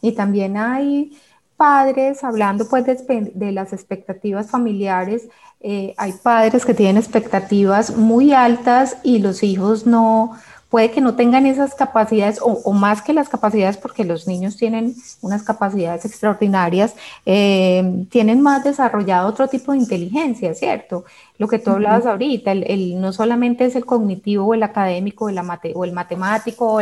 Y 0.00 0.12
también 0.12 0.56
hay 0.56 1.12
padres, 1.56 2.24
hablando 2.24 2.68
pues 2.68 2.86
de, 2.86 3.52
las 3.52 3.72
expectativas 3.72 4.48
familiares, 4.48 5.28
eh, 5.60 5.92
hay 5.98 6.12
padres 6.12 6.64
que 6.64 6.72
tienen 6.72 6.96
expectativas 6.96 7.96
muy 7.96 8.32
altas 8.32 8.96
y 9.02 9.18
los 9.18 9.42
hijos 9.42 9.86
no, 9.86 10.38
puede 10.70 10.92
que 10.92 11.00
no 11.00 11.16
tengan 11.16 11.46
esas 11.46 11.74
capacidades 11.74 12.38
o, 12.40 12.72
más 12.72 13.02
que 13.02 13.12
las 13.12 13.28
capacidades, 13.28 13.76
porque 13.76 14.04
los 14.04 14.28
niños 14.28 14.56
tienen 14.56 14.94
unas 15.20 15.42
capacidades 15.42 16.04
extraordinarias, 16.04 16.94
eh, 17.26 18.06
tienen 18.08 18.40
más 18.40 18.62
desarrollado 18.62 19.28
otro 19.28 19.48
tipo 19.48 19.72
de 19.72 19.78
inteligencia, 19.78 20.54
¿cierto? 20.54 21.04
Lo 21.38 21.48
que 21.48 21.58
tú 21.58 21.70
hablabas 21.72 22.06
ahorita, 22.06 22.52
el, 22.52 23.00
no 23.00 23.12
solamente 23.12 23.64
es 23.64 23.74
el 23.74 23.84
cognitivo 23.84 24.46
o 24.46 24.54
el 24.54 24.62
académico 24.62 25.24
o 25.24 25.28
el, 25.28 25.40
o 25.74 25.84
el 25.84 25.92
matemático 25.92 26.76
o, 26.76 26.80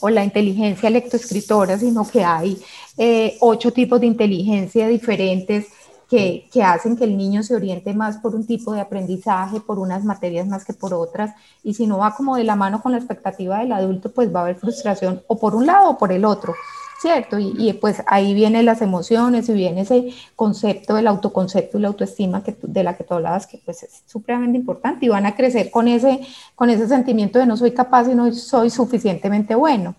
o, 0.00 0.10
la 0.10 0.24
inteligencia 0.24 0.88
lectoescritora, 0.88 1.76
sino 1.78 2.08
que 2.08 2.24
hay 2.24 2.58
eh, 2.96 3.36
ocho 3.40 3.70
tipos 3.70 4.00
de 4.00 4.06
inteligencia 4.06 4.88
diferentes 4.88 5.66
que, 6.08 6.48
hacen 6.62 6.96
que 6.96 7.04
el 7.04 7.16
niño 7.16 7.42
se 7.42 7.54
oriente 7.54 7.92
más 7.92 8.18
por 8.18 8.34
un 8.34 8.46
tipo 8.46 8.72
de 8.72 8.80
aprendizaje, 8.80 9.60
por 9.60 9.78
unas 9.78 10.04
materias 10.04 10.46
más 10.46 10.64
que 10.64 10.72
por 10.72 10.94
otras, 10.94 11.34
y 11.64 11.74
si 11.74 11.86
no 11.86 11.98
va 11.98 12.14
como 12.14 12.36
de 12.36 12.44
la 12.44 12.56
mano 12.56 12.80
con 12.80 12.92
la 12.92 12.98
expectativa 12.98 13.58
del 13.58 13.72
adulto, 13.72 14.10
pues 14.12 14.34
va 14.34 14.40
a 14.40 14.42
haber 14.44 14.56
frustración 14.56 15.22
o 15.26 15.38
por 15.38 15.54
un 15.54 15.66
lado 15.66 15.90
o 15.90 15.98
por 15.98 16.12
el 16.12 16.24
otro, 16.24 16.54
¿cierto? 17.00 17.38
Y, 17.40 17.72
pues 17.74 18.02
ahí 18.06 18.34
vienen 18.34 18.66
las 18.66 18.82
emociones 18.82 19.48
y 19.48 19.52
viene 19.54 19.80
ese 19.80 20.12
concepto 20.36 20.94
del 20.94 21.08
autoconcepto 21.08 21.78
y 21.78 21.80
la 21.80 21.88
autoestima 21.88 22.44
que, 22.44 22.56
de 22.62 22.84
la 22.84 22.96
que 22.96 23.02
tú 23.04 23.14
hablabas, 23.14 23.48
que 23.48 23.60
pues 23.64 23.82
es 23.82 24.02
supremamente 24.06 24.58
importante 24.58 25.06
y 25.06 25.08
van 25.08 25.26
a 25.26 25.34
crecer 25.34 25.70
con 25.72 25.88
ese, 25.88 26.20
con 26.54 26.70
ese 26.70 26.86
sentimiento 26.86 27.38
de 27.40 27.46
no 27.46 27.56
soy 27.56 27.72
capaz 27.72 28.08
y 28.08 28.14
no 28.14 28.32
soy 28.32 28.70
suficientemente 28.70 29.54
bueno. 29.56 29.96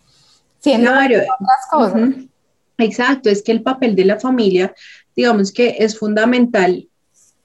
Siendo 0.59 0.89
claro. 0.89 1.15
otras 1.17 1.67
cosas. 1.69 2.09
Exacto, 2.79 3.29
es 3.29 3.41
que 3.41 3.51
el 3.51 3.63
papel 3.63 3.95
de 3.95 4.05
la 4.05 4.19
familia 4.19 4.73
digamos 5.17 5.51
que 5.51 5.75
es 5.79 5.97
fundamental 5.97 6.87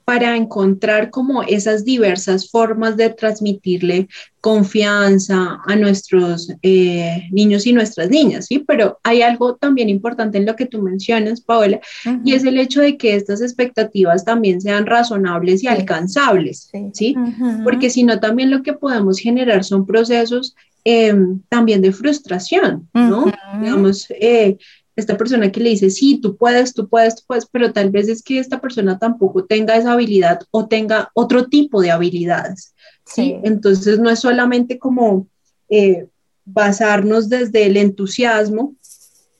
para 0.05 0.37
encontrar 0.37 1.11
como 1.11 1.43
esas 1.43 1.85
diversas 1.85 2.51
formas 2.51 2.97
de 2.97 3.11
transmitirle 3.11 4.09
confianza 4.41 5.61
a 5.65 5.77
nuestros 5.77 6.53
eh, 6.63 7.29
niños 7.31 7.67
y 7.67 7.73
nuestras 7.73 8.11
niñas, 8.11 8.47
¿sí? 8.47 8.59
Pero 8.67 8.99
hay 9.05 9.23
algo 9.23 9.55
también 9.55 9.89
importante 9.89 10.39
en 10.39 10.47
lo 10.47 10.57
que 10.57 10.67
tú 10.67 10.83
mencionas, 10.83 11.41
Paola, 11.41 11.81
y 12.25 12.35
es 12.35 12.45
el 12.45 12.59
hecho 12.59 12.81
de 12.81 12.97
que 12.97 13.15
estas 13.15 13.41
expectativas 13.41 14.25
también 14.25 14.61
sean 14.61 14.87
razonables 14.87 15.63
y 15.63 15.69
alcanzables, 15.69 16.71
¿sí? 16.93 17.15
Porque 17.63 17.89
si 17.89 18.03
no, 18.03 18.19
también 18.19 18.51
lo 18.51 18.63
que 18.63 18.73
podemos 18.73 19.19
generar 19.19 19.63
son 19.63 19.87
procesos 19.87 20.57
em, 20.85 21.41
también 21.49 21.81
de 21.81 21.93
frustración, 21.93 22.89
¿no? 22.93 23.33
Digamos, 23.63 24.09
eh, 24.11 24.59
esta 24.95 25.17
persona 25.17 25.51
que 25.51 25.61
le 25.61 25.71
dice, 25.71 25.91
sí, 25.91 26.21
tú 26.21 26.37
puedes, 26.37 26.75
tú 26.75 26.89
puedes, 26.89 27.17
tú 27.17 27.23
puedes, 27.27 27.47
pero 27.47 27.73
tal 27.73 27.91
vez 27.91 28.09
es 28.09 28.23
que 28.23 28.39
esta 28.39 28.61
persona 28.61 28.99
tampoco 28.99 29.45
tenga 29.45 29.77
esa 29.77 29.93
habilidad 29.93 30.41
o 30.51 30.67
tenga 30.67 31.11
otro 31.15 31.49
tipo 31.49 31.81
de 31.81 31.91
habilidades, 31.91 32.75
¿sí? 33.07 33.37
Entonces 33.43 33.99
no 33.99 34.11
es 34.11 34.21
solamente 34.21 34.79
como 34.79 35.29
eh, 35.69 36.07
basarnos 36.45 37.29
desde 37.29 37.67
el 37.67 37.77
entusiasmo, 37.77 38.75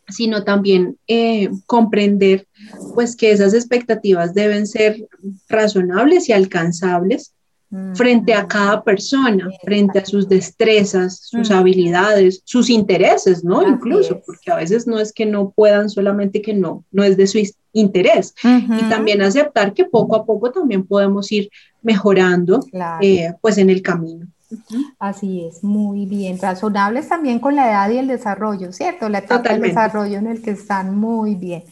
sino 0.09 0.45
también 0.45 0.99
eh, 1.07 1.51
comprender 1.67 2.47
pues 2.95 3.17
que 3.17 3.33
esas 3.33 3.55
expectativas 3.55 4.35
deben 4.35 4.67
ser 4.67 5.09
razonables 5.49 6.29
y 6.29 6.33
alcanzables 6.33 7.35
frente 7.95 8.35
a 8.35 8.47
cada 8.47 8.83
persona, 8.83 9.49
frente 9.63 9.99
a 9.99 10.05
sus 10.05 10.29
destrezas, 10.29 11.21
sus 11.23 11.51
habilidades, 11.51 12.43
sus 12.45 12.69
intereses, 12.69 13.45
¿no? 13.45 13.67
Incluso, 13.67 14.21
porque 14.27 14.51
a 14.51 14.57
veces 14.57 14.87
no 14.87 14.99
es 14.99 15.13
que 15.13 15.25
no 15.25 15.51
puedan, 15.51 15.89
solamente 15.89 16.43
que 16.43 16.53
no, 16.53 16.85
no 16.91 17.03
es 17.03 17.17
de 17.17 17.27
su 17.27 17.39
interés. 17.73 18.35
Y 18.45 18.89
también 18.91 19.23
aceptar 19.23 19.73
que 19.73 19.85
poco 19.85 20.17
a 20.17 20.27
poco 20.27 20.51
también 20.51 20.87
podemos 20.87 21.33
ir 21.33 21.49
mejorando, 21.81 22.65
eh, 23.01 23.33
pues 23.41 23.59
en 23.59 23.71
el 23.71 23.81
camino. 23.81 24.27
Así 24.99 25.47
es, 25.47 25.65
muy 25.65 26.05
bien. 26.05 26.39
Razonables 26.39 27.09
también 27.09 27.39
con 27.39 27.57
la 27.57 27.71
edad 27.71 27.91
y 27.91 27.99
el 27.99 28.07
desarrollo, 28.07 28.73
¿cierto? 28.73 29.09
La 29.09 29.19
etapa 29.19 29.51
del 29.51 29.63
desarrollo 29.63 30.19
en 30.19 30.27
el 30.27 30.43
que 30.43 30.51
están 30.51 30.95
muy 30.95 31.35
bien. 31.35 31.65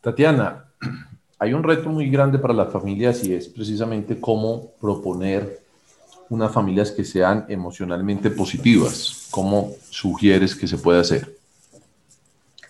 Tatiana, 0.00 0.64
hay 1.44 1.52
un 1.52 1.62
reto 1.62 1.90
muy 1.90 2.08
grande 2.08 2.38
para 2.38 2.54
las 2.54 2.72
familias 2.72 3.22
y 3.22 3.34
es 3.34 3.48
precisamente 3.48 4.18
cómo 4.18 4.70
proponer 4.80 5.60
unas 6.30 6.50
familias 6.50 6.90
que 6.90 7.04
sean 7.04 7.44
emocionalmente 7.50 8.30
positivas. 8.30 9.28
¿Cómo 9.30 9.72
sugieres 9.90 10.54
que 10.54 10.66
se 10.66 10.78
puede 10.78 11.00
hacer? 11.00 11.36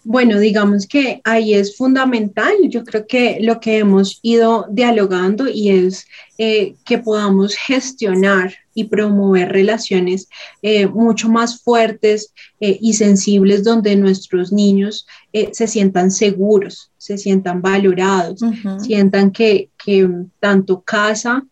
Bueno, 0.02 0.38
digamos 0.40 0.86
que 0.86 1.20
ahí 1.24 1.54
es 1.54 1.76
fundamental, 1.76 2.52
yo 2.68 2.84
creo 2.84 3.06
que 3.06 3.38
lo 3.40 3.58
que 3.60 3.78
hemos 3.78 4.18
ido 4.20 4.66
dialogando 4.68 5.48
y 5.48 5.70
es 5.70 6.06
eh, 6.36 6.74
que 6.84 6.98
podamos 6.98 7.54
gestionar 7.54 8.52
y 8.74 8.84
promover 8.84 9.50
relaciones 9.50 10.28
eh, 10.60 10.86
mucho 10.88 11.30
más 11.30 11.62
fuertes 11.62 12.34
eh, 12.60 12.76
y 12.82 12.94
sensibles 12.94 13.64
donde 13.64 13.96
nuestros 13.96 14.52
niños 14.52 15.06
se 15.52 15.66
sientan 15.66 16.10
seguros, 16.10 16.92
se 16.96 17.18
sientan 17.18 17.60
valorados, 17.60 18.40
sientan 18.78 19.30
que, 19.32 19.70
que, 19.84 20.08
tanto 20.40 20.82
casa 20.82 21.44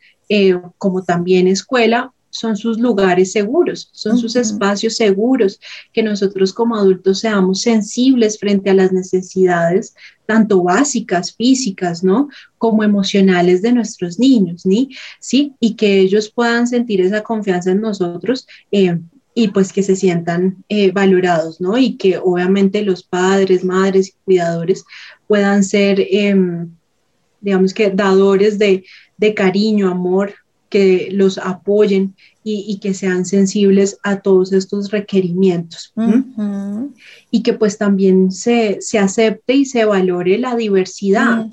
como 0.78 1.03
también 1.03 1.49
escuela 1.49 2.12
son 2.33 2.57
sus 2.57 2.80
lugares 2.80 3.30
seguros, 3.30 3.91
son 3.93 4.16
sus 4.16 4.37
espacios 4.37 4.97
seguros, 4.97 5.61
que 5.93 6.03
nosotros 6.03 6.55
como 6.55 6.76
adultos 6.76 7.20
seamos 7.20 7.61
sensibles 7.61 8.39
frente 8.39 8.70
a 8.70 8.74
las 8.74 8.91
necesidades, 8.91 9.95
tanto 10.24 10.62
básicas, 10.62 11.35
físicas, 11.35 12.03
¿no? 12.03 12.30
Como 12.57 12.85
emocionales 12.85 13.61
de 13.61 13.72
nuestros 13.72 14.18
niños, 14.18 14.62
¿sí? 14.62 14.89
¿Sí? 15.20 15.53
Y 15.61 15.74
que 15.74 16.01
ellos 16.01 16.30
puedan 16.30 16.66
sentir 16.66 17.03
esa 17.03 17.22
confianza 17.22 17.70
en 17.70 17.83
nosotros. 17.83 18.47
Eh, 18.70 18.99
y 19.35 19.49
pues 19.49 19.72
que 19.72 19.83
se 19.83 19.97
sientan 19.97 20.64
eh, 20.68 20.93
valorados, 20.93 21.61
¿no? 21.61 21.78
Y 21.78 21.97
que 21.97 22.18
obviamente 22.18 22.83
los 22.83 23.03
padres, 23.03 23.64
madres 23.64 24.09
y 24.09 24.14
cuidadores 24.24 24.85
puedan 25.26 25.64
ser, 25.64 26.01
em, 26.11 26.70
digamos 27.41 27.72
que, 27.72 27.91
dadores 27.91 28.59
de, 28.59 28.85
de 29.16 29.35
cariño, 29.35 29.91
amor, 29.91 30.35
que 30.73 31.11
los 31.12 31.37
apoyen 31.37 32.16
y, 32.43 32.79
que 32.79 32.95
sean 32.95 33.27
sensibles 33.27 33.99
a 34.03 34.20
todos 34.20 34.55
estos 34.55 34.91
requerimientos. 34.91 35.93
Y 37.31 37.43
que 37.43 37.53
pues 37.53 37.77
también 37.77 38.33
se, 38.33 38.79
acepte 38.99 39.53
y 39.53 39.66
se 39.66 39.85
valore 39.85 40.39
la 40.39 40.57
diversidad, 40.57 41.47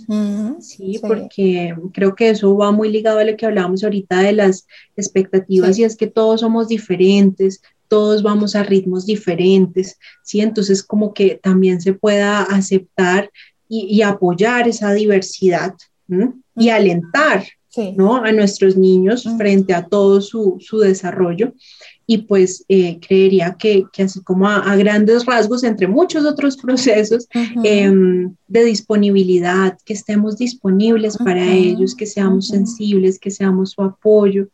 ¿sí? 0.62 1.02
Porque 1.02 1.76
creo 1.94 2.16
que 2.16 2.30
eso 2.30 2.56
va 2.56 2.72
muy 2.72 2.90
ligado 2.90 3.20
a 3.20 3.26
lo 3.26 3.36
que 3.36 3.46
hablábamos 3.46 3.84
ahorita 3.84 4.22
de 4.22 4.32
las 4.32 4.66
expectativas 4.96 5.78
y 5.78 5.84
es 5.84 5.98
que 5.98 6.08
todos 6.08 6.40
somos 6.40 6.70
diferentes, 6.70 7.62
todos 7.90 8.24
vamos 8.24 8.56
a 8.56 8.64
ritmos 8.64 9.06
diferentes, 9.06 10.00
¿sí? 10.24 10.40
Entonces 10.40 10.82
como 10.82 11.14
que 11.14 11.38
también 11.44 11.82
se 11.82 11.92
pueda 11.92 12.44
aceptar 12.44 13.30
y, 13.68 14.02
apoyar 14.02 14.70
esa 14.70 14.94
diversidad 14.94 15.76
y 16.56 16.70
alentar 16.70 17.44
¿no? 17.96 18.18
a 18.18 18.32
nuestros 18.32 18.76
niños 18.76 19.28
frente 19.38 19.74
a 19.74 19.86
todo 19.86 20.22
su, 20.22 20.58
su 20.60 20.80
desarrollo. 20.80 21.54
Y 22.06 22.20
pues 22.20 22.66
eh, 22.70 23.00
creería 23.00 23.56
que, 23.60 23.86
que, 23.94 24.04
así 24.04 24.24
como 24.24 24.48
a, 24.48 24.76
grandes 24.76 25.26
rasgos, 25.26 25.64
entre 25.64 25.88
muchos 25.88 26.26
otros 26.26 26.58
procesos 26.62 27.28
em, 27.64 28.34
de 28.48 28.64
disponibilidad, 28.64 29.78
que 29.86 29.94
estemos 29.94 30.38
disponibles 30.38 31.18
para 31.18 31.46
ellos, 31.52 31.96
que 31.96 32.08
seamos 32.08 32.48
sensibles, 32.48 33.20
que 33.20 33.30
seamos 33.30 33.72
su 33.72 33.84
apoyo, 33.84 34.48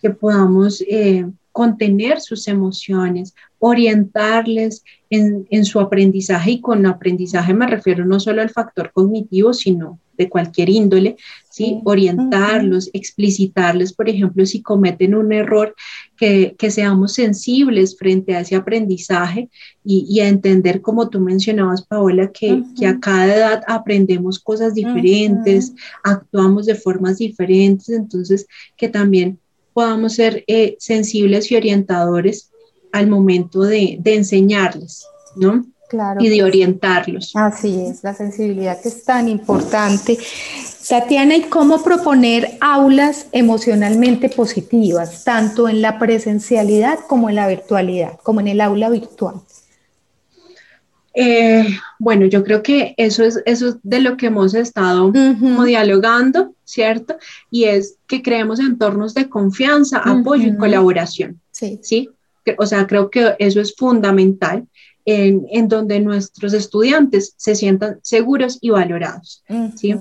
que 0.00 0.10
podamos 0.10 0.82
eh, 0.88 1.26
contener 1.52 2.20
sus 2.20 2.48
emociones, 2.48 3.34
orientarles 3.58 4.82
en, 5.10 5.46
en, 5.50 5.64
su 5.64 5.80
aprendizaje 5.80 6.52
y 6.52 6.60
con 6.60 6.84
aprendizaje 6.86 7.54
me 7.54 7.66
refiero 7.66 8.04
no 8.04 8.18
solo 8.18 8.42
al 8.42 8.50
factor 8.50 8.90
cognitivo, 8.92 9.52
sino 9.52 10.00
de 10.16 10.28
cualquier 10.28 10.68
índole, 10.68 11.16
¿sí? 11.50 11.80
orientarlos, 11.84 12.90
explicitarles, 12.92 13.92
por 13.92 14.08
ejemplo, 14.08 14.44
si 14.46 14.62
cometen 14.62 15.14
un 15.14 15.32
error, 15.32 15.74
que, 16.16 16.56
seamos 16.70 17.14
sensibles 17.14 17.96
frente 17.98 18.34
a 18.34 18.40
ese 18.40 18.56
aprendizaje 18.56 19.50
y, 19.84 20.20
a 20.20 20.28
entender, 20.28 20.80
como 20.80 21.08
tú 21.08 21.20
mencionabas, 21.20 21.82
Paola, 21.82 22.30
que, 22.32 22.62
a 22.86 22.98
cada 23.00 23.34
edad 23.34 23.62
aprendemos 23.66 24.38
cosas 24.38 24.74
diferentes, 24.74 25.72
actuamos 26.02 26.66
de 26.66 26.74
formas 26.74 27.18
diferentes, 27.18 27.88
entonces 27.90 28.46
que 28.76 28.88
también 28.88 29.38
podamos 29.72 30.14
ser 30.14 30.44
eh, 30.46 30.76
sensibles 30.78 31.50
y 31.50 31.56
orientadores 31.56 32.50
al 32.92 33.08
momento 33.08 33.62
de, 33.62 33.98
de 34.00 34.14
enseñarles, 34.14 35.06
¿no? 35.36 35.66
Y 36.18 36.28
de 36.28 36.42
orientarlos. 36.42 37.32
Así 37.34 37.86
es, 37.86 38.02
la 38.02 38.14
sensibilidad 38.14 38.80
que 38.80 38.88
es 38.88 39.04
tan 39.04 39.28
importante. 39.28 40.18
Tatiana, 40.88 41.36
¿y 41.36 41.42
cómo 41.42 41.82
proponer 41.82 42.58
aulas 42.60 43.26
emocionalmente 43.32 44.28
positivas, 44.28 45.24
tanto 45.24 45.68
en 45.68 45.80
la 45.80 45.98
presencialidad 45.98 46.98
como 47.08 47.30
en 47.30 47.36
la 47.36 47.48
virtualidad, 47.48 48.18
como 48.22 48.40
en 48.40 48.48
el 48.48 48.60
aula 48.60 48.90
virtual? 48.90 49.36
Eh, 51.14 51.64
bueno, 52.00 52.26
yo 52.26 52.42
creo 52.42 52.62
que 52.62 52.94
eso 52.96 53.22
es, 53.22 53.40
eso 53.46 53.78
de 53.82 54.00
lo 54.00 54.16
que 54.16 54.26
hemos 54.26 54.52
estado 54.54 55.12
dialogando, 55.64 56.54
¿cierto? 56.64 57.16
Y 57.50 57.64
es 57.64 57.98
que 58.08 58.20
creemos 58.20 58.58
entornos 58.58 59.14
de 59.14 59.28
confianza, 59.28 59.98
apoyo 59.98 60.48
y 60.48 60.56
colaboración. 60.56 61.40
Sí. 61.52 61.78
¿sí? 61.82 62.10
O 62.58 62.66
sea, 62.66 62.86
creo 62.86 63.10
que 63.10 63.36
eso 63.38 63.60
es 63.60 63.74
fundamental 63.76 64.66
en, 65.06 65.68
donde 65.68 66.00
nuestros 66.00 66.52
estudiantes 66.54 67.34
se 67.36 67.54
sientan 67.54 67.98
seguros 68.02 68.58
y 68.60 68.70
valorados, 68.70 69.44
¿sí? 69.76 69.94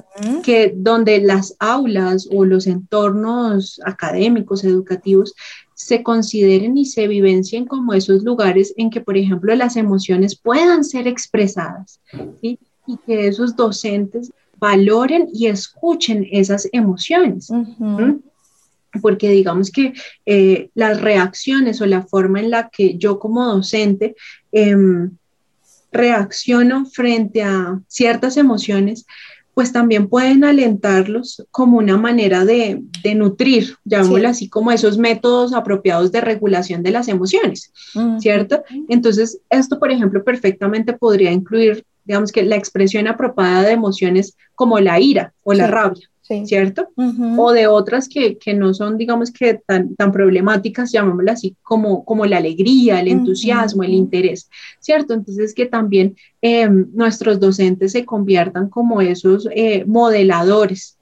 que 0.44 0.74
donde 0.76 1.20
las 1.20 1.56
aulas 1.60 2.28
o 2.32 2.46
los 2.46 2.68
entornos 2.68 3.82
académicos, 3.86 4.64
educativos, 4.64 5.34
se 5.74 6.04
consideren 6.04 6.78
y 6.78 6.86
se 6.86 7.08
vivencien 7.08 7.66
como 7.66 7.94
esos 7.94 8.24
lugares 8.24 8.74
en 8.78 8.90
que, 8.90 9.02
por 9.02 9.18
ejemplo, 9.18 9.54
las 9.56 9.76
emociones 9.76 10.40
puedan 10.40 10.84
ser 10.84 11.08
expresadas 11.08 12.00
y 12.42 12.58
que 13.06 13.28
esos 13.28 13.56
docentes 13.56 14.32
valoren 14.58 15.28
y 15.34 15.48
escuchen 15.48 16.26
esas 16.32 16.70
emociones 16.72 17.50
porque 19.02 19.30
digamos 19.30 19.72
que 19.72 19.94
eh, 20.26 20.70
las 20.76 21.02
reacciones 21.02 21.82
o 21.82 21.86
la 21.86 22.04
forma 22.04 22.40
en 22.40 22.50
la 22.50 22.70
que 22.70 22.98
yo 22.98 23.20
como 23.20 23.46
docente 23.46 24.16
em, 24.52 25.12
reacciono 25.92 26.86
frente 26.86 27.44
a 27.44 27.80
ciertas 27.88 28.38
emociones, 28.38 29.06
pues 29.54 29.72
también 29.72 30.08
pueden 30.08 30.44
alentarlos 30.44 31.46
como 31.52 31.78
una 31.78 31.96
manera 31.98 32.44
de, 32.44 32.82
nutrir, 33.16 33.78
llamémoslo 33.86 34.30
así, 34.30 34.50
como 34.50 34.72
esos 34.72 34.98
métodos 34.98 35.54
apropiados 35.54 36.12
de 36.12 36.22
regulación 36.22 36.82
de 36.82 36.92
las 36.92 37.08
emociones, 37.08 37.72
¿cierto? 38.20 38.64
Entonces, 38.90 39.40
esto, 39.52 39.80
por 39.80 39.92
ejemplo, 39.92 40.24
perfectamente 40.24 40.94
podría 40.94 41.32
incluir, 41.32 41.86
digamos 42.04 42.32
que 42.32 42.42
la 42.42 42.56
expresión 42.56 43.08
apropiada 43.08 43.62
de 43.62 43.74
emociones 43.74 44.36
como 44.56 44.80
la 44.80 45.00
ira 45.00 45.34
o 45.44 45.54
la 45.54 45.68
rabia, 45.68 46.10
¿cierto? 46.24 46.88
O 47.38 47.52
de 47.52 47.68
otras 47.68 48.08
que, 48.08 48.38
no 48.56 48.74
son, 48.74 48.98
digamos 48.98 49.32
que 49.32 49.56
tan, 49.66 49.96
tan 49.96 50.12
problemáticas, 50.12 50.92
llamémoslas 50.92 51.36
así, 51.36 51.56
como, 51.62 52.06
como 52.06 52.26
la 52.26 52.38
alegría, 52.38 53.00
el 53.02 53.10
entusiasmo, 53.10 53.84
el 53.84 53.94
interés, 53.94 54.50
¿cierto? 54.80 55.14
Entonces 55.14 55.54
que 55.54 55.66
también 55.66 56.16
em, 56.42 56.88
nuestros 56.94 57.40
docentes 57.40 57.92
se 57.92 58.06
conviertan 58.06 58.70
como 58.70 59.02
esos 59.02 59.48
eh, 59.54 59.84
modeladores, 59.86 60.98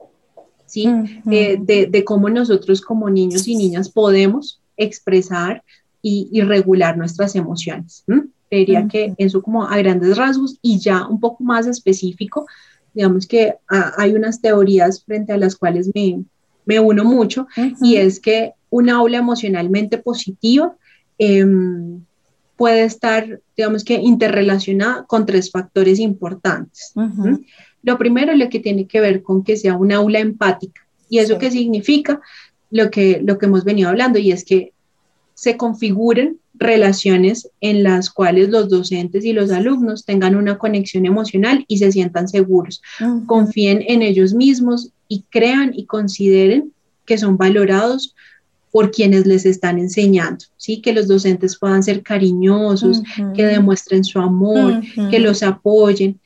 ¿sí? 0.66 0.88
Eh, 1.30 1.58
de, 1.60 2.04
cómo 2.04 2.28
nosotros 2.28 2.80
como 2.80 3.08
niños 3.08 3.46
y 3.46 3.54
niñas 3.54 3.88
podemos 3.88 4.60
expresar 4.76 5.62
y, 6.02 6.40
regular 6.40 6.96
nuestras 6.98 7.36
emociones. 7.36 8.04
Creería 8.50 8.88
que 8.88 9.14
eso 9.18 9.40
como 9.40 9.64
a 9.64 9.76
grandes 9.78 10.16
rasgos 10.16 10.58
y 10.60 10.78
ya 10.80 11.06
un 11.06 11.20
poco 11.20 11.44
más 11.44 11.68
específico, 11.68 12.46
digamos 12.94 13.26
que 13.26 13.54
hay 13.68 14.14
unas 14.14 14.40
teorías 14.40 15.04
frente 15.04 15.32
a 15.32 15.38
las 15.38 15.56
cuales 15.56 15.90
me, 15.94 16.22
me 16.64 16.80
uno 16.80 17.04
mucho 17.04 17.46
y 17.80 17.96
es 17.96 18.20
que 18.20 18.52
un 18.70 18.90
aula 18.90 19.18
emocionalmente 19.18 19.98
positiva 19.98 20.74
em, 21.18 22.04
puede 22.56 22.84
estar, 22.84 23.40
digamos 23.56 23.84
que, 23.84 23.94
interrelacionada 23.94 25.04
con 25.04 25.26
tres 25.26 25.50
factores 25.50 25.98
importantes. 25.98 26.92
Lo 27.82 27.98
primero 27.98 28.32
es 28.32 28.38
lo 28.38 28.48
que 28.48 28.60
tiene 28.60 28.86
que 28.86 29.00
ver 29.00 29.22
con 29.22 29.42
que 29.42 29.56
sea 29.56 29.76
un 29.76 29.92
aula 29.92 30.20
empática. 30.20 30.82
¿Y 31.08 31.18
eso 31.18 31.38
qué 31.38 31.50
significa? 31.50 32.20
Lo 32.70 32.90
que, 32.90 33.20
lo 33.22 33.36
que 33.36 33.46
hemos 33.46 33.64
venido 33.64 33.88
hablando 33.88 34.18
y 34.18 34.32
es 34.32 34.44
que 34.44 34.72
se 35.34 35.56
configuren 35.56 36.38
relaciones 36.62 37.48
en 37.60 37.82
las 37.82 38.10
cuales 38.10 38.48
los 38.48 38.68
docentes 38.68 39.24
y 39.24 39.32
los 39.32 39.50
alumnos 39.50 40.04
tengan 40.04 40.36
una 40.36 40.58
conexión 40.58 41.06
emocional 41.06 41.64
y 41.68 41.78
se 41.78 41.92
sientan 41.92 42.28
seguros, 42.28 42.82
confíen 43.26 43.84
en 43.86 44.02
ellos 44.02 44.34
mismos 44.34 44.90
y 45.08 45.24
crean 45.30 45.72
y 45.74 45.86
consideren 45.86 46.72
que 47.04 47.18
son 47.18 47.36
valorados 47.36 48.14
por 48.70 48.90
quienes 48.90 49.26
les 49.26 49.44
están 49.44 49.78
enseñando, 49.78 50.46
¿sí? 50.56 50.80
Que 50.80 50.94
los 50.94 51.06
docentes 51.06 51.58
puedan 51.58 51.82
ser 51.82 52.02
cariñosos, 52.02 53.02
que 53.36 53.44
demuestren 53.44 54.02
su 54.02 54.18
amor, 54.18 54.80
que 55.10 55.18
los 55.18 55.42
apoyen, 55.42 56.18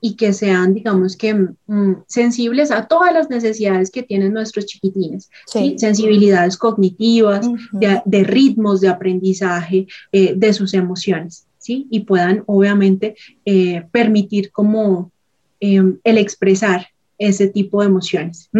y, 0.00 0.14
que 0.16 0.32
sean, 0.32 0.74
digamos 0.74 1.16
que, 1.16 1.34
mm, 1.34 2.02
sensibles 2.06 2.70
a 2.70 2.86
todas 2.86 3.12
las 3.12 3.30
necesidades 3.30 3.90
que 3.90 4.02
tienen 4.02 4.32
nuestros 4.32 4.66
chiquitines, 4.66 5.30
sensibilidades 5.76 6.56
cognitivas, 6.56 7.48
de, 7.72 8.24
ritmos 8.24 8.80
de 8.80 8.88
aprendizaje, 8.88 9.86
eh, 10.12 10.34
de 10.36 10.52
sus 10.52 10.74
emociones, 10.74 11.46
¿sí? 11.58 11.86
Y 11.90 12.00
puedan, 12.00 12.42
obviamente, 12.46 13.16
eh, 13.44 13.84
permitir 13.90 14.50
como 14.50 15.10
em, 15.60 15.98
el 16.02 16.18
expresar 16.18 16.88
ese 17.18 17.46
tipo 17.46 17.80
de 17.80 17.86
emociones. 17.86 18.50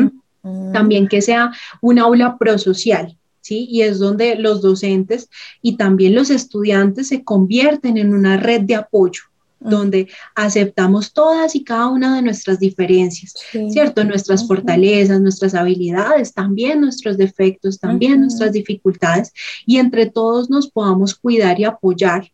También 0.72 1.08
que 1.08 1.20
sea 1.20 1.52
un 1.80 1.98
aula 1.98 2.38
prosocial, 2.38 3.16
¿sí? 3.40 3.66
Y 3.68 3.82
es 3.82 3.98
donde 3.98 4.36
los 4.36 4.62
docentes 4.62 5.28
y 5.60 5.76
también 5.76 6.14
los 6.14 6.30
estudiantes 6.30 7.08
se 7.08 7.24
convierten 7.24 7.96
en 7.96 8.14
una 8.14 8.36
red 8.36 8.62
de 8.62 8.76
apoyo, 8.76 9.22
donde 9.64 10.08
aceptamos 10.34 11.12
todas 11.12 11.54
y 11.54 11.64
cada 11.64 11.88
una 11.88 12.16
de 12.16 12.22
nuestras 12.22 12.58
diferencias, 12.58 13.34
¿cierto? 13.70 14.04
Nuestras 14.04 14.46
fortalezas, 14.46 15.20
nuestras 15.20 15.54
habilidades, 15.54 16.32
también 16.32 16.80
nuestros 16.80 17.16
defectos, 17.16 17.78
también 17.78 18.20
nuestras 18.20 18.52
dificultades, 18.52 19.32
y 19.66 19.78
entre 19.78 20.06
todos 20.06 20.50
nos 20.50 20.70
podamos 20.70 21.14
cuidar 21.14 21.58
y 21.60 21.64
apoyar 21.64 22.30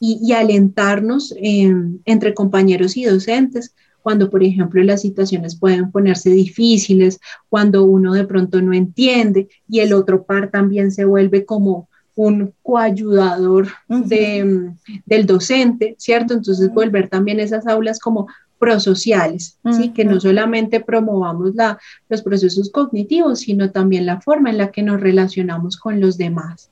y, 0.00 0.32
alentarnos 0.32 1.32
entre 1.38 2.34
compañeros 2.34 2.96
y 2.96 3.04
docentes 3.04 3.72
cuando, 4.02 4.30
por 4.30 4.42
ejemplo, 4.42 4.82
las 4.82 5.00
situaciones 5.00 5.56
pueden 5.56 5.92
ponerse 5.92 6.30
difíciles, 6.30 7.20
cuando 7.48 7.84
uno 7.84 8.12
de 8.12 8.24
pronto 8.24 8.60
no 8.60 8.72
entiende 8.72 9.48
y 9.68 9.78
el 9.78 9.92
otro 9.92 10.24
par 10.24 10.50
también 10.50 10.90
se 10.90 11.04
vuelve 11.04 11.44
como 11.44 11.88
un 12.14 12.52
coayudador 12.62 13.68
de, 13.88 14.72
del 15.06 15.26
docente, 15.26 15.94
¿cierto? 15.98 16.34
Entonces 16.34 16.72
volver 16.72 17.08
también 17.08 17.40
esas 17.40 17.66
aulas 17.66 17.98
como 17.98 18.26
prosociales, 18.58 19.58
¿sí? 19.76 19.88
Que 19.88 20.04
no 20.04 20.20
solamente 20.20 20.78
promovamos 20.78 21.56
la, 21.56 21.80
los 22.08 22.22
procesos 22.22 22.70
cognitivos, 22.70 23.40
sino 23.40 23.72
también 23.72 24.06
la 24.06 24.20
forma 24.20 24.50
en 24.50 24.58
la 24.58 24.70
que 24.70 24.82
nos 24.82 25.00
relacionamos 25.00 25.76
con 25.76 26.00
los 26.00 26.16
demás, 26.16 26.70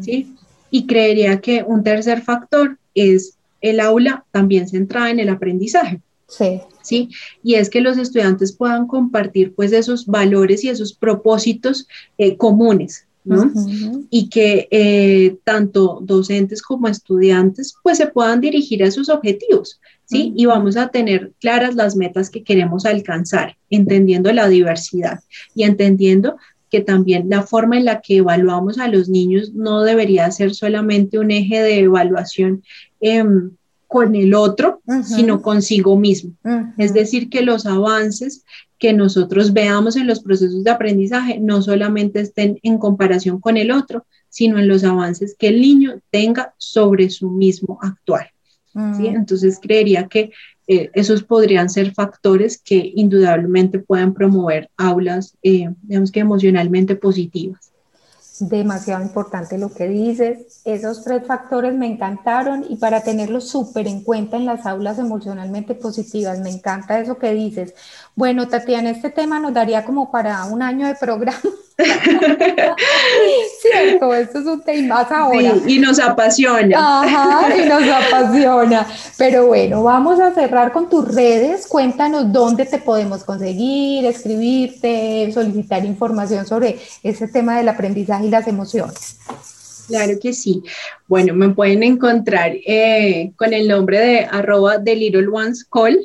¿sí? 0.00 0.34
Y 0.70 0.86
creería 0.86 1.40
que 1.40 1.64
un 1.66 1.84
tercer 1.84 2.22
factor 2.22 2.76
es 2.94 3.38
el 3.60 3.80
aula 3.80 4.24
también 4.32 4.68
centrada 4.68 5.10
en 5.10 5.20
el 5.20 5.28
aprendizaje. 5.28 6.00
Sí. 6.26 6.60
¿Sí? 6.82 7.10
Y 7.42 7.54
es 7.54 7.70
que 7.70 7.80
los 7.80 7.98
estudiantes 7.98 8.52
puedan 8.52 8.86
compartir 8.86 9.54
pues 9.54 9.72
esos 9.72 10.06
valores 10.06 10.64
y 10.64 10.68
esos 10.68 10.92
propósitos 10.92 11.86
eh, 12.18 12.36
comunes, 12.36 13.06
y 14.10 14.28
que 14.28 14.68
eh, 14.70 15.36
tanto 15.44 16.00
docentes 16.02 16.62
como 16.62 16.88
estudiantes 16.88 17.74
pues 17.82 17.98
se 17.98 18.06
puedan 18.06 18.40
dirigir 18.40 18.82
a 18.82 18.86
esos 18.86 19.08
objetivos, 19.08 19.80
¿sí? 20.04 20.32
Y 20.36 20.46
vamos 20.46 20.76
a 20.76 20.88
tener 20.88 21.32
claras 21.40 21.74
las 21.74 21.96
metas 21.96 22.30
que 22.30 22.42
queremos 22.42 22.86
alcanzar, 22.86 23.56
entendiendo 23.70 24.32
la 24.32 24.48
diversidad 24.48 25.20
y 25.54 25.64
entendiendo 25.64 26.36
que 26.70 26.80
también 26.80 27.28
la 27.30 27.42
forma 27.42 27.78
en 27.78 27.84
la 27.84 28.00
que 28.00 28.18
evaluamos 28.18 28.78
a 28.78 28.88
los 28.88 29.08
niños 29.08 29.54
no 29.54 29.82
debería 29.82 30.30
ser 30.30 30.54
solamente 30.54 31.18
un 31.18 31.30
eje 31.30 31.60
de 31.62 31.80
evaluación 31.80 32.62
em, 33.00 33.52
con 33.88 34.14
el 34.14 34.34
otro, 34.34 34.82
sino 35.02 35.40
consigo 35.40 35.96
mismo. 35.96 36.32
Es 36.76 36.92
decir, 36.92 37.30
que 37.30 37.40
los 37.40 37.64
avances 37.66 38.44
que 38.78 38.92
nosotros 38.92 39.52
veamos 39.52 39.96
en 39.96 40.06
los 40.06 40.20
procesos 40.20 40.62
de 40.62 40.70
aprendizaje 40.70 41.40
no 41.40 41.62
solamente 41.62 42.20
estén 42.20 42.60
en 42.62 42.78
comparación 42.78 43.40
con 43.40 43.56
el 43.56 43.72
otro, 43.72 44.06
sino 44.28 44.58
en 44.58 44.68
los 44.68 44.84
avances 44.84 45.34
que 45.36 45.48
el 45.48 45.60
niño 45.60 46.00
tenga 46.10 46.54
sobre 46.58 47.08
su 47.08 47.30
mismo 47.30 47.78
actual. 47.82 48.26
¿sí? 48.96 49.06
Entonces, 49.06 49.58
creería 49.60 50.06
que 50.06 50.30
eh, 50.68 50.90
esos 50.92 51.24
podrían 51.24 51.70
ser 51.70 51.94
factores 51.94 52.60
que 52.62 52.92
indudablemente 52.94 53.78
puedan 53.78 54.12
promover 54.12 54.68
aulas, 54.76 55.34
eh, 55.42 55.70
digamos 55.82 56.12
que 56.12 56.20
emocionalmente 56.20 56.94
positivas 56.94 57.72
demasiado 58.40 59.02
importante 59.02 59.58
lo 59.58 59.72
que 59.72 59.88
dices. 59.88 60.60
Esos 60.64 61.04
tres 61.04 61.26
factores 61.26 61.74
me 61.74 61.86
encantaron 61.86 62.64
y 62.68 62.76
para 62.76 63.02
tenerlos 63.02 63.48
súper 63.48 63.86
en 63.86 64.02
cuenta 64.02 64.36
en 64.36 64.46
las 64.46 64.66
aulas 64.66 64.98
emocionalmente 64.98 65.74
positivas, 65.74 66.40
me 66.40 66.50
encanta 66.50 67.00
eso 67.00 67.18
que 67.18 67.34
dices. 67.34 67.74
Bueno, 68.18 68.48
Tatiana, 68.48 68.90
este 68.90 69.10
tema 69.10 69.38
nos 69.38 69.54
daría 69.54 69.84
como 69.84 70.10
para 70.10 70.44
un 70.46 70.60
año 70.60 70.88
de 70.88 70.96
programa. 70.96 71.38
Cierto, 73.62 74.12
esto 74.12 74.40
es 74.40 74.44
un 74.44 74.60
tema 74.60 74.96
más 74.96 75.12
ahora. 75.12 75.54
Sí, 75.64 75.76
y 75.76 75.78
nos 75.78 76.00
apasiona. 76.00 77.02
Ajá, 77.04 77.56
y 77.56 77.68
nos 77.68 77.84
apasiona. 77.88 78.88
Pero 79.16 79.46
bueno, 79.46 79.84
vamos 79.84 80.18
a 80.18 80.34
cerrar 80.34 80.72
con 80.72 80.88
tus 80.88 81.14
redes. 81.14 81.68
Cuéntanos 81.68 82.32
dónde 82.32 82.66
te 82.66 82.78
podemos 82.78 83.22
conseguir, 83.22 84.04
escribirte, 84.04 85.30
solicitar 85.32 85.84
información 85.84 86.44
sobre 86.44 86.76
ese 87.04 87.28
tema 87.28 87.58
del 87.58 87.68
aprendizaje 87.68 88.26
y 88.26 88.30
las 88.30 88.48
emociones. 88.48 89.16
Claro 89.86 90.14
que 90.20 90.32
sí. 90.32 90.64
Bueno, 91.06 91.34
me 91.34 91.50
pueden 91.50 91.84
encontrar 91.84 92.50
eh, 92.66 93.30
con 93.36 93.54
el 93.54 93.68
nombre 93.68 94.00
de 94.00 94.24
arroba 94.28 94.82
The 94.82 94.96
Little 94.96 95.28
Ones 95.28 95.64
Call 95.64 96.00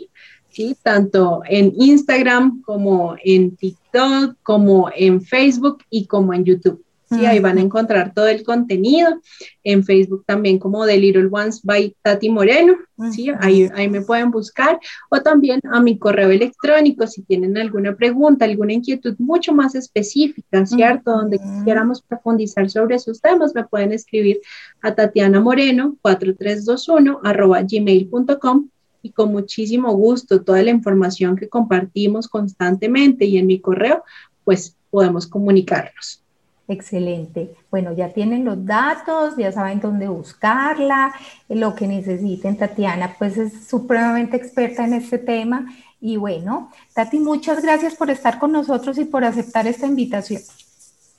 tanto 0.82 1.41
en 1.47 1.74
Instagram 1.76 2.62
como 2.62 3.16
en 3.24 3.56
TikTok, 3.56 4.36
como 4.43 4.89
en 4.95 5.22
Facebook 5.22 5.84
y 5.89 6.06
como 6.06 6.34
en 6.34 6.45
YouTube. 6.45 6.84
¿sí? 7.10 7.26
Ahí 7.26 7.39
van 7.39 7.58
a 7.58 7.62
encontrar 7.62 8.14
todo 8.14 8.28
el 8.28 8.43
contenido. 8.43 9.22
En 9.64 9.84
Facebook 9.84 10.24
también 10.26 10.60
como 10.60 10.86
The 10.86 10.97
Little 10.97 11.30
Ones 11.32 11.62
by 11.64 11.95
Tati 12.01 12.30
Moreno. 12.30 12.76
¿sí? 13.12 13.32
Ahí, 13.39 13.70
ahí 13.76 13.89
me 13.89 14.01
pueden 14.01 14.32
buscar. 14.32 14.80
O 15.10 15.22
también 15.22 15.60
a 15.72 15.80
mi 15.80 15.97
correo 15.97 16.32
electrónico 16.32 17.08
si 17.08 17.22
tienen 17.24 17.58
alguna 17.58 17.95
pregunta, 17.95 18.45
alguna 18.45 18.74
inquietud 18.74 19.16
mucho 19.20 19.54
más 19.54 19.76
específica, 19.76 20.66
¿cierto? 20.66 21.12
Donde 21.12 21.39
quisiéramos 21.39 22.01
profundizar 22.01 22.70
sobre 22.70 22.95
esos 22.95 23.22
temas, 23.22 23.54
me 23.54 23.66
pueden 23.66 23.91
escribir 23.91 24.39
a 24.82 24.93
Tatiana 24.95 25.39
Moreno 25.39 25.97
4321 26.01 27.20
arroba 27.24 27.62
gmail.com 27.62 28.70
y 29.04 29.12
con 29.12 29.32
muchísimo 29.32 29.93
gusto 29.93 30.41
toda 30.41 30.64
la 30.64 30.72
información 30.72 31.36
que 31.36 31.49
compartimos 31.49 32.28
constantemente 32.28 33.26
y 33.26 33.38
en 33.38 33.45
mi 33.45 33.60
correo, 33.60 34.04
pues 34.43 34.76
podemos 34.89 35.28
comunicarnos. 35.28 36.24
Excelente. 36.70 37.54
Bueno, 37.70 37.93
ya 37.93 38.10
tienen 38.10 38.45
los 38.45 38.66
datos, 38.66 39.36
ya 39.38 39.51
saben 39.51 39.82
dónde 39.82 40.08
buscarla, 40.08 41.14
lo 41.49 41.76
que 41.76 41.88
necesiten. 41.88 42.58
Tatiana, 42.58 43.16
pues 43.20 43.38
es 43.38 43.68
supremamente 43.68 44.38
experta 44.38 44.86
en 44.86 44.93
este 44.93 45.18
tema. 45.18 45.68
Y 45.99 46.16
bueno, 46.18 46.72
Tati, 46.93 47.20
muchas 47.20 47.62
gracias 47.62 47.95
por 47.95 48.10
estar 48.10 48.39
con 48.39 48.54
nosotros 48.54 48.97
y 48.97 49.06
por 49.06 49.26
aceptar 49.26 49.68
esta 49.68 49.88
invitación. 49.88 50.41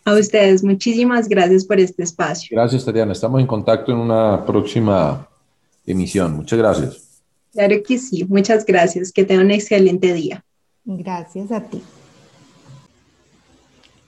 A 0.07 0.15
ustedes, 0.15 0.63
muchísimas 0.65 1.29
gracias 1.29 1.65
por 1.65 1.79
este 1.79 2.03
espacio. 2.03 2.49
Gracias, 2.51 2.85
Tatiana. 2.85 3.13
Estamos 3.13 3.41
en 3.41 3.47
contacto 3.47 3.93
en 3.93 3.99
una 3.99 4.45
próxima 4.45 5.27
emisión. 5.87 6.37
Muchas 6.37 6.59
gracias. 6.59 7.14
Claro 7.55 7.77
que 7.87 7.99
sí, 7.99 8.25
muchas 8.29 8.67
gracias, 8.67 9.13
que 9.13 9.23
tengan 9.23 9.47
un 9.47 9.53
excelente 9.53 10.13
día. 10.13 10.45
Gracias 10.85 11.53
a 11.53 11.63
ti. 11.63 11.81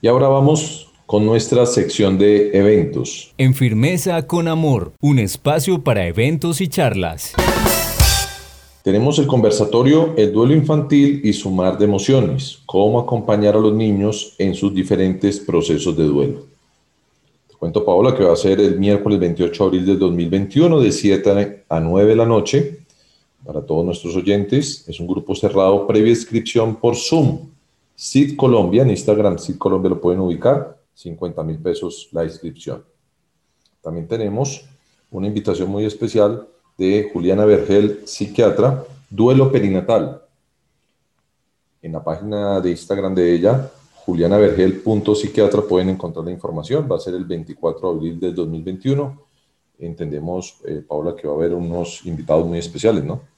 Y 0.03 0.09
ahora 0.09 0.27
vamos 0.27 0.93
con 1.07 1.25
nuestra 1.25 1.65
sección 1.65 2.19
de 2.19 2.51
eventos. 2.59 3.33
En 3.39 3.55
Firmeza 3.55 4.27
con 4.27 4.49
Amor, 4.49 4.95
un 5.01 5.21
espacio 5.21 5.85
para 5.85 6.09
eventos 6.09 6.61
y 6.61 6.67
charlas. 6.67 7.35
Tenemos 8.83 9.19
el 9.21 9.29
conversatorio 9.29 10.15
El 10.17 10.33
duelo 10.33 10.53
infantil 10.53 11.21
y 11.23 11.33
su 11.33 11.49
mar 11.51 11.79
de 11.79 11.85
emociones, 11.85 12.59
cómo 12.67 12.99
acompañar 12.99 13.55
a 13.55 13.61
los 13.61 13.73
niños 13.73 14.35
en 14.39 14.57
sus 14.57 14.75
diferentes 14.75 15.39
procesos 15.39 15.97
de 15.97 16.05
duelo. 16.05 16.47
Te 17.49 17.55
cuento, 17.55 17.85
Paola, 17.85 18.17
que 18.17 18.25
va 18.25 18.33
a 18.33 18.37
ser 18.37 18.61
el 18.61 18.77
miércoles 18.77 19.21
28 19.21 19.63
de 19.63 19.69
abril 19.69 19.87
del 19.87 19.99
2021 20.01 20.81
de 20.81 20.91
7 20.91 21.65
a 21.69 21.81
9 21.81 22.11
de 22.11 22.17
la 22.17 22.27
noche 22.27 22.86
para 23.47 23.65
todos 23.65 23.85
nuestros 23.85 24.17
oyentes. 24.17 24.87
Es 24.89 24.99
un 24.99 25.07
grupo 25.07 25.35
cerrado 25.35 25.87
previa 25.87 26.11
inscripción 26.11 26.77
por 26.77 26.97
Zoom. 26.97 27.49
Sid 27.95 28.37
Colombia, 28.37 28.83
en 28.83 28.91
Instagram 28.91 29.39
Sid 29.39 29.57
Colombia 29.57 29.91
lo 29.91 30.01
pueden 30.01 30.21
ubicar, 30.21 30.79
50 30.95 31.43
mil 31.45 31.59
pesos 31.59 32.09
la 32.13 32.25
inscripción. 32.25 32.85
También 33.81 34.07
tenemos 34.09 34.65
una 35.11 35.29
invitación 35.29 35.71
muy 35.71 35.85
especial 35.85 36.47
de 36.77 37.09
Juliana 37.13 37.45
Vergel, 37.45 38.03
psiquiatra, 38.05 38.85
duelo 39.09 39.51
perinatal. 39.51 40.23
En 41.81 41.93
la 41.93 42.03
página 42.03 42.61
de 42.61 42.71
Instagram 42.73 43.15
de 43.15 43.35
ella, 43.35 43.71
julianavergel.psiquiatra, 44.05 45.63
pueden 45.63 45.91
encontrar 45.91 46.25
la 46.25 46.33
información. 46.33 46.87
Va 46.91 46.97
a 46.97 47.01
ser 47.01 47.15
el 47.15 47.25
24 47.25 47.91
de 47.91 47.97
abril 47.97 48.21
del 48.21 48.35
2021. 48.35 49.23
Entendemos, 49.79 50.59
eh, 50.67 50.83
Paula, 50.87 51.15
que 51.15 51.29
va 51.29 51.35
a 51.35 51.37
haber 51.37 51.55
unos 51.55 52.05
invitados 52.05 52.47
muy 52.47 52.59
especiales, 52.59 53.05
¿no? 53.05 53.36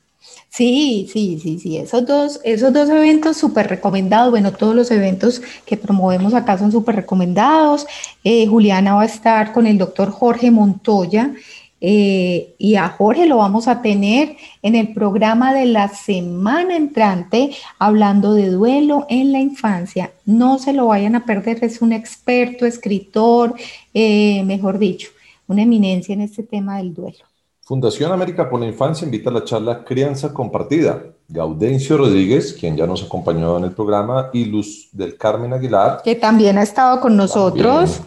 Sí, 0.49 1.09
sí, 1.13 1.39
sí, 1.41 1.59
sí, 1.59 1.77
esos 1.77 2.07
dos, 2.07 2.41
esos 2.43 2.73
dos 2.73 2.89
eventos 2.89 3.37
súper 3.37 3.69
recomendados, 3.69 4.31
bueno, 4.31 4.53
todos 4.53 4.75
los 4.75 4.91
eventos 4.91 5.41
que 5.65 5.77
promovemos 5.77 6.35
acá 6.35 6.59
son 6.59 6.73
súper 6.73 6.97
recomendados. 6.97 7.87
Eh, 8.25 8.47
Juliana 8.47 8.95
va 8.95 9.03
a 9.03 9.07
estar 9.07 9.53
con 9.53 9.67
el 9.67 9.79
doctor 9.79 10.11
Jorge 10.11 10.51
Montoya 10.51 11.33
eh, 11.81 12.55
y 12.59 12.75
a 12.75 12.89
Jorge 12.89 13.27
lo 13.27 13.37
vamos 13.37 13.69
a 13.69 13.83
tener 13.83 14.37
en 14.63 14.75
el 14.75 14.93
programa 14.93 15.55
de 15.55 15.67
la 15.67 15.89
semana 15.89 16.77
entrante 16.77 17.51
hablando 17.79 18.35
de 18.35 18.51
duelo 18.51 19.07
en 19.09 19.33
la 19.33 19.39
infancia. 19.41 20.13
No 20.25 20.59
se 20.59 20.73
lo 20.73 20.89
vayan 20.89 21.15
a 21.15 21.25
perder, 21.25 21.63
es 21.63 21.81
un 21.81 21.93
experto, 21.93 22.67
escritor, 22.67 23.55
eh, 23.95 24.43
mejor 24.45 24.79
dicho, 24.79 25.11
una 25.47 25.63
eminencia 25.63 26.15
en 26.15 26.23
este 26.23 26.43
tema 26.43 26.79
del 26.79 26.95
duelo. 26.95 27.28
Fundación 27.69 28.11
América 28.13 28.49
por 28.49 28.61
la 28.61 28.67
Infancia 28.67 29.05
invita 29.05 29.29
a 29.29 29.33
la 29.35 29.45
charla 29.45 29.85
Crianza 29.85 30.33
Compartida. 30.33 31.03
Gaudencio 31.29 31.99
Rodríguez, 31.99 32.55
quien 32.59 32.79
ya 32.79 32.87
nos 32.87 33.03
acompañó 33.03 33.59
en 33.59 33.65
el 33.65 33.73
programa, 33.73 34.31
y 34.33 34.47
Luz 34.47 34.89
del 34.91 35.19
Carmen 35.19 35.53
Aguilar. 35.53 36.01
Que 36.03 36.15
también 36.15 36.57
ha 36.57 36.63
estado 36.63 36.99
con 36.99 37.15
nosotros. 37.15 38.01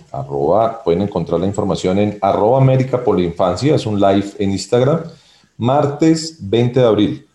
pueden 0.84 1.04
encontrar 1.04 1.40
la 1.40 1.46
información 1.46 2.00
en 2.00 2.18
arroba 2.24 2.58
América 2.58 3.04
por 3.04 3.20
la 3.20 3.24
Infancia, 3.24 3.76
es 3.76 3.86
un 3.86 4.00
live 4.00 4.32
en 4.40 4.50
Instagram, 4.50 5.04
martes 5.60 6.40
20 6.42 6.80
de 6.80 6.86
abril 6.88 7.28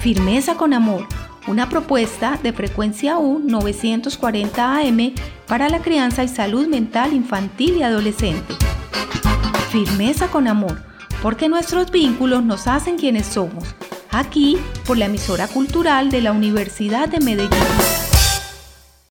Firmeza 0.00 0.56
con 0.56 0.72
amor, 0.72 1.06
una 1.46 1.68
propuesta 1.68 2.38
de 2.42 2.52
frecuencia 2.52 3.18
U 3.18 3.38
940 3.38 4.78
AM 4.78 5.14
para 5.46 5.68
la 5.68 5.80
crianza 5.80 6.24
y 6.24 6.28
salud 6.28 6.66
mental 6.66 7.12
infantil 7.12 7.76
y 7.76 7.82
adolescente. 7.82 8.54
Firmeza 9.70 10.28
con 10.28 10.48
amor, 10.48 10.82
porque 11.22 11.48
nuestros 11.48 11.90
vínculos 11.90 12.42
nos 12.42 12.66
hacen 12.66 12.98
quienes 12.98 13.26
somos. 13.26 13.64
Aquí 14.12 14.58
por 14.86 14.98
la 14.98 15.06
emisora 15.06 15.48
cultural 15.48 16.10
de 16.10 16.20
la 16.20 16.32
Universidad 16.32 17.08
de 17.08 17.18
Medellín. 17.20 18.01